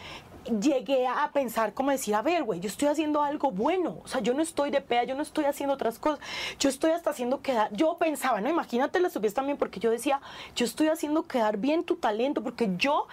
llegué 0.60 1.06
a 1.06 1.30
pensar 1.32 1.74
como 1.74 1.90
decir, 1.90 2.14
a 2.14 2.22
ver, 2.22 2.44
güey, 2.44 2.60
yo 2.60 2.68
estoy 2.68 2.88
haciendo 2.88 3.22
algo 3.22 3.50
bueno, 3.50 3.98
o 4.04 4.08
sea, 4.08 4.20
yo 4.20 4.34
no 4.34 4.42
estoy 4.42 4.70
de 4.70 4.80
pea, 4.80 5.04
yo 5.04 5.14
no 5.14 5.22
estoy 5.22 5.44
haciendo 5.44 5.74
otras 5.74 5.98
cosas, 5.98 6.20
yo 6.58 6.68
estoy 6.68 6.92
hasta 6.92 7.10
haciendo 7.10 7.40
quedar, 7.40 7.72
yo 7.72 7.96
pensaba, 7.98 8.40
¿no? 8.40 8.48
Imagínate 8.48 9.00
la 9.00 9.10
subías 9.10 9.34
también 9.34 9.58
porque 9.58 9.80
yo 9.80 9.90
decía, 9.90 10.20
yo 10.56 10.64
estoy 10.64 10.88
haciendo 10.88 11.24
quedar 11.24 11.56
bien 11.56 11.84
tu 11.84 11.96
talento, 11.96 12.42
porque 12.42 12.70
yo 12.76 13.06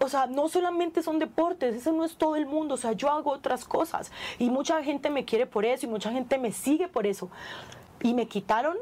o 0.00 0.08
sea, 0.08 0.26
no 0.26 0.48
solamente 0.48 1.02
son 1.02 1.18
deportes, 1.18 1.74
eso 1.74 1.92
no 1.92 2.04
es 2.04 2.16
todo 2.16 2.36
el 2.36 2.46
mundo, 2.46 2.74
o 2.74 2.78
sea, 2.78 2.92
yo 2.92 3.10
hago 3.10 3.30
otras 3.30 3.64
cosas 3.64 4.12
y 4.38 4.50
mucha 4.50 4.82
gente 4.82 5.08
me 5.08 5.24
quiere 5.24 5.46
por 5.46 5.64
eso 5.64 5.86
y 5.86 5.88
mucha 5.88 6.10
gente 6.10 6.36
me 6.36 6.52
sigue 6.52 6.88
por 6.88 7.06
eso. 7.06 7.30
Y 8.02 8.12
me 8.12 8.26
quitaron, 8.26 8.76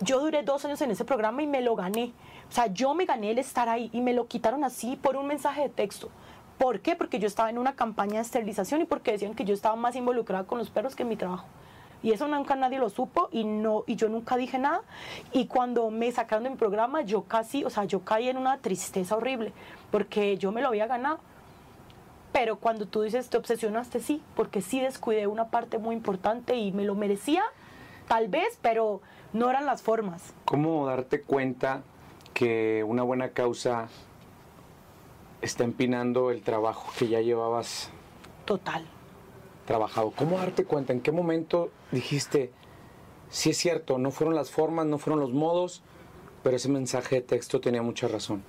yo 0.00 0.18
duré 0.18 0.42
dos 0.42 0.64
años 0.64 0.80
en 0.80 0.90
ese 0.90 1.04
programa 1.04 1.42
y 1.42 1.46
me 1.46 1.60
lo 1.60 1.76
gané. 1.76 2.12
O 2.48 2.52
sea, 2.52 2.66
yo 2.66 2.94
me 2.94 3.04
gané 3.04 3.30
el 3.30 3.38
estar 3.38 3.68
ahí 3.68 3.90
y 3.92 4.00
me 4.00 4.12
lo 4.12 4.26
quitaron 4.26 4.64
así 4.64 4.96
por 4.96 5.16
un 5.16 5.26
mensaje 5.26 5.62
de 5.62 5.68
texto. 5.68 6.10
¿Por 6.58 6.80
qué? 6.80 6.96
Porque 6.96 7.18
yo 7.18 7.26
estaba 7.26 7.50
en 7.50 7.58
una 7.58 7.74
campaña 7.74 8.14
de 8.14 8.20
esterilización 8.20 8.80
y 8.80 8.84
porque 8.84 9.12
decían 9.12 9.34
que 9.34 9.44
yo 9.44 9.54
estaba 9.54 9.76
más 9.76 9.94
involucrada 9.96 10.44
con 10.44 10.58
los 10.58 10.70
perros 10.70 10.96
que 10.96 11.02
en 11.02 11.10
mi 11.10 11.16
trabajo. 11.16 11.46
Y 12.02 12.12
eso 12.12 12.28
nunca 12.28 12.54
nadie 12.56 12.78
lo 12.78 12.88
supo 12.88 13.28
y 13.32 13.44
no 13.44 13.84
y 13.86 13.96
yo 13.96 14.08
nunca 14.08 14.36
dije 14.36 14.58
nada. 14.58 14.82
Y 15.32 15.46
cuando 15.46 15.90
me 15.90 16.10
sacaron 16.12 16.44
de 16.44 16.50
mi 16.50 16.56
programa, 16.56 17.02
yo 17.02 17.22
casi, 17.22 17.64
o 17.64 17.70
sea, 17.70 17.84
yo 17.84 18.00
caí 18.00 18.28
en 18.28 18.36
una 18.36 18.58
tristeza 18.58 19.16
horrible 19.16 19.52
porque 19.90 20.38
yo 20.38 20.52
me 20.52 20.62
lo 20.62 20.68
había 20.68 20.86
ganado. 20.86 21.18
Pero 22.32 22.56
cuando 22.56 22.86
tú 22.86 23.02
dices 23.02 23.28
te 23.28 23.38
obsesionaste, 23.38 24.00
sí, 24.00 24.22
porque 24.34 24.60
sí 24.60 24.80
descuidé 24.80 25.26
una 25.26 25.48
parte 25.48 25.78
muy 25.78 25.96
importante 25.96 26.56
y 26.56 26.70
me 26.70 26.84
lo 26.84 26.94
merecía, 26.94 27.42
tal 28.08 28.28
vez, 28.28 28.58
pero 28.62 29.00
no 29.32 29.50
eran 29.50 29.66
las 29.66 29.82
formas. 29.82 30.34
¿Cómo 30.44 30.86
darte 30.86 31.22
cuenta 31.22 31.82
que 32.34 32.84
una 32.86 33.02
buena 33.02 33.30
causa 33.30 33.88
está 35.46 35.64
empinando 35.64 36.30
el 36.30 36.42
trabajo 36.42 36.92
que 36.98 37.08
ya 37.08 37.20
llevabas. 37.20 37.90
Total. 38.44 38.84
Trabajado. 39.64 40.10
¿Cómo 40.10 40.38
darte 40.38 40.64
cuenta? 40.64 40.92
¿En 40.92 41.00
qué 41.00 41.12
momento 41.12 41.70
dijiste, 41.90 42.52
sí 43.30 43.50
es 43.50 43.56
cierto, 43.56 43.98
no 43.98 44.10
fueron 44.10 44.34
las 44.34 44.50
formas, 44.50 44.86
no 44.86 44.98
fueron 44.98 45.20
los 45.20 45.32
modos, 45.32 45.82
pero 46.42 46.56
ese 46.56 46.68
mensaje 46.68 47.16
de 47.16 47.22
texto 47.22 47.60
tenía 47.60 47.82
mucha 47.82 48.08
razón? 48.08 48.42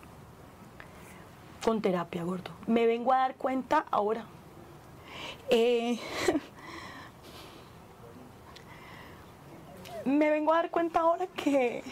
Con 1.64 1.82
terapia, 1.82 2.24
gordo. 2.24 2.52
Me 2.68 2.86
vengo 2.86 3.14
a 3.14 3.18
dar 3.18 3.36
cuenta 3.36 3.86
ahora. 3.90 4.26
Eh, 5.50 6.00
me 10.06 10.30
vengo 10.30 10.54
a 10.54 10.58
dar 10.58 10.72
cuenta 10.72 11.02
ahora 11.02 11.28
que 11.28 11.84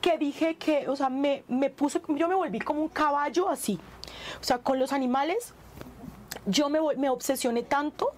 que 0.00 0.18
dije 0.18 0.56
que, 0.56 0.88
o 0.88 0.96
sea, 0.96 1.08
me, 1.08 1.44
me 1.48 1.70
puse, 1.70 2.00
yo 2.08 2.28
me 2.28 2.34
volví 2.34 2.58
como 2.58 2.80
un 2.82 2.88
caballo 2.88 3.48
así. 3.48 3.78
O 4.40 4.44
sea, 4.44 4.58
con 4.58 4.78
los 4.78 4.92
animales 4.92 5.54
yo 6.46 6.68
me, 6.68 7.08
obsesioné 7.08 7.62
tanto 7.62 8.12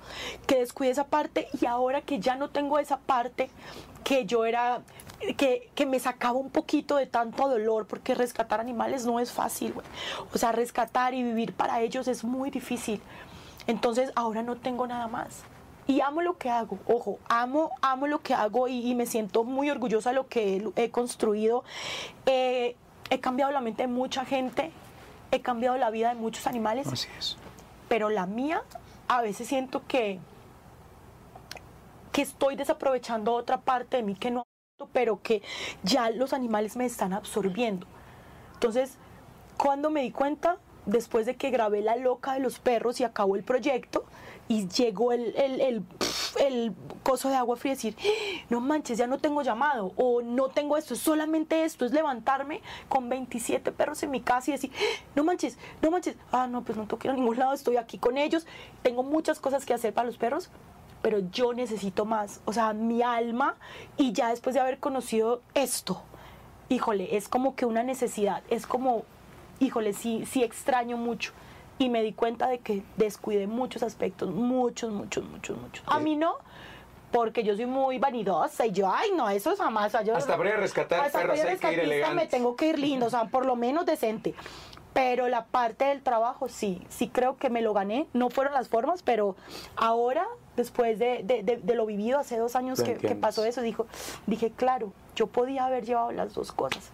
que 0.46 0.58
descuidé 0.58 0.92
esa 0.92 1.06
parte 1.06 1.48
y 1.60 1.66
ahora 1.66 2.02
que 2.02 2.20
ya 2.20 2.36
no 2.36 2.50
tengo 2.50 2.78
esa 2.78 2.98
parte, 2.98 3.50
que 4.04 4.26
yo 4.26 4.44
era, 4.44 4.82
que, 5.36 5.70
que 5.74 5.86
me 5.86 5.98
sacaba 5.98 6.38
un 6.38 6.50
poquito 6.50 6.96
de 6.96 7.06
tanto 7.06 7.48
dolor, 7.48 7.86
porque 7.86 8.14
rescatar 8.14 8.60
animales 8.60 9.06
no 9.06 9.20
es 9.20 9.32
fácil, 9.32 9.72
güey. 9.72 9.86
O 10.32 10.38
sea, 10.38 10.52
rescatar 10.52 11.14
y 11.14 11.22
vivir 11.22 11.52
para 11.52 11.80
ellos 11.80 12.08
es 12.08 12.24
muy 12.24 12.50
difícil. 12.50 13.00
Entonces 13.66 14.12
ahora 14.14 14.42
no 14.42 14.56
tengo 14.56 14.86
nada 14.86 15.08
más. 15.08 15.44
Y 15.86 16.00
amo 16.00 16.22
lo 16.22 16.38
que 16.38 16.48
hago, 16.48 16.78
ojo, 16.86 17.18
amo, 17.28 17.70
amo 17.82 18.06
lo 18.06 18.20
que 18.20 18.34
hago 18.34 18.68
y, 18.68 18.88
y 18.90 18.94
me 18.94 19.04
siento 19.06 19.42
muy 19.44 19.68
orgullosa 19.68 20.10
de 20.10 20.16
lo 20.16 20.28
que 20.28 20.56
he, 20.76 20.84
he 20.84 20.90
construido. 20.90 21.64
Eh, 22.26 22.76
he 23.10 23.20
cambiado 23.20 23.50
la 23.52 23.60
mente 23.60 23.82
de 23.82 23.88
mucha 23.88 24.24
gente, 24.24 24.70
he 25.32 25.40
cambiado 25.40 25.76
la 25.78 25.90
vida 25.90 26.10
de 26.10 26.14
muchos 26.14 26.46
animales, 26.46 26.86
Así 26.86 27.08
es. 27.18 27.36
pero 27.88 28.10
la 28.10 28.26
mía 28.26 28.62
a 29.08 29.22
veces 29.22 29.48
siento 29.48 29.82
que, 29.88 30.18
que 32.12 32.22
estoy 32.22 32.56
desaprovechando 32.56 33.34
otra 33.34 33.60
parte 33.60 33.96
de 33.96 34.02
mí 34.02 34.14
que 34.14 34.30
no, 34.30 34.44
pero 34.92 35.20
que 35.22 35.42
ya 35.82 36.10
los 36.10 36.32
animales 36.32 36.76
me 36.76 36.84
están 36.84 37.12
absorbiendo. 37.12 37.86
Entonces, 38.54 38.96
cuando 39.56 39.90
me 39.90 40.02
di 40.02 40.12
cuenta, 40.12 40.58
después 40.86 41.26
de 41.26 41.36
que 41.36 41.50
grabé 41.50 41.82
La 41.82 41.96
Loca 41.96 42.34
de 42.34 42.40
los 42.40 42.58
Perros 42.58 43.00
y 43.00 43.04
acabó 43.04 43.36
el 43.36 43.42
proyecto, 43.44 44.04
y 44.48 44.68
llegó 44.68 45.12
el, 45.12 45.34
el, 45.36 45.84
el, 46.40 46.74
coso 47.02 47.28
de 47.28 47.34
agua 47.34 47.56
fría, 47.56 47.72
decir, 47.72 47.96
no 48.48 48.60
manches, 48.60 48.96
ya 48.96 49.06
no 49.06 49.18
tengo 49.18 49.42
llamado, 49.42 49.92
o 49.96 50.22
no 50.22 50.48
tengo 50.48 50.76
esto, 50.76 50.94
es 50.94 51.00
solamente 51.00 51.64
esto, 51.64 51.84
es 51.84 51.92
levantarme 51.92 52.60
con 52.88 53.08
27 53.08 53.72
perros 53.72 54.02
en 54.04 54.12
mi 54.12 54.20
casa 54.20 54.50
y 54.50 54.52
decir, 54.52 54.70
no 55.16 55.24
manches, 55.24 55.58
no 55.80 55.90
manches, 55.90 56.16
ah, 56.30 56.46
no, 56.46 56.62
pues 56.62 56.78
no 56.78 56.84
tengo 56.84 56.98
que 56.98 57.08
ir 57.08 57.12
a 57.12 57.16
ningún 57.16 57.38
lado, 57.38 57.52
estoy 57.52 57.76
aquí 57.76 57.98
con 57.98 58.18
ellos, 58.18 58.46
tengo 58.82 59.02
muchas 59.02 59.40
cosas 59.40 59.66
que 59.66 59.74
hacer 59.74 59.92
para 59.92 60.06
los 60.06 60.16
perros, 60.16 60.48
pero 61.02 61.18
yo 61.32 61.52
necesito 61.52 62.04
más, 62.04 62.40
o 62.44 62.52
sea, 62.52 62.72
mi 62.72 63.02
alma, 63.02 63.56
y 63.96 64.12
ya 64.12 64.28
después 64.28 64.54
de 64.54 64.60
haber 64.60 64.78
conocido 64.78 65.42
esto, 65.54 66.02
híjole, 66.68 67.16
es 67.16 67.28
como 67.28 67.56
que 67.56 67.66
una 67.66 67.82
necesidad, 67.82 68.42
es 68.48 68.66
como, 68.66 69.04
híjole, 69.58 69.92
sí, 69.92 70.24
sí 70.26 70.42
extraño 70.42 70.96
mucho. 70.96 71.32
Y 71.82 71.88
me 71.88 72.02
di 72.02 72.12
cuenta 72.12 72.46
de 72.46 72.60
que 72.60 72.82
descuidé 72.96 73.48
muchos 73.48 73.82
aspectos, 73.82 74.30
muchos, 74.30 74.92
muchos, 74.92 75.24
muchos, 75.24 75.58
muchos. 75.58 75.84
A 75.88 75.98
mí 75.98 76.14
no, 76.14 76.36
porque 77.10 77.42
yo 77.42 77.56
soy 77.56 77.66
muy 77.66 77.98
vanidosa 77.98 78.66
y 78.66 78.70
yo, 78.70 78.88
ay, 78.88 79.10
no, 79.16 79.28
eso 79.28 79.50
es 79.50 79.58
jamás. 79.58 79.86
o 79.88 79.90
sea, 79.90 80.02
yo- 80.02 80.14
Hasta 80.16 80.36
ir 80.36 80.52
a 80.52 80.56
rescatar 80.58 81.00
Hasta 81.00 81.18
perros 81.18 81.32
hay 81.32 81.40
que 81.40 81.46
ir 81.46 81.52
rescatista 81.54 81.82
elegante. 81.82 82.14
Me 82.14 82.26
tengo 82.28 82.54
que 82.54 82.68
ir 82.68 82.78
lindo, 82.78 83.06
o 83.06 83.10
sea, 83.10 83.24
por 83.24 83.46
lo 83.46 83.56
menos 83.56 83.84
decente. 83.84 84.34
Pero 84.92 85.26
la 85.28 85.46
parte 85.46 85.86
del 85.86 86.02
trabajo 86.02 86.48
sí, 86.48 86.80
sí 86.88 87.08
creo 87.08 87.36
que 87.36 87.50
me 87.50 87.62
lo 87.62 87.72
gané. 87.74 88.06
No 88.12 88.30
fueron 88.30 88.52
las 88.54 88.68
formas, 88.68 89.02
pero 89.02 89.34
ahora, 89.74 90.24
después 90.54 91.00
de, 91.00 91.22
de- 91.24 91.42
de- 91.42 91.56
de 91.56 91.74
lo 91.74 91.84
vivido 91.86 92.20
hace 92.20 92.36
dos 92.38 92.54
años 92.54 92.80
que, 92.82 92.94
que 93.08 93.14
pasó 93.16 93.44
eso, 93.44 93.60
dijo, 93.62 93.86
dije, 94.26 94.52
claro, 94.54 94.92
yo 95.16 95.26
podía 95.26 95.64
haber 95.64 95.84
llevado 95.84 96.12
las 96.12 96.34
dos 96.34 96.52
cosas. 96.52 96.90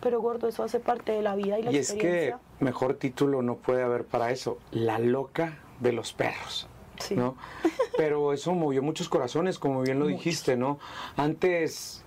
Pero 0.00 0.20
gordo, 0.20 0.48
eso 0.48 0.62
hace 0.62 0.78
parte 0.80 1.12
de 1.12 1.22
la 1.22 1.34
vida 1.34 1.58
y 1.58 1.62
la 1.62 1.72
Y 1.72 1.76
es 1.76 1.92
que 1.92 2.34
mejor 2.60 2.94
título 2.94 3.42
no 3.42 3.56
puede 3.56 3.82
haber 3.82 4.04
para 4.04 4.30
eso. 4.30 4.58
La 4.70 4.98
loca 4.98 5.58
de 5.80 5.92
los 5.92 6.12
perros. 6.12 6.68
Sí. 7.00 7.14
¿no? 7.14 7.36
Pero 7.96 8.32
eso 8.32 8.52
movió 8.52 8.82
muchos 8.82 9.08
corazones, 9.08 9.58
como 9.58 9.82
bien 9.82 9.98
lo 9.98 10.06
dijiste, 10.06 10.56
¿no? 10.56 10.78
Antes, 11.16 12.04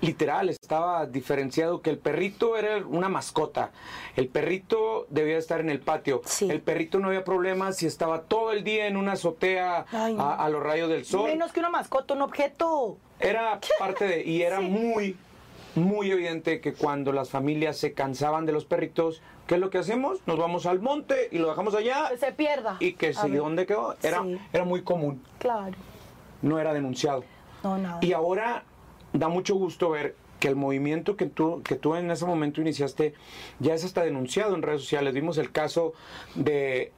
literal, 0.00 0.48
estaba 0.48 1.06
diferenciado 1.06 1.80
que 1.80 1.90
el 1.90 1.98
perrito 1.98 2.56
era 2.56 2.84
una 2.86 3.08
mascota. 3.08 3.70
El 4.16 4.28
perrito 4.28 5.06
debía 5.10 5.38
estar 5.38 5.60
en 5.60 5.70
el 5.70 5.80
patio. 5.80 6.22
Sí. 6.24 6.48
El 6.50 6.60
perrito 6.60 6.98
no 6.98 7.08
había 7.08 7.24
problema 7.24 7.72
si 7.72 7.86
estaba 7.86 8.22
todo 8.22 8.52
el 8.52 8.62
día 8.64 8.86
en 8.86 8.96
una 8.96 9.12
azotea 9.12 9.86
Ay, 9.92 10.16
a, 10.18 10.44
a 10.44 10.48
los 10.48 10.62
rayos 10.62 10.88
del 10.88 11.04
sol. 11.04 11.30
Menos 11.30 11.52
que 11.52 11.60
una 11.60 11.70
mascota, 11.70 12.14
un 12.14 12.22
objeto. 12.22 12.98
Era 13.18 13.58
parte 13.78 14.06
de, 14.06 14.24
y 14.24 14.42
era 14.42 14.58
Sí. 14.60 14.64
muy, 14.66 15.16
muy 15.76 16.10
evidente 16.10 16.60
que 16.60 16.72
cuando 16.72 17.12
las 17.12 17.30
familias 17.30 17.76
se 17.76 17.92
cansaban 17.92 18.46
de 18.46 18.52
los 18.52 18.64
perritos, 18.64 19.22
¿qué 19.46 19.54
es 19.56 19.60
lo 19.60 19.70
que 19.70 19.78
hacemos? 19.78 20.20
Nos 20.26 20.38
vamos 20.38 20.66
al 20.66 20.80
monte 20.80 21.28
y 21.32 21.38
lo 21.38 21.48
dejamos 21.48 21.74
allá 21.74 22.08
Que 22.10 22.16
se 22.18 22.32
pierda. 22.32 22.76
y 22.80 22.92
que 22.94 23.12
ver. 23.12 23.36
dónde 23.36 23.66
quedó. 23.66 23.94
Era, 24.02 24.22
Sí. 24.22 24.38
era 24.52 24.64
muy 24.64 24.82
común, 24.82 25.22
Claro. 25.38 25.74
no 26.42 26.58
era 26.58 26.72
denunciado. 26.72 27.24
No, 27.62 27.78
nada. 27.78 27.98
Y 28.02 28.12
ahora 28.12 28.64
da 29.12 29.28
mucho 29.28 29.54
gusto 29.54 29.90
ver 29.90 30.14
que 30.40 30.48
el 30.48 30.56
movimiento 30.56 31.16
que 31.16 31.26
tú, 31.26 31.62
que 31.62 31.76
tú 31.76 31.94
en 31.94 32.10
ese 32.10 32.26
momento 32.26 32.60
iniciaste 32.60 33.14
ya 33.58 33.72
es 33.74 33.84
hasta 33.84 34.02
denunciado 34.02 34.54
en 34.54 34.62
redes 34.62 34.82
sociales. 34.82 35.14
Vimos 35.14 35.38
el 35.38 35.50
caso 35.50 35.94
de 36.34 36.92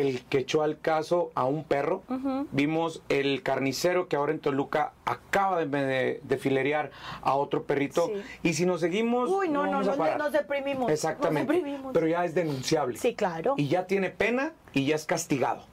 el 0.00 0.24
que 0.24 0.38
echó 0.38 0.62
al 0.62 0.78
caso 0.80 1.30
a 1.34 1.44
un 1.44 1.64
perro. 1.64 2.02
Vimos 2.50 3.02
el 3.08 3.42
carnicero 3.42 4.08
que 4.08 4.16
ahora 4.16 4.32
en 4.32 4.38
Toluca 4.40 4.92
acaba 5.04 5.64
de, 5.64 5.66
de, 5.66 6.20
de 6.22 6.36
filerear 6.38 6.90
a 7.22 7.34
otro 7.34 7.64
perrito. 7.64 8.06
Sí. 8.06 8.22
Y 8.50 8.54
si 8.54 8.66
nos 8.66 8.80
seguimos... 8.80 9.28
Uy, 9.30 9.48
no, 9.48 9.66
no, 9.66 9.78
a 9.78 10.16
nos- 10.16 10.32
deprimimos, 10.32 10.90
Exactamente. 10.90 11.46
nos 11.52 11.56
deprimimos. 11.62 11.92
Pero 11.92 12.06
ya 12.06 12.24
es 12.24 12.34
denunciable. 12.34 12.98
Sí, 12.98 13.14
claro. 13.14 13.54
Y 13.56 13.68
ya 13.68 13.86
tiene 13.86 14.10
pena 14.10 14.52
y 14.72 14.86
ya 14.86 14.96
es 14.96 15.04
castigado. 15.04 15.64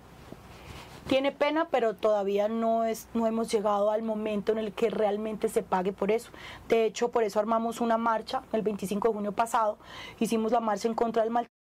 Tiene 1.07 1.31
pena, 1.31 1.69
pero 1.71 1.95
todavía 1.95 2.47
no 2.49 2.85
es, 2.85 3.07
no 3.15 3.25
hemos 3.25 3.51
llegado 3.51 3.89
al 3.89 4.03
momento 4.03 4.51
en 4.51 4.59
el 4.59 4.73
que 4.73 4.91
realmente 4.91 5.49
se 5.49 5.63
pague 5.63 5.91
por 5.91 6.11
eso. 6.11 6.29
De 6.67 6.85
hecho, 6.85 7.09
por 7.09 7.23
eso 7.23 7.39
armamos 7.39 7.81
una 7.81 7.97
marcha 7.97 8.43
el 8.53 8.61
25 8.61 9.07
de 9.07 9.13
junio 9.15 9.31
pasado. 9.31 9.79
Hicimos 10.19 10.51
la 10.51 10.59
marcha 10.59 10.87
en 10.87 10.93
contra 10.93 11.23
del 11.23 11.31
maltrato. 11.31 11.58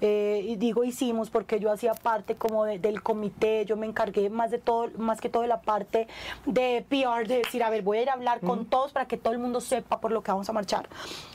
Eh, 0.00 0.44
y 0.46 0.56
digo 0.56 0.84
hicimos 0.84 1.28
porque 1.30 1.58
yo 1.58 1.72
hacía 1.72 1.92
parte 1.94 2.36
como 2.36 2.64
de- 2.64 2.78
del 2.78 3.02
comité, 3.02 3.64
yo 3.64 3.76
me 3.76 3.86
encargué 3.86 4.30
más 4.30 4.50
de 4.50 4.58
todo, 4.58 4.88
más 4.96 5.20
que 5.20 5.28
todo 5.28 5.42
de 5.42 5.48
la 5.48 5.60
parte 5.60 6.06
de 6.46 6.84
PR, 6.88 7.26
de 7.26 7.38
decir, 7.38 7.62
a 7.64 7.70
ver, 7.70 7.82
voy 7.82 7.98
a 7.98 8.02
ir 8.02 8.10
a 8.10 8.12
hablar 8.12 8.40
con 8.40 8.66
todos 8.66 8.92
para 8.92 9.06
que 9.08 9.16
todo 9.16 9.32
el 9.32 9.38
mundo 9.40 9.60
sepa 9.60 10.00
por 10.00 10.12
lo 10.12 10.22
que 10.22 10.30
vamos 10.30 10.48
a 10.48 10.52
marchar. 10.52 10.88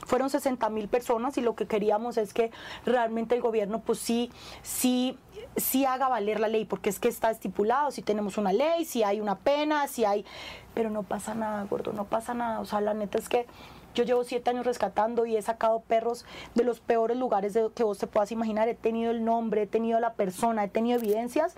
Fueron 0.06 0.30
60 0.30 0.68
mil 0.70 0.88
personas 0.88 1.36
y 1.36 1.42
lo 1.42 1.54
que 1.54 1.66
queríamos 1.66 2.16
es 2.16 2.32
que 2.32 2.50
realmente 2.86 3.34
el 3.34 3.42
gobierno 3.42 3.80
pues 3.80 3.98
sí, 3.98 4.30
sí, 4.62 5.18
sí 5.56 5.84
haga 5.84 6.08
valer 6.08 6.40
la 6.40 6.48
ley, 6.48 6.64
porque 6.64 6.88
es 6.88 6.98
que 6.98 7.08
está 7.08 7.30
estipulado, 7.30 7.90
si 7.90 8.02
tenemos 8.02 8.38
una 8.38 8.52
ley, 8.52 8.84
si 8.84 9.02
hay 9.02 9.20
una 9.20 9.36
pena, 9.36 9.88
si 9.88 10.04
hay, 10.04 10.24
pero 10.72 10.90
no 10.90 11.02
pasa 11.02 11.34
nada, 11.34 11.64
gordo, 11.64 11.92
no 11.92 12.04
pasa 12.04 12.34
nada, 12.34 12.60
o 12.60 12.64
sea, 12.64 12.80
la 12.80 12.94
neta 12.94 13.18
es 13.18 13.28
que 13.28 13.46
yo 13.94 14.04
llevo 14.04 14.24
siete 14.24 14.50
años 14.50 14.66
rescatando 14.66 15.26
y 15.26 15.36
he 15.36 15.42
sacado 15.42 15.80
perros 15.80 16.24
de 16.54 16.64
los 16.64 16.80
peores 16.80 17.16
lugares 17.16 17.54
de, 17.54 17.70
que 17.74 17.84
vos 17.84 17.98
te 17.98 18.06
puedas 18.06 18.32
imaginar. 18.32 18.68
He 18.68 18.74
tenido 18.74 19.10
el 19.10 19.24
nombre, 19.24 19.62
he 19.62 19.66
tenido 19.66 20.00
la 20.00 20.14
persona, 20.14 20.64
he 20.64 20.68
tenido 20.68 20.98
evidencias. 20.98 21.56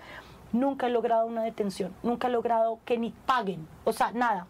Nunca 0.53 0.87
he 0.87 0.89
logrado 0.89 1.25
una 1.25 1.43
detención, 1.43 1.93
nunca 2.03 2.27
he 2.27 2.31
logrado 2.31 2.79
que 2.85 2.97
ni 2.97 3.11
paguen, 3.25 3.67
o 3.83 3.91
sea, 3.91 4.11
nada. 4.11 4.47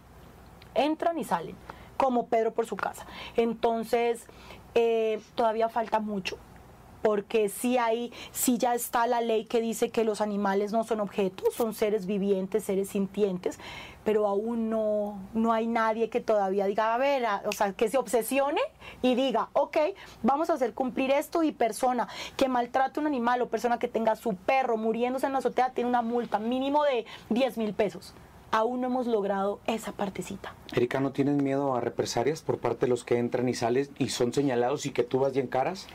Entran 0.76 1.18
y 1.18 1.24
salen, 1.24 1.56
como 1.98 2.28
Pedro 2.28 2.54
por 2.54 2.68
su 2.68 2.76
casa. 2.76 3.08
Entonces, 3.36 4.28
eh, 4.76 5.20
todavía 5.34 5.70
falta 5.70 6.00
mucho 6.00 6.38
porque 7.02 7.50
sí 7.50 7.78
hay, 7.78 8.12
sí 8.32 8.58
ya 8.58 8.76
está 8.76 9.08
la 9.08 9.22
ley 9.22 9.46
que 9.46 9.62
dice 9.62 9.90
que 9.90 10.04
los 10.04 10.22
animales 10.22 10.72
no 10.72 10.84
son 10.84 11.00
objetos, 11.00 11.54
son 11.54 11.74
seres 11.74 12.06
vivientes, 12.06 12.64
seres 12.64 12.90
sintientes, 12.90 13.60
pero 14.08 14.26
aún 14.26 14.70
no, 14.70 15.20
no 15.34 15.52
hay 15.52 15.68
nadie 15.68 16.10
que 16.10 16.22
todavía 16.22 16.66
diga, 16.66 16.94
a 16.94 16.98
ver, 16.98 17.26
o 17.46 17.52
sea, 17.52 17.74
que 17.74 17.90
se 17.90 17.98
obsesione 17.98 18.62
y 19.02 19.16
diga, 19.16 19.50
ok, 19.52 19.78
vamos 20.24 20.50
a 20.50 20.54
hacer 20.54 20.74
cumplir 20.74 21.12
esto 21.12 21.44
y 21.44 21.52
persona 21.52 22.08
que 22.38 22.48
maltrate 22.48 23.02
un 23.02 23.08
animal 23.08 23.42
o 23.42 23.50
persona 23.50 23.80
que 23.80 23.90
tenga 23.90 24.16
su 24.16 24.36
perro 24.36 24.78
muriéndose 24.78 25.26
en 25.26 25.34
la 25.34 25.40
azotea 25.40 25.72
tiene 25.72 25.90
una 25.90 26.02
multa 26.02 26.40
mínimo 26.40 26.86
de 26.86 27.06
10 27.32 27.58
mil 27.58 27.74
pesos. 27.74 28.14
Aún 28.52 28.80
no 28.80 28.88
hemos 28.88 29.08
logrado 29.08 29.60
esa 29.68 29.92
partecita. 29.92 30.54
Erika, 30.74 31.02
¿no 31.02 31.12
tienes 31.12 31.36
miedo 31.36 31.76
a 31.76 31.82
represalias 31.82 32.42
por 32.42 32.60
parte 32.60 32.86
de 32.86 32.90
los 32.90 33.04
que 33.04 33.18
entran 33.18 33.50
y 33.50 33.54
salen 33.54 33.90
y 33.98 34.08
son 34.08 34.32
señalados 34.32 34.86
y 34.86 34.92
que 34.92 35.04
tú 35.04 35.20
vas 35.20 35.36
y 35.36 35.42
encaras? 35.42 35.88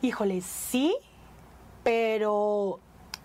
Híjole, 0.00 0.42
sí, 0.42 0.96
pero, 1.82 2.78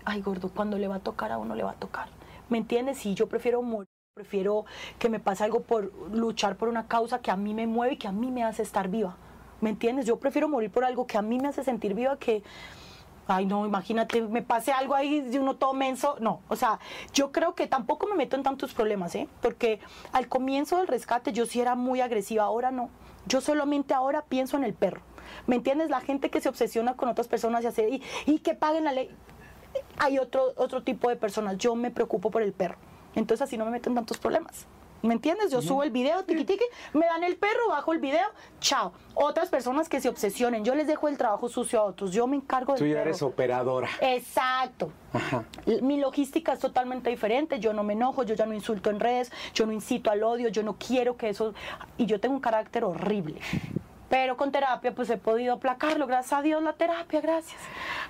ay 0.05 0.21
gordo, 0.21 0.49
cuando 0.49 0.79
le 0.79 0.87
va 0.87 0.95
a 0.95 0.99
tocar 0.99 1.31
a 1.31 1.37
uno 1.37 1.53
le 1.53 1.61
va 1.61 1.71
a 1.71 1.75
tocar. 1.75 2.07
¿Me 2.49 2.57
entiendes? 2.57 2.97
Si 2.97 3.13
yo 3.13 3.27
prefiero 3.27 3.61
morir, 3.61 3.87
prefiero 4.15 4.65
que 4.97 5.07
me 5.07 5.19
pase 5.19 5.43
algo 5.43 5.59
por 5.59 5.93
luchar 6.11 6.55
por 6.55 6.69
una 6.69 6.87
causa 6.87 7.19
que 7.19 7.29
a 7.29 7.35
mí 7.35 7.53
me 7.53 7.67
mueve 7.67 7.93
y 7.93 7.97
que 7.97 8.07
a 8.07 8.11
mí 8.11 8.31
me 8.31 8.43
hace 8.43 8.63
estar 8.63 8.87
viva. 8.87 9.15
¿Me 9.61 9.69
entiendes? 9.69 10.07
Yo 10.07 10.17
prefiero 10.17 10.49
morir 10.49 10.71
por 10.71 10.83
algo 10.83 11.05
que 11.05 11.17
a 11.17 11.21
mí 11.21 11.39
me 11.39 11.47
hace 11.47 11.63
sentir 11.63 11.93
viva 11.93 12.17
que, 12.17 12.41
ay 13.27 13.45
no, 13.45 13.67
imagínate, 13.67 14.21
me 14.23 14.41
pase 14.41 14.71
algo 14.71 14.95
ahí 14.95 15.21
de 15.21 15.37
uno 15.37 15.57
todo 15.57 15.75
menso. 15.75 16.15
No, 16.21 16.41
o 16.49 16.55
sea, 16.55 16.79
yo 17.13 17.31
creo 17.31 17.53
que 17.53 17.67
tampoco 17.67 18.07
me 18.07 18.15
meto 18.15 18.35
en 18.35 18.41
tantos 18.41 18.73
problemas, 18.73 19.13
¿eh? 19.13 19.29
Porque 19.43 19.79
al 20.11 20.27
comienzo 20.27 20.77
del 20.77 20.87
rescate 20.87 21.33
yo 21.33 21.45
sí 21.45 21.61
era 21.61 21.75
muy 21.75 22.01
agresiva, 22.01 22.45
ahora 22.45 22.71
no. 22.71 22.89
Yo 23.27 23.41
solamente 23.41 23.93
ahora 23.93 24.23
pienso 24.23 24.57
en 24.57 24.63
el 24.63 24.73
perro. 24.73 25.01
¿Me 25.47 25.55
entiendes? 25.55 25.89
La 25.89 26.01
gente 26.01 26.29
que 26.29 26.41
se 26.41 26.49
obsesiona 26.49 26.95
con 26.95 27.09
otras 27.09 27.27
personas 27.27 27.63
y 27.63 27.67
hace, 27.67 27.89
y, 27.89 28.03
y 28.25 28.39
que 28.39 28.53
paguen 28.53 28.83
la 28.83 28.91
ley. 28.91 29.09
Hay 29.97 30.19
otro, 30.19 30.53
otro 30.55 30.83
tipo 30.83 31.09
de 31.09 31.15
personas. 31.15 31.57
Yo 31.57 31.75
me 31.75 31.91
preocupo 31.91 32.31
por 32.31 32.41
el 32.41 32.53
perro. 32.53 32.77
Entonces 33.15 33.43
así 33.43 33.57
no 33.57 33.65
me 33.65 33.71
meto 33.71 33.89
en 33.89 33.95
tantos 33.95 34.17
problemas. 34.17 34.67
¿Me 35.03 35.13
entiendes? 35.13 35.51
Yo 35.51 35.61
subo 35.61 35.83
el 35.83 35.91
video, 35.91 36.23
tiqui 36.23 36.45
tiqui, 36.45 36.63
me 36.93 37.05
dan 37.05 37.25
el 37.25 37.35
perro, 37.35 37.67
bajo 37.67 37.91
el 37.91 37.99
video, 37.99 38.25
chao. 38.61 38.93
Otras 39.15 39.49
personas 39.49 39.89
que 39.89 39.99
se 39.99 40.07
obsesionen, 40.07 40.63
yo 40.63 40.75
les 40.75 40.87
dejo 40.87 41.09
el 41.09 41.17
trabajo 41.17 41.49
sucio 41.49 41.81
a 41.81 41.83
otros, 41.83 42.13
yo 42.13 42.25
me 42.25 42.37
encargo 42.37 42.71
del 42.71 42.79
Tú 42.79 42.85
ya 42.87 42.93
perro. 42.93 43.09
eres 43.09 43.21
operadora. 43.21 43.89
Exacto. 43.99 44.93
Ajá. 45.11 45.43
Mi 45.81 45.97
logística 45.99 46.53
es 46.53 46.59
totalmente 46.59 47.09
diferente, 47.09 47.59
yo 47.59 47.73
no 47.73 47.83
me 47.83 47.93
enojo, 47.93 48.23
yo 48.23 48.33
ya 48.33 48.45
no 48.45 48.53
insulto 48.53 48.91
en 48.91 49.01
redes, 49.01 49.29
yo 49.53 49.65
no 49.65 49.73
incito 49.73 50.09
al 50.09 50.23
odio, 50.23 50.47
yo 50.47 50.63
no 50.63 50.77
quiero 50.77 51.17
que 51.17 51.27
eso... 51.27 51.53
Y 51.97 52.05
yo 52.05 52.21
tengo 52.21 52.35
un 52.35 52.41
carácter 52.41 52.85
horrible. 52.85 53.41
Pero 54.13 54.37
con 54.37 54.51
terapia 54.51 54.93
pues 54.93 55.09
he 55.09 55.17
podido 55.17 55.55
aplacarlo, 55.55 56.05
gracias 56.05 56.33
a 56.33 56.43
Dios 56.43 56.61
la 56.61 56.73
terapia, 56.73 57.19
gracias. 57.19 57.59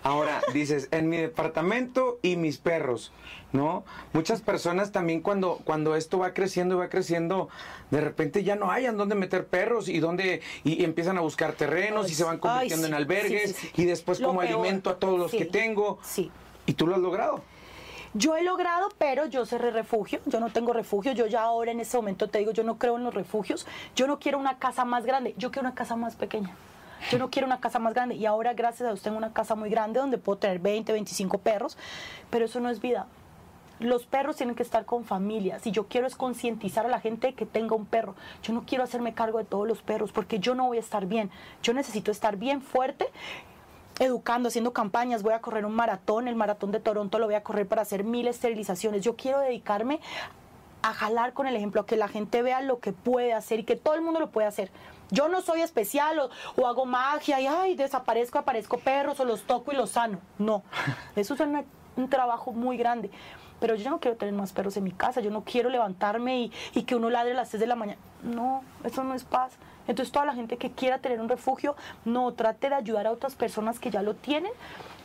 Ahora, 0.04 0.42
dices, 0.52 0.90
en 0.92 1.08
mi 1.08 1.16
departamento 1.16 2.20
y 2.22 2.36
mis 2.36 2.58
perros, 2.58 3.14
¿no? 3.54 3.86
Muchas 4.12 4.42
personas 4.42 4.92
también 4.92 5.22
cuando, 5.22 5.62
cuando 5.64 5.96
esto 5.96 6.20
va 6.20 6.34
creciendo 6.34 6.76
y 6.76 6.80
va 6.80 6.90
creciendo, 6.90 7.48
de 7.90 8.02
repente 8.02 8.44
ya 8.44 8.58
no 8.58 8.70
hayan 8.70 8.98
dónde 8.98 9.16
meter 9.16 9.46
perros 9.48 9.88
y 9.88 10.02
dónde 10.02 10.42
y 10.66 10.84
empiezan 10.84 11.18
a 11.18 11.22
buscar 11.22 11.54
terrenos 11.54 12.08
Ay, 12.08 12.12
y 12.12 12.16
se 12.16 12.26
van 12.26 12.34
ay, 12.36 12.40
convirtiendo 12.42 12.86
sí, 12.86 12.92
en 12.92 12.96
albergues 12.98 13.52
sí, 13.52 13.62
sí, 13.62 13.72
sí. 13.74 13.82
y 13.82 13.86
después 13.86 14.20
Lo 14.20 14.28
como 14.28 14.42
peor. 14.42 14.60
alimento 14.60 14.90
a 14.90 15.00
todos 15.00 15.18
los 15.18 15.32
que 15.32 15.46
tengo. 15.46 16.00
sí. 16.04 16.30
Y 16.66 16.74
tú 16.74 16.86
lo 16.86 16.96
has 16.96 17.02
logrado. 17.02 17.42
Yo 18.16 18.36
he 18.36 18.44
logrado, 18.44 18.90
pero 19.00 19.26
yo 19.26 19.44
cerré 19.44 19.72
refugio, 19.72 20.20
yo 20.28 20.40
no 20.40 20.52
tengo 20.52 20.72
refugio, 20.72 21.14
yo 21.14 21.26
ya 21.26 21.42
ahora 21.42 21.72
en 21.72 21.80
este 21.80 21.98
momento 21.98 22.30
te 22.30 22.38
digo, 22.38 22.52
yo 22.52 22.64
no 22.64 22.78
creo 22.78 22.98
en 22.98 23.04
los 23.04 23.14
refugios, 23.14 23.66
yo 23.96 24.06
no 24.06 24.20
quiero 24.20 24.38
una 24.38 24.60
casa 24.60 24.86
más 24.86 25.04
grande, 25.04 25.34
yo 25.36 25.50
quiero 25.50 25.68
una 25.68 25.76
casa 25.76 25.96
más 25.96 26.16
pequeña. 26.16 26.56
Yo 27.10 27.18
no 27.18 27.32
quiero 27.32 27.48
una 27.48 27.60
casa 27.60 27.80
más 27.80 27.94
grande 27.94 28.16
y 28.16 28.26
ahora 28.28 28.54
gracias 28.54 28.82
a 28.84 28.92
Dios 28.92 29.02
tengo 29.02 29.18
una 29.18 29.34
casa 29.34 29.56
muy 29.56 29.70
grande 29.70 30.00
donde 30.00 30.20
puedo 30.20 30.38
tener 30.38 30.60
20, 30.60 30.94
25 30.94 31.40
perros, 31.40 31.76
pero 32.30 32.46
eso 32.46 32.60
no 32.60 32.70
es 32.70 32.80
vida. 32.80 33.08
Los 33.80 34.06
perros 34.06 34.38
tienen 34.38 34.56
que 34.56 34.64
estar 34.64 34.86
con 34.86 35.04
familias 35.04 35.66
y 35.66 35.72
yo 35.72 35.88
quiero 35.88 36.06
es 36.06 36.16
concientizar 36.16 36.86
a 36.86 36.90
la 36.90 37.02
gente 37.02 37.34
que 37.34 37.48
tenga 37.48 37.76
un 37.76 37.88
perro. 37.88 38.16
Yo 38.44 38.54
no 38.54 38.64
quiero 38.66 38.84
hacerme 38.84 39.14
cargo 39.14 39.40
de 39.40 39.46
todos 39.46 39.68
los 39.68 39.82
perros 39.82 40.12
porque 40.12 40.40
yo 40.40 40.54
no 40.54 40.68
voy 40.68 40.78
a 40.78 40.82
estar 40.82 41.08
bien. 41.08 41.32
Yo 41.64 41.74
necesito 41.74 42.12
estar 42.12 42.38
bien 42.38 42.62
fuerte 42.62 43.08
educando, 44.00 44.48
haciendo 44.50 44.74
campañas, 44.74 45.24
voy 45.24 45.34
a 45.34 45.42
correr 45.42 45.66
un 45.66 45.74
maratón, 45.76 46.28
el 46.28 46.36
maratón 46.36 46.72
de 46.72 46.80
Toronto 46.80 47.20
lo 47.20 47.26
voy 47.26 47.36
a 47.36 47.44
correr 47.44 47.68
para 47.68 47.82
hacer 47.84 48.04
mil 48.04 48.28
esterilizaciones. 48.28 49.02
Yo 49.04 49.16
quiero 49.16 49.40
dedicarme 49.40 50.00
a 50.82 50.94
jalar 50.94 51.34
con 51.34 51.48
el 51.48 51.56
ejemplo, 51.56 51.82
a 51.82 51.86
que 51.86 51.96
la 51.96 52.08
gente 52.08 52.42
vea 52.42 52.62
lo 52.62 52.80
que 52.80 52.92
puede 52.92 53.34
hacer 53.34 53.60
y 53.60 53.64
que 53.64 53.76
todo 53.76 53.94
el 53.96 54.02
mundo 54.02 54.20
lo 54.20 54.32
puede 54.32 54.48
hacer. 54.48 54.72
Yo 55.12 55.30
no 55.30 55.42
soy 55.42 55.62
especial 55.62 56.20
o, 56.20 56.30
o 56.62 56.68
hago 56.68 56.86
magia 56.86 57.40
y 57.40 57.48
ay, 57.48 57.76
desaparezco, 57.76 58.40
aparezco 58.40 58.80
perros 58.80 59.20
o 59.20 59.26
los 59.26 59.44
toco 59.44 59.72
y 59.72 59.76
los 59.76 59.92
sano. 59.92 60.20
No, 60.40 60.64
eso 61.16 61.36
es 61.36 61.40
una- 61.40 61.64
un 61.96 62.10
trabajo 62.10 62.52
muy 62.52 62.76
grande. 62.78 63.12
Pero 63.60 63.76
yo 63.76 63.90
no 63.92 64.00
quiero 64.02 64.18
tener 64.18 64.34
más 64.34 64.52
perros 64.52 64.76
en 64.76 64.84
mi 64.84 64.92
casa, 64.92 65.22
yo 65.22 65.30
no 65.32 65.44
quiero 65.46 65.70
levantarme 65.70 66.40
y, 66.42 66.52
y 66.74 66.84
que 66.84 66.96
uno 66.96 67.10
ladre 67.10 67.32
a 67.32 67.36
las 67.36 67.50
6 67.50 67.62
de 67.62 67.68
la 67.68 67.76
mañana. 67.76 68.00
No, 68.24 68.62
eso 68.84 69.04
no 69.06 69.14
es 69.14 69.24
paz. 69.24 69.54
Entonces 69.88 70.12
toda 70.12 70.26
la 70.26 70.34
gente 70.34 70.58
que 70.58 70.72
quiera 70.72 71.00
tener 71.00 71.20
un 71.20 71.30
refugio, 71.30 71.76
no, 72.06 72.34
trate 72.34 72.70
de 72.70 72.76
ayudar 72.76 73.08
a 73.08 73.12
otras 73.12 73.36
personas 73.36 73.80
que 73.80 73.92
ya 73.92 74.02
lo 74.02 74.16
tienen, 74.16 74.52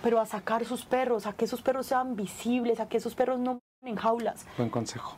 pero 0.02 0.20
a 0.20 0.26
sacar 0.26 0.64
sus 0.64 0.84
perros, 0.84 1.26
a 1.26 1.32
que 1.32 1.44
esos 1.44 1.62
perros 1.62 1.86
sean 1.86 2.16
visibles, 2.16 2.80
a 2.80 2.88
que 2.88 2.98
esos 2.98 3.14
perros 3.14 3.38
no 3.38 3.60
en 3.84 3.96
jaulas. 3.96 4.46
Buen 4.56 4.70
consejo. 4.70 5.16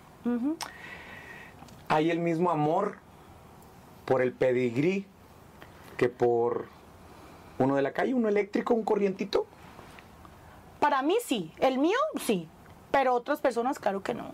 Hay 1.89 2.11
el 2.11 2.19
mismo 2.19 2.51
amor 2.51 2.99
por 4.05 4.23
el 4.23 4.33
pedigrí 4.33 5.07
que 5.97 6.09
por 6.09 6.67
uno 7.59 7.77
de 7.77 7.83
la 7.83 7.93
calle, 7.93 8.15
uno 8.15 8.29
eléctrico, 8.29 8.75
un 8.75 8.85
corrientito. 8.85 9.47
Para 10.79 11.03
mí 11.03 11.17
sí, 11.25 11.53
el 11.59 11.79
mío 11.79 11.99
sí, 12.19 12.49
pero 12.91 13.15
otras 13.15 13.41
personas 13.41 13.79
claro 13.79 14.03
que 14.03 14.15
no. 14.15 14.33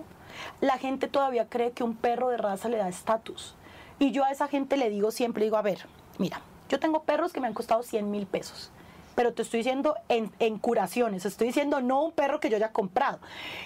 La 0.61 0.79
gente 0.79 1.09
todavía 1.09 1.49
cree 1.49 1.73
que 1.73 1.83
un 1.83 1.97
perro 1.97 2.29
de 2.29 2.37
raza 2.37 2.69
le 2.69 2.77
da 2.77 2.89
estatus. 2.89 3.57
Y 3.99 4.11
yo 4.11 4.25
a 4.25 4.31
esa 4.31 4.49
gente 4.49 4.77
le 4.77 4.91
digo 4.91 5.11
siempre, 5.11 5.45
digo, 5.45 5.57
a 5.57 5.63
ver, 5.63 5.87
mira, 6.19 6.43
yo 6.69 6.79
tengo 6.79 7.03
perros 7.03 7.33
que 7.33 7.41
me 7.41 7.47
han 7.47 7.55
costado 7.55 7.83
100 7.83 8.11
mil 8.11 8.27
pesos. 8.27 8.71
Pero 9.15 9.33
te 9.33 9.43
estoy 9.43 9.59
diciendo 9.59 9.95
en, 10.09 10.31
en 10.39 10.59
curaciones, 10.59 11.25
estoy 11.25 11.47
diciendo 11.47 11.81
no 11.81 12.03
un 12.03 12.13
perro 12.13 12.39
que 12.39 12.51
yo 12.51 12.57
haya 12.57 12.73
comprado. 12.73 13.19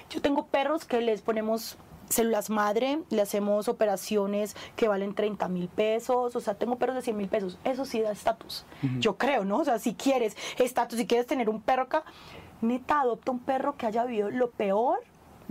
Yo 0.09 0.21
tengo 0.23 0.47
perros 0.47 0.85
que 0.85 1.01
les 1.01 1.23
ponemos 1.23 1.77
células 2.11 2.51
madre, 2.51 3.01
le 3.11 3.23
hacemos 3.23 3.69
operaciones 3.69 4.57
que 4.77 4.89
valen 4.89 5.15
30 5.15 5.49
mil 5.49 5.69
pesos, 5.69 6.37
o 6.37 6.41
sea, 6.41 6.55
tengo 6.55 6.77
perros 6.77 6.97
de 6.97 7.03
100 7.03 7.17
mil 7.17 7.29
pesos, 7.29 7.59
eso 7.65 7.85
sí 7.85 8.01
da 8.01 8.11
estatus, 8.11 8.65
yo 8.99 9.17
creo, 9.17 9.45
¿no? 9.45 9.59
O 9.59 9.65
sea, 9.65 9.79
si 9.79 9.95
quieres 9.95 10.37
estatus, 10.59 10.99
si 10.99 11.07
quieres 11.07 11.27
tener 11.27 11.49
un 11.49 11.61
perro 11.61 11.83
acá, 11.83 12.03
neta, 12.61 13.01
adopta 13.01 13.31
un 13.31 13.39
perro 13.39 13.77
que 13.77 13.87
haya 13.87 14.05
vivido 14.05 14.31
lo 14.31 14.51
peor, 14.51 14.99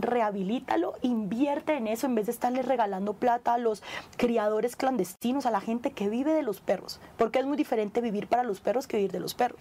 rehabilítalo, 0.02 0.96
invierte 1.02 1.76
en 1.76 1.88
eso 1.88 2.08
en 2.08 2.16
vez 2.16 2.26
de 2.26 2.32
estarle 2.32 2.62
regalando 2.62 3.14
plata 3.14 3.54
a 3.54 3.58
los 3.58 3.84
criadores 4.18 4.76
clandestinos, 4.76 5.46
a 5.46 5.52
la 5.52 5.62
gente 5.62 5.92
que 5.92 6.10
vive 6.10 6.34
de 6.34 6.44
los 6.44 6.62
perros, 6.62 7.00
porque 7.18 7.40
es 7.40 7.46
muy 7.46 7.58
diferente 7.58 8.02
vivir 8.02 8.28
para 8.28 8.44
los 8.44 8.60
perros 8.60 8.88
que 8.88 8.98
vivir 8.98 9.12
de 9.12 9.20
los 9.20 9.34
perros. 9.34 9.60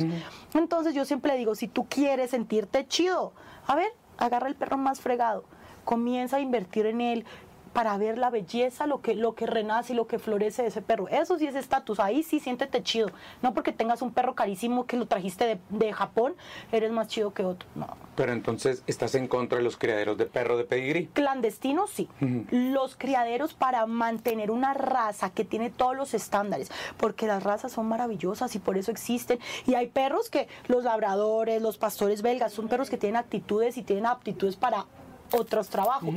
Entonces 0.54 0.94
yo 0.94 1.04
siempre 1.04 1.32
le 1.32 1.38
digo, 1.38 1.54
si 1.54 1.68
tú 1.68 1.86
quieres 1.88 2.30
sentirte 2.30 2.86
chido, 2.86 3.32
a 3.66 3.74
ver, 3.74 3.92
agarra 4.16 4.48
el 4.48 4.54
perro 4.54 4.76
más 4.76 5.00
fregado, 5.00 5.44
comienza 5.84 6.36
a 6.36 6.40
invertir 6.40 6.86
en 6.86 7.00
él 7.00 7.24
para 7.72 7.96
ver 7.98 8.18
la 8.18 8.30
belleza, 8.30 8.86
lo 8.86 9.00
que, 9.00 9.14
lo 9.14 9.34
que 9.34 9.46
renace 9.46 9.92
y 9.92 9.96
lo 9.96 10.06
que 10.06 10.18
florece 10.18 10.62
de 10.62 10.68
ese 10.68 10.82
perro. 10.82 11.08
Eso 11.08 11.38
sí 11.38 11.46
es 11.46 11.54
estatus, 11.54 12.00
ahí 12.00 12.22
sí 12.22 12.40
siéntete 12.40 12.82
chido. 12.82 13.10
No 13.42 13.54
porque 13.54 13.72
tengas 13.72 14.02
un 14.02 14.12
perro 14.12 14.34
carísimo 14.34 14.86
que 14.86 14.96
lo 14.96 15.06
trajiste 15.06 15.44
de, 15.46 15.58
de 15.70 15.92
Japón, 15.92 16.34
eres 16.72 16.90
más 16.92 17.08
chido 17.08 17.32
que 17.32 17.44
otro. 17.44 17.68
No, 17.74 17.88
Pero 18.16 18.32
entonces 18.32 18.82
estás 18.86 19.14
en 19.14 19.28
contra 19.28 19.58
de 19.58 19.64
los 19.64 19.76
criaderos 19.76 20.18
de 20.18 20.26
perro 20.26 20.56
de 20.56 20.64
pedigrí. 20.64 21.06
clandestinos 21.08 21.90
sí. 21.90 22.08
Los 22.50 22.96
criaderos 22.96 23.54
para 23.54 23.86
mantener 23.86 24.50
una 24.50 24.74
raza 24.74 25.30
que 25.30 25.44
tiene 25.44 25.70
todos 25.70 25.96
los 25.96 26.14
estándares, 26.14 26.70
porque 26.96 27.26
las 27.26 27.42
razas 27.42 27.72
son 27.72 27.86
maravillosas 27.86 28.54
y 28.54 28.58
por 28.58 28.78
eso 28.78 28.90
existen. 28.90 29.38
Y 29.66 29.74
hay 29.74 29.88
perros 29.88 30.30
que 30.30 30.48
los 30.66 30.84
labradores, 30.84 31.62
los 31.62 31.78
pastores 31.78 32.22
belgas, 32.22 32.52
son 32.52 32.68
perros 32.68 32.90
que 32.90 32.96
tienen 32.96 33.16
actitudes 33.16 33.76
y 33.76 33.82
tienen 33.82 34.06
aptitudes 34.06 34.56
para 34.56 34.86
otros 35.32 35.68
trabajos. 35.68 36.14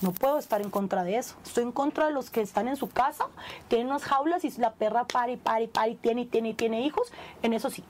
No 0.00 0.12
puedo 0.12 0.38
estar 0.38 0.62
en 0.62 0.70
contra 0.70 1.02
de 1.02 1.16
eso. 1.16 1.34
Estoy 1.44 1.64
en 1.64 1.72
contra 1.72 2.06
de 2.06 2.12
los 2.12 2.30
que 2.30 2.40
están 2.40 2.68
en 2.68 2.76
su 2.76 2.88
casa, 2.88 3.26
tienen 3.66 3.88
unas 3.88 4.04
jaulas 4.04 4.44
y 4.44 4.50
la 4.60 4.72
perra 4.72 5.04
para 5.04 5.32
y 5.32 5.36
para 5.36 5.60
y 5.60 5.66
para 5.66 5.88
y 5.88 5.96
tiene 5.96 6.22
y 6.22 6.26
tiene 6.26 6.50
y 6.50 6.54
tiene 6.54 6.82
hijos. 6.82 7.12
En 7.42 7.52
eso 7.52 7.68
sí. 7.68 7.82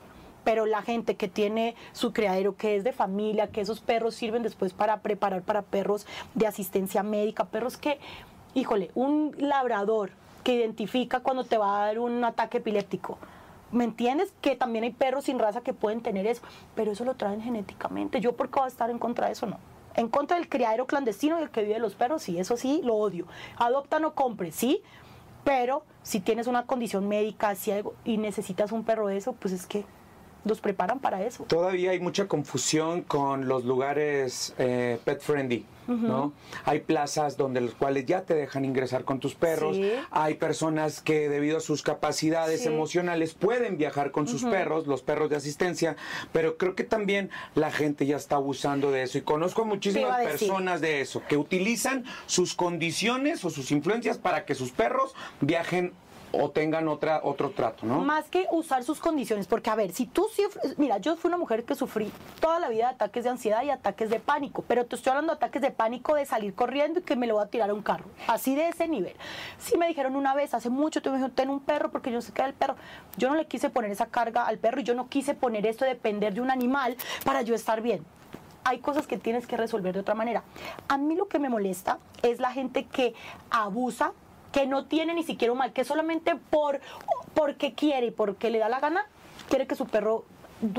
Pero 0.43 0.65
la 0.65 0.81
gente 0.81 1.17
que 1.17 1.29
tiene 1.29 1.75
su 1.93 2.15
criadero, 2.15 2.57
que 2.57 2.77
es 2.77 2.85
de 2.85 2.93
familia, 2.93 3.49
que 3.49 3.61
esos 3.61 3.81
perros 3.81 4.15
sirven 4.15 4.43
después 4.43 4.73
para 4.73 5.01
preparar 5.01 5.43
para 5.43 5.61
perros 5.61 6.07
de 6.35 6.47
asistencia 6.47 7.03
médica, 7.03 7.45
perros 7.45 7.77
que, 7.77 7.99
híjole, 8.55 8.91
un 8.95 9.35
labrador 9.37 10.13
que 10.45 10.55
identifica 10.55 11.21
cuando 11.21 11.45
te 11.45 11.59
va 11.59 11.83
a 11.83 11.87
dar 11.87 11.99
un 11.99 12.25
ataque 12.25 12.59
epiléptico. 12.59 13.19
¿Me 13.71 13.85
entiendes? 13.85 14.33
Que 14.41 14.57
también 14.57 14.85
hay 14.85 14.93
perros 14.93 15.25
sin 15.25 15.39
raza 15.39 15.61
que 15.61 15.75
pueden 15.75 16.01
tener 16.01 16.27
eso, 16.27 16.41
pero 16.75 16.93
eso 16.93 17.05
lo 17.05 17.17
traen 17.17 17.43
genéticamente. 17.43 18.23
¿Yo 18.23 18.35
por 18.35 18.49
qué 18.49 18.61
voy 18.61 18.65
a 18.65 18.69
estar 18.69 18.89
en 18.89 18.99
contra 18.99 19.27
de 19.27 19.33
eso? 19.33 19.45
No. 19.45 19.59
En 19.99 20.07
contra 20.07 20.37
del 20.37 20.49
criadero 20.49 20.87
clandestino 20.87 21.41
y 21.41 21.43
el 21.43 21.51
que 21.51 21.65
vive 21.65 21.81
los 21.81 21.97
perros, 21.97 22.23
sí, 22.23 22.39
eso 22.39 22.57
sí, 22.57 22.81
lo 22.85 22.95
odio. 22.95 23.27
Adopta, 23.57 23.99
no 23.99 24.15
compre, 24.15 24.53
sí, 24.53 24.81
pero 25.43 25.83
si 26.05 26.21
tienes 26.21 26.47
una 26.47 26.67
condición 26.67 27.09
médica 27.09 27.57
si 27.57 27.73
algo, 27.73 27.95
y 28.05 28.17
necesitas 28.17 28.71
un 28.71 28.85
perro 28.85 29.09
de 29.09 29.17
eso, 29.17 29.33
pues 29.33 29.53
es 29.53 29.67
que 29.67 29.85
los 30.45 30.61
preparan 30.61 30.99
para 31.01 31.25
eso. 31.25 31.45
Todavía 31.45 31.91
hay 31.91 32.01
mucha 32.01 32.27
confusión 32.27 33.03
con 33.03 33.49
los 33.49 33.65
lugares 33.65 34.55
eh, 34.59 34.99
pet 35.05 35.21
friendly, 35.21 35.67
¿no? 35.89 36.33
Hay 36.65 36.81
plazas 36.81 37.37
donde 37.37 37.61
los 37.63 37.75
cuales 37.75 38.05
ya 38.07 38.23
te 38.23 38.35
dejan 38.35 38.65
ingresar 38.65 39.05
con 39.05 39.21
tus 39.21 39.35
perros. 39.35 39.77
Sí. 39.77 39.91
Hay 40.11 40.35
personas 40.35 41.01
que 41.01 41.29
debido 41.31 41.57
a 41.59 41.61
sus 41.61 41.83
capacidades 41.83 42.63
Sí. 42.63 42.69
emocionales 42.69 43.35
pueden 43.35 43.79
viajar 43.79 44.11
con 44.11 44.29
sus 44.29 44.45
perros, 44.45 44.87
los 44.87 45.03
perros 45.03 45.31
de 45.31 45.37
asistencia, 45.37 45.97
pero 46.33 46.57
creo 46.59 46.75
que 46.75 46.85
también 46.85 47.31
la 47.55 47.71
gente 47.71 48.05
ya 48.07 48.17
está 48.17 48.37
abusando 48.37 48.91
de 48.91 49.03
eso 49.03 49.19
y 49.19 49.23
conozco 49.23 49.63
a 49.63 49.65
muchísimas 49.65 50.21
personas 50.25 50.81
de 50.81 51.01
eso 51.01 51.23
que 51.29 51.37
utilizan 51.37 52.05
sus 52.27 52.55
condiciones 52.55 53.45
o 53.45 53.51
sus 53.51 53.71
influencias 53.71 54.19
para 54.19 54.45
que 54.45 54.55
sus 54.55 54.71
perros 54.71 55.15
viajen 55.41 55.93
o 56.33 56.51
tengan 56.51 56.89
otra 56.89 57.21
otro 57.23 57.51
trato, 57.51 57.87
¿no? 57.87 58.01
Más 58.01 58.29
que 58.29 58.47
usar 58.51 58.85
sus 58.85 59.01
condiciones, 59.01 59.47
porque 59.47 59.71
a 59.71 59.75
ver, 59.75 59.93
si 59.93 60.07
tú 60.07 60.27
sufres, 60.35 60.79
mira, 60.79 60.99
yo 60.99 61.17
fui 61.17 61.29
una 61.29 61.39
mujer 61.39 61.65
que 61.65 61.75
sufrí 61.75 62.11
toda 62.41 62.61
la 62.61 62.69
vida 62.69 62.89
de 62.89 62.95
ataques 62.95 63.25
de 63.25 63.31
ansiedad 63.31 63.63
y 63.63 63.71
ataques 63.71 64.11
de 64.11 64.21
pánico, 64.21 64.65
pero 64.67 64.87
te 64.87 64.97
estoy 64.97 65.11
hablando 65.11 65.33
de 65.33 65.37
ataques 65.37 65.63
de 65.63 65.71
pánico 65.71 66.15
de 66.15 66.27
salir 66.27 66.55
corriendo 66.55 67.01
y 67.01 67.03
que 67.03 67.17
me 67.17 67.27
lo 67.27 67.35
voy 67.35 67.45
a 67.45 67.47
tirar 67.47 67.71
a 67.71 67.75
un 67.75 67.83
carro, 67.83 68.05
así 68.27 68.55
de 68.55 68.69
ese 68.69 68.89
nivel. 68.89 69.15
Sí 69.59 69.79
me 69.79 69.89
dijeron 69.89 70.17
una 70.17 70.35
vez, 70.35 70.55
hace 70.55 70.71
mucho, 70.71 71.03
te 71.03 71.11
me 71.11 71.17
dijeron, 71.17 71.35
ten 71.35 71.51
un 71.51 71.61
perro 71.61 71.91
porque 71.91 72.11
yo 72.11 72.21
sé 72.21 72.33
que 72.33 72.43
el 72.43 72.55
perro, 72.55 72.77
yo 73.17 73.29
no 73.29 73.37
le 73.37 73.47
quise 73.47 73.71
poner 73.71 73.91
esa 73.91 74.07
carga 74.07 74.47
al 74.47 74.59
perro 74.59 74.81
y 74.81 74.85
yo 74.85 74.95
no 74.95 75.09
quise 75.09 75.35
poner 75.35 75.67
esto 75.67 75.85
de 75.85 75.93
depender 75.93 76.35
de 76.35 76.41
un 76.41 76.51
animal 76.51 76.97
para 77.25 77.43
yo 77.43 77.55
estar 77.55 77.81
bien 77.81 78.05
hay 78.69 78.81
cosas 78.81 79.07
que 79.07 79.17
tienes 79.17 79.47
que 79.47 79.57
resolver 79.57 79.95
de 79.95 80.01
otra 80.01 80.15
manera. 80.15 80.43
A 80.89 80.99
mí 80.99 81.17
lo 81.17 81.27
que 81.27 81.39
me 81.39 81.49
molesta 81.49 81.99
es 82.23 82.39
la 82.39 82.53
gente 82.53 82.85
que 82.85 83.15
abusa, 83.51 84.13
que 84.59 84.67
no 84.67 84.87
tiene 84.87 85.15
ni 85.15 85.23
siquiera 85.23 85.53
un 85.53 85.59
mal, 85.59 85.73
que 85.73 85.85
solamente 85.85 86.35
por 86.35 86.81
porque 87.33 87.75
quiere 87.75 88.07
y 88.07 88.11
porque 88.11 88.51
le 88.51 88.59
da 88.59 88.69
la 88.69 88.81
gana, 88.81 89.07
quiere 89.49 89.69
que 89.69 89.77
su 89.77 89.87
perro 89.87 90.25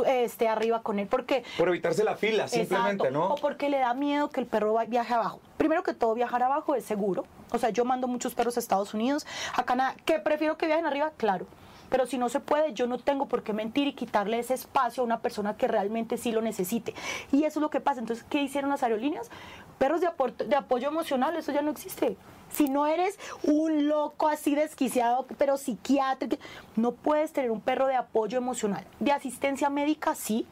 esté 0.06 0.50
arriba 0.50 0.84
con 0.84 1.00
él. 1.00 1.08
Porque 1.08 1.46
Por 1.58 1.70
evitarse 1.70 2.04
la 2.04 2.18
fila, 2.18 2.50
simplemente, 2.50 3.08
Exacto. 3.08 3.12
¿no? 3.12 3.36
O 3.36 3.36
porque 3.36 3.70
le 3.70 3.80
da 3.80 3.94
miedo 3.94 4.32
que 4.32 4.42
el 4.42 4.48
perro 4.48 4.78
viaje 4.88 5.14
abajo. 5.14 5.40
Primero 5.56 5.84
que 5.84 5.94
todo, 5.94 6.14
viajar 6.14 6.44
abajo 6.44 6.76
es 6.76 6.84
seguro. 6.84 7.24
O 7.54 7.58
sea, 7.58 7.70
yo 7.70 7.86
mando 7.86 8.10
muchos 8.10 8.36
perros 8.36 8.58
a 8.58 8.60
Estados 8.60 8.94
Unidos, 8.94 9.26
a 9.56 9.64
Canadá, 9.64 9.96
que 10.04 10.20
prefiero 10.20 10.58
que 10.58 10.66
viajen 10.66 10.86
arriba, 10.86 11.14
claro. 11.16 11.48
Pero 11.90 12.06
si 12.06 12.18
no 12.18 12.30
se 12.30 12.40
puede, 12.40 12.74
yo 12.74 12.88
no 12.88 12.98
tengo 12.98 13.28
por 13.28 13.44
qué 13.44 13.54
mentir 13.54 13.88
y 13.88 13.94
quitarle 13.94 14.40
ese 14.40 14.54
espacio 14.54 15.02
a 15.02 15.06
una 15.06 15.22
persona 15.22 15.58
que 15.58 15.68
realmente 15.68 16.18
sí 16.18 16.32
lo 16.32 16.42
necesite. 16.42 16.94
Y 17.32 17.44
eso 17.44 17.60
es 17.60 17.62
lo 17.62 17.70
que 17.70 17.82
pasa. 17.82 18.00
Entonces, 18.00 18.26
¿qué 18.30 18.42
hicieron 18.42 18.70
las 18.70 18.84
aerolíneas? 18.84 19.30
Perros 19.78 20.02
de, 20.02 20.10
de 20.46 20.56
apoyo 20.56 20.88
emocional, 20.88 21.36
eso 21.36 21.52
ya 21.52 21.62
no 21.62 21.72
existe. 21.72 22.18
Si 22.52 22.68
no 22.68 22.88
eres 22.88 23.20
un 23.44 23.88
loco 23.88 24.28
así 24.28 24.56
desquiciado, 24.56 25.26
pero 25.38 25.58
psiquiátrico, 25.58 26.38
no 26.76 26.94
puedes 26.94 27.32
tener 27.32 27.52
un 27.52 27.62
perro 27.62 27.88
de 27.88 27.96
apoyo 27.96 28.38
emocional. 28.38 28.86
De 29.00 29.12
asistencia 29.12 29.70
médica, 29.70 30.16
sí, 30.16 30.48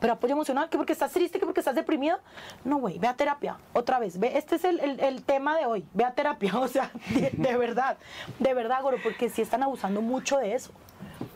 pero 0.00 0.12
apoyo 0.12 0.34
emocional, 0.34 0.68
que 0.68 0.76
porque 0.76 0.92
estás 0.92 1.12
triste, 1.12 1.38
que 1.38 1.46
porque 1.46 1.60
estás 1.60 1.74
deprimido. 1.74 2.18
No, 2.64 2.76
güey, 2.78 2.98
ve 2.98 3.08
a 3.08 3.14
terapia. 3.16 3.56
Otra 3.72 3.98
vez. 3.98 4.18
Ve, 4.18 4.36
este 4.36 4.56
es 4.56 4.64
el, 4.64 4.78
el- 5.00 5.22
tema 5.22 5.56
de 5.58 5.66
hoy. 5.66 5.84
Ve 5.94 6.04
a 6.04 6.12
terapia. 6.14 6.52
O 6.58 6.68
sea, 6.68 6.90
de, 7.10 7.56
verdad. 7.56 7.96
De 8.38 8.52
verdad, 8.54 8.82
Goro, 8.82 8.98
porque 9.02 9.28
sí 9.30 9.42
están 9.42 9.62
abusando 9.62 10.02
mucho 10.02 10.38
de 10.38 10.54
eso. 10.54 10.70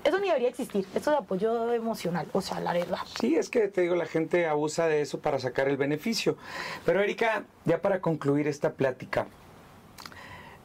Eso 0.04 0.18
ni 0.18 0.26
debería 0.28 0.48
existir. 0.48 0.86
Eso 0.94 1.10
de 1.10 1.16
apoyo 1.18 1.72
emocional. 1.72 2.26
O 2.32 2.40
sea, 2.40 2.60
la 2.60 2.72
verdad. 2.72 2.98
Sí, 3.18 3.36
es 3.36 3.48
que 3.48 3.68
te 3.68 3.80
digo, 3.82 3.94
la 3.96 4.06
gente 4.06 4.46
abusa 4.46 4.86
de 4.86 5.00
eso 5.00 5.20
para 5.20 5.38
sacar 5.38 5.68
el 5.68 5.76
beneficio. 5.76 6.36
Pero 6.84 7.00
Erika, 7.02 7.44
ya 7.64 7.80
para 7.80 8.00
concluir 8.00 8.46
esta 8.48 8.72
plática, 8.72 9.26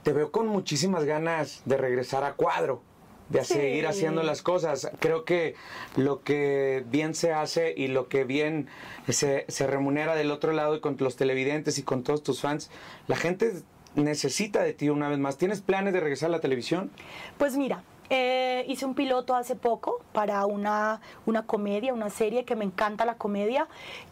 te 0.03 0.13
veo 0.13 0.31
con 0.31 0.47
muchísimas 0.47 1.05
ganas 1.05 1.61
de 1.65 1.77
regresar 1.77 2.23
a 2.23 2.33
cuadro, 2.33 2.81
de 3.29 3.43
Sí. 3.43 3.55
seguir 3.55 3.87
haciendo 3.87 4.21
las 4.23 4.41
cosas. 4.41 4.89
Creo 4.99 5.25
que 5.25 5.55
lo 5.95 6.21
que 6.21 6.83
bien 6.89 7.15
se 7.15 7.33
hace 7.33 7.73
y 7.75 7.87
lo 7.87 8.07
que 8.07 8.23
bien 8.23 8.67
se, 9.09 9.45
se 9.47 9.67
remunera 9.67 10.15
del 10.15 10.31
otro 10.31 10.53
lado 10.53 10.75
y 10.75 10.79
con 10.79 10.95
los 10.99 11.15
televidentes 11.15 11.77
y 11.77 11.83
con 11.83 12.03
todos 12.03 12.21
tus 12.23 12.41
fans, 12.41 12.69
la 13.07 13.15
gente 13.15 13.53
necesita 13.95 14.61
de 14.61 14.73
ti 14.73 14.89
una 14.89 15.09
vez 15.09 15.19
más. 15.19 15.37
¿Tienes 15.37 15.61
planes 15.61 15.93
de 15.93 15.99
regresar 16.01 16.27
a 16.29 16.31
la 16.33 16.39
televisión? 16.41 16.91
Pues 17.37 17.55
mira, 17.57 17.83
eh, 18.09 18.63
hice 18.67 18.85
un 18.85 18.93
piloto 18.93 19.33
hace 19.33 19.55
poco 19.55 20.01
para 20.13 20.45
una, 20.45 21.01
una 21.25 21.47
comedia, 21.47 21.93
una 21.93 22.09
serie 22.11 22.45
que 22.45 22.55
me 22.55 22.65
encanta 22.65 23.05
la 23.05 23.15
comedia. 23.15 23.67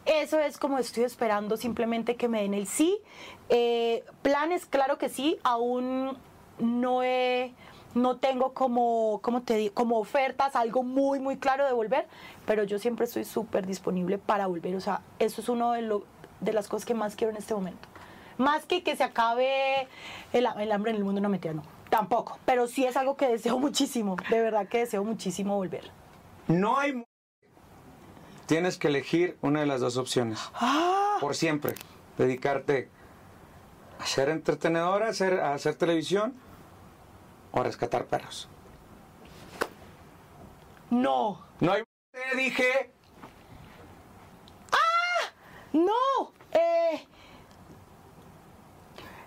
Eso 0.05 0.39
es 0.39 0.57
como 0.57 0.79
estoy 0.79 1.03
esperando 1.03 1.57
simplemente 1.57 2.15
que 2.15 2.27
me 2.27 2.41
den 2.41 2.53
el 2.55 2.65
sí. 2.65 2.97
Eh, 3.49 4.03
planes, 4.23 4.65
claro 4.65 4.97
que 4.97 5.09
sí, 5.09 5.37
aún 5.43 6.17
no 6.59 7.03
he... 7.03 7.53
No 7.95 8.17
tengo 8.17 8.53
como, 8.53 9.19
como 9.21 9.41
te 9.43 9.55
digo, 9.55 9.73
como 9.73 9.99
ofertas, 9.99 10.55
algo 10.55 10.81
muy, 10.83 11.19
muy 11.19 11.37
claro 11.37 11.65
de 11.65 11.73
volver, 11.73 12.07
pero 12.45 12.63
yo 12.63 12.79
siempre 12.79 13.05
estoy 13.05 13.23
súper 13.23 13.67
disponible 13.67 14.17
para 14.17 14.47
volver. 14.47 14.75
O 14.75 14.81
sea, 14.81 15.01
eso 15.19 15.41
es 15.41 15.49
uno 15.49 15.73
de, 15.73 15.83
lo- 15.83 16.03
de 16.41 16.53
las 16.53 16.67
cosas 16.67 16.85
que 16.85 16.93
más 16.95 17.15
quiero 17.15 17.31
en 17.31 17.37
este 17.37 17.53
momento. 17.53 17.87
Más 18.37 18.65
que 18.65 18.81
que 18.81 18.95
se 18.95 19.03
acabe 19.03 19.87
el, 20.33 20.47
el 20.57 20.71
hambre 20.71 20.89
en 20.91 20.97
el 20.97 21.03
mundo, 21.03 21.21
no 21.21 21.29
mentira, 21.29 21.53
no. 21.53 21.61
Tampoco. 21.91 22.39
Pero 22.45 22.67
sí 22.67 22.83
es 22.85 22.97
algo 22.97 23.15
que 23.15 23.27
deseo 23.27 23.59
muchísimo. 23.67 24.15
De 24.29 24.41
verdad 24.41 24.67
que 24.67 24.79
deseo 24.79 25.03
muchísimo 25.03 25.55
volver. 25.55 25.91
No 26.47 26.79
hay... 26.79 27.03
Tienes 28.47 28.77
que 28.77 28.87
elegir 28.87 29.37
una 29.41 29.61
de 29.61 29.65
las 29.67 29.81
dos 29.81 29.97
opciones. 29.97 30.39
Por 31.21 31.35
siempre. 31.35 31.75
Dedicarte 32.17 32.89
a 33.99 34.05
ser 34.05 34.29
entretenedora, 34.29 35.07
a 35.07 35.09
hacer, 35.09 35.39
a 35.39 35.53
hacer 35.53 35.75
televisión 35.75 36.33
o 37.53 37.63
rescatar 37.63 38.05
perros. 38.05 38.49
No. 40.89 41.41
No 41.59 41.71
hay... 41.71 41.83
Te 42.11 42.37
dije... 42.37 42.91
No. 45.73 46.31
Eh. 46.51 47.07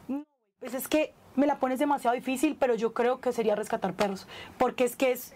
No, 0.07 0.25
Pues 0.61 0.75
es 0.75 0.87
que 0.87 1.13
me 1.35 1.47
la 1.47 1.59
pones 1.59 1.79
demasiado 1.81 2.15
difícil, 2.15 2.57
pero 2.59 2.75
yo 2.75 2.95
creo 2.95 3.21
que 3.21 3.33
sería 3.33 3.57
rescatar 3.57 3.95
perros. 3.95 4.27
Porque 4.57 4.85
es 4.85 4.97
que 4.97 5.13
es. 5.13 5.35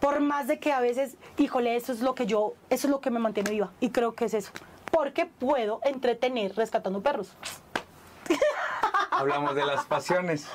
Por 0.00 0.20
más 0.20 0.46
de 0.46 0.58
que 0.58 0.72
a 0.72 0.80
veces, 0.80 1.16
híjole, 1.36 1.76
eso 1.76 1.92
es 1.92 2.00
lo 2.00 2.14
que 2.14 2.26
yo, 2.26 2.54
eso 2.70 2.86
es 2.86 2.90
lo 2.90 3.00
que 3.00 3.10
me 3.10 3.18
mantiene 3.18 3.50
viva. 3.50 3.72
Y 3.80 3.90
creo 3.90 4.14
que 4.14 4.24
es 4.24 4.34
eso. 4.34 4.52
Porque 4.90 5.26
puedo 5.26 5.80
entretener 5.84 6.54
rescatando 6.54 7.02
perros. 7.02 7.34
Hablamos 9.12 9.54
de 9.54 9.64
las 9.66 9.84
pasiones. 9.84 10.46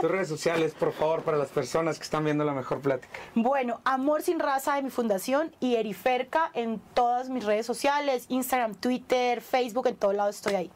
Tus 0.00 0.10
redes 0.10 0.28
sociales, 0.28 0.72
por 0.72 0.92
favor, 0.92 1.22
para 1.22 1.36
las 1.36 1.48
personas 1.48 1.98
que 1.98 2.04
están 2.04 2.24
viendo 2.24 2.42
la 2.44 2.54
mejor 2.54 2.80
plática. 2.80 3.20
Bueno, 3.34 3.80
Amor 3.84 4.22
Sin 4.22 4.40
Raza 4.40 4.74
de 4.76 4.82
mi 4.82 4.90
fundación 4.90 5.54
y 5.60 5.76
Eriferca 5.76 6.50
en 6.54 6.80
todas 6.94 7.28
mis 7.28 7.44
redes 7.44 7.66
sociales, 7.66 8.24
Instagram, 8.28 8.74
Twitter, 8.74 9.42
Facebook, 9.42 9.86
en 9.88 9.96
todo 9.96 10.12
lado 10.14 10.30
estoy 10.30 10.54
ahí. 10.54 10.70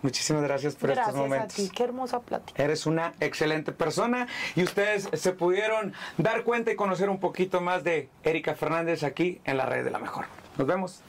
Muchísimas 0.00 0.42
gracias 0.44 0.76
por 0.76 0.90
Gracias 0.90 1.08
estos 1.08 1.20
momentos. 1.20 1.52
a 1.54 1.56
ti, 1.56 1.70
qué 1.74 1.82
hermosa 1.84 2.20
plática. 2.20 2.62
Eres 2.62 2.86
una 2.86 3.12
excelente 3.20 3.72
persona 3.72 4.28
y 4.54 4.62
ustedes 4.62 5.08
se 5.12 5.32
pudieron 5.32 5.92
dar 6.16 6.44
cuenta 6.44 6.70
y 6.70 6.76
conocer 6.76 7.10
un 7.10 7.18
poquito 7.18 7.60
más 7.60 7.82
de 7.84 8.08
Erika 8.22 8.54
Fernández 8.54 9.02
aquí 9.02 9.40
en 9.44 9.56
la 9.56 9.66
red 9.66 9.84
de 9.84 9.90
la 9.90 9.98
mejor. 9.98 10.26
Nos 10.56 10.66
vemos. 10.66 11.02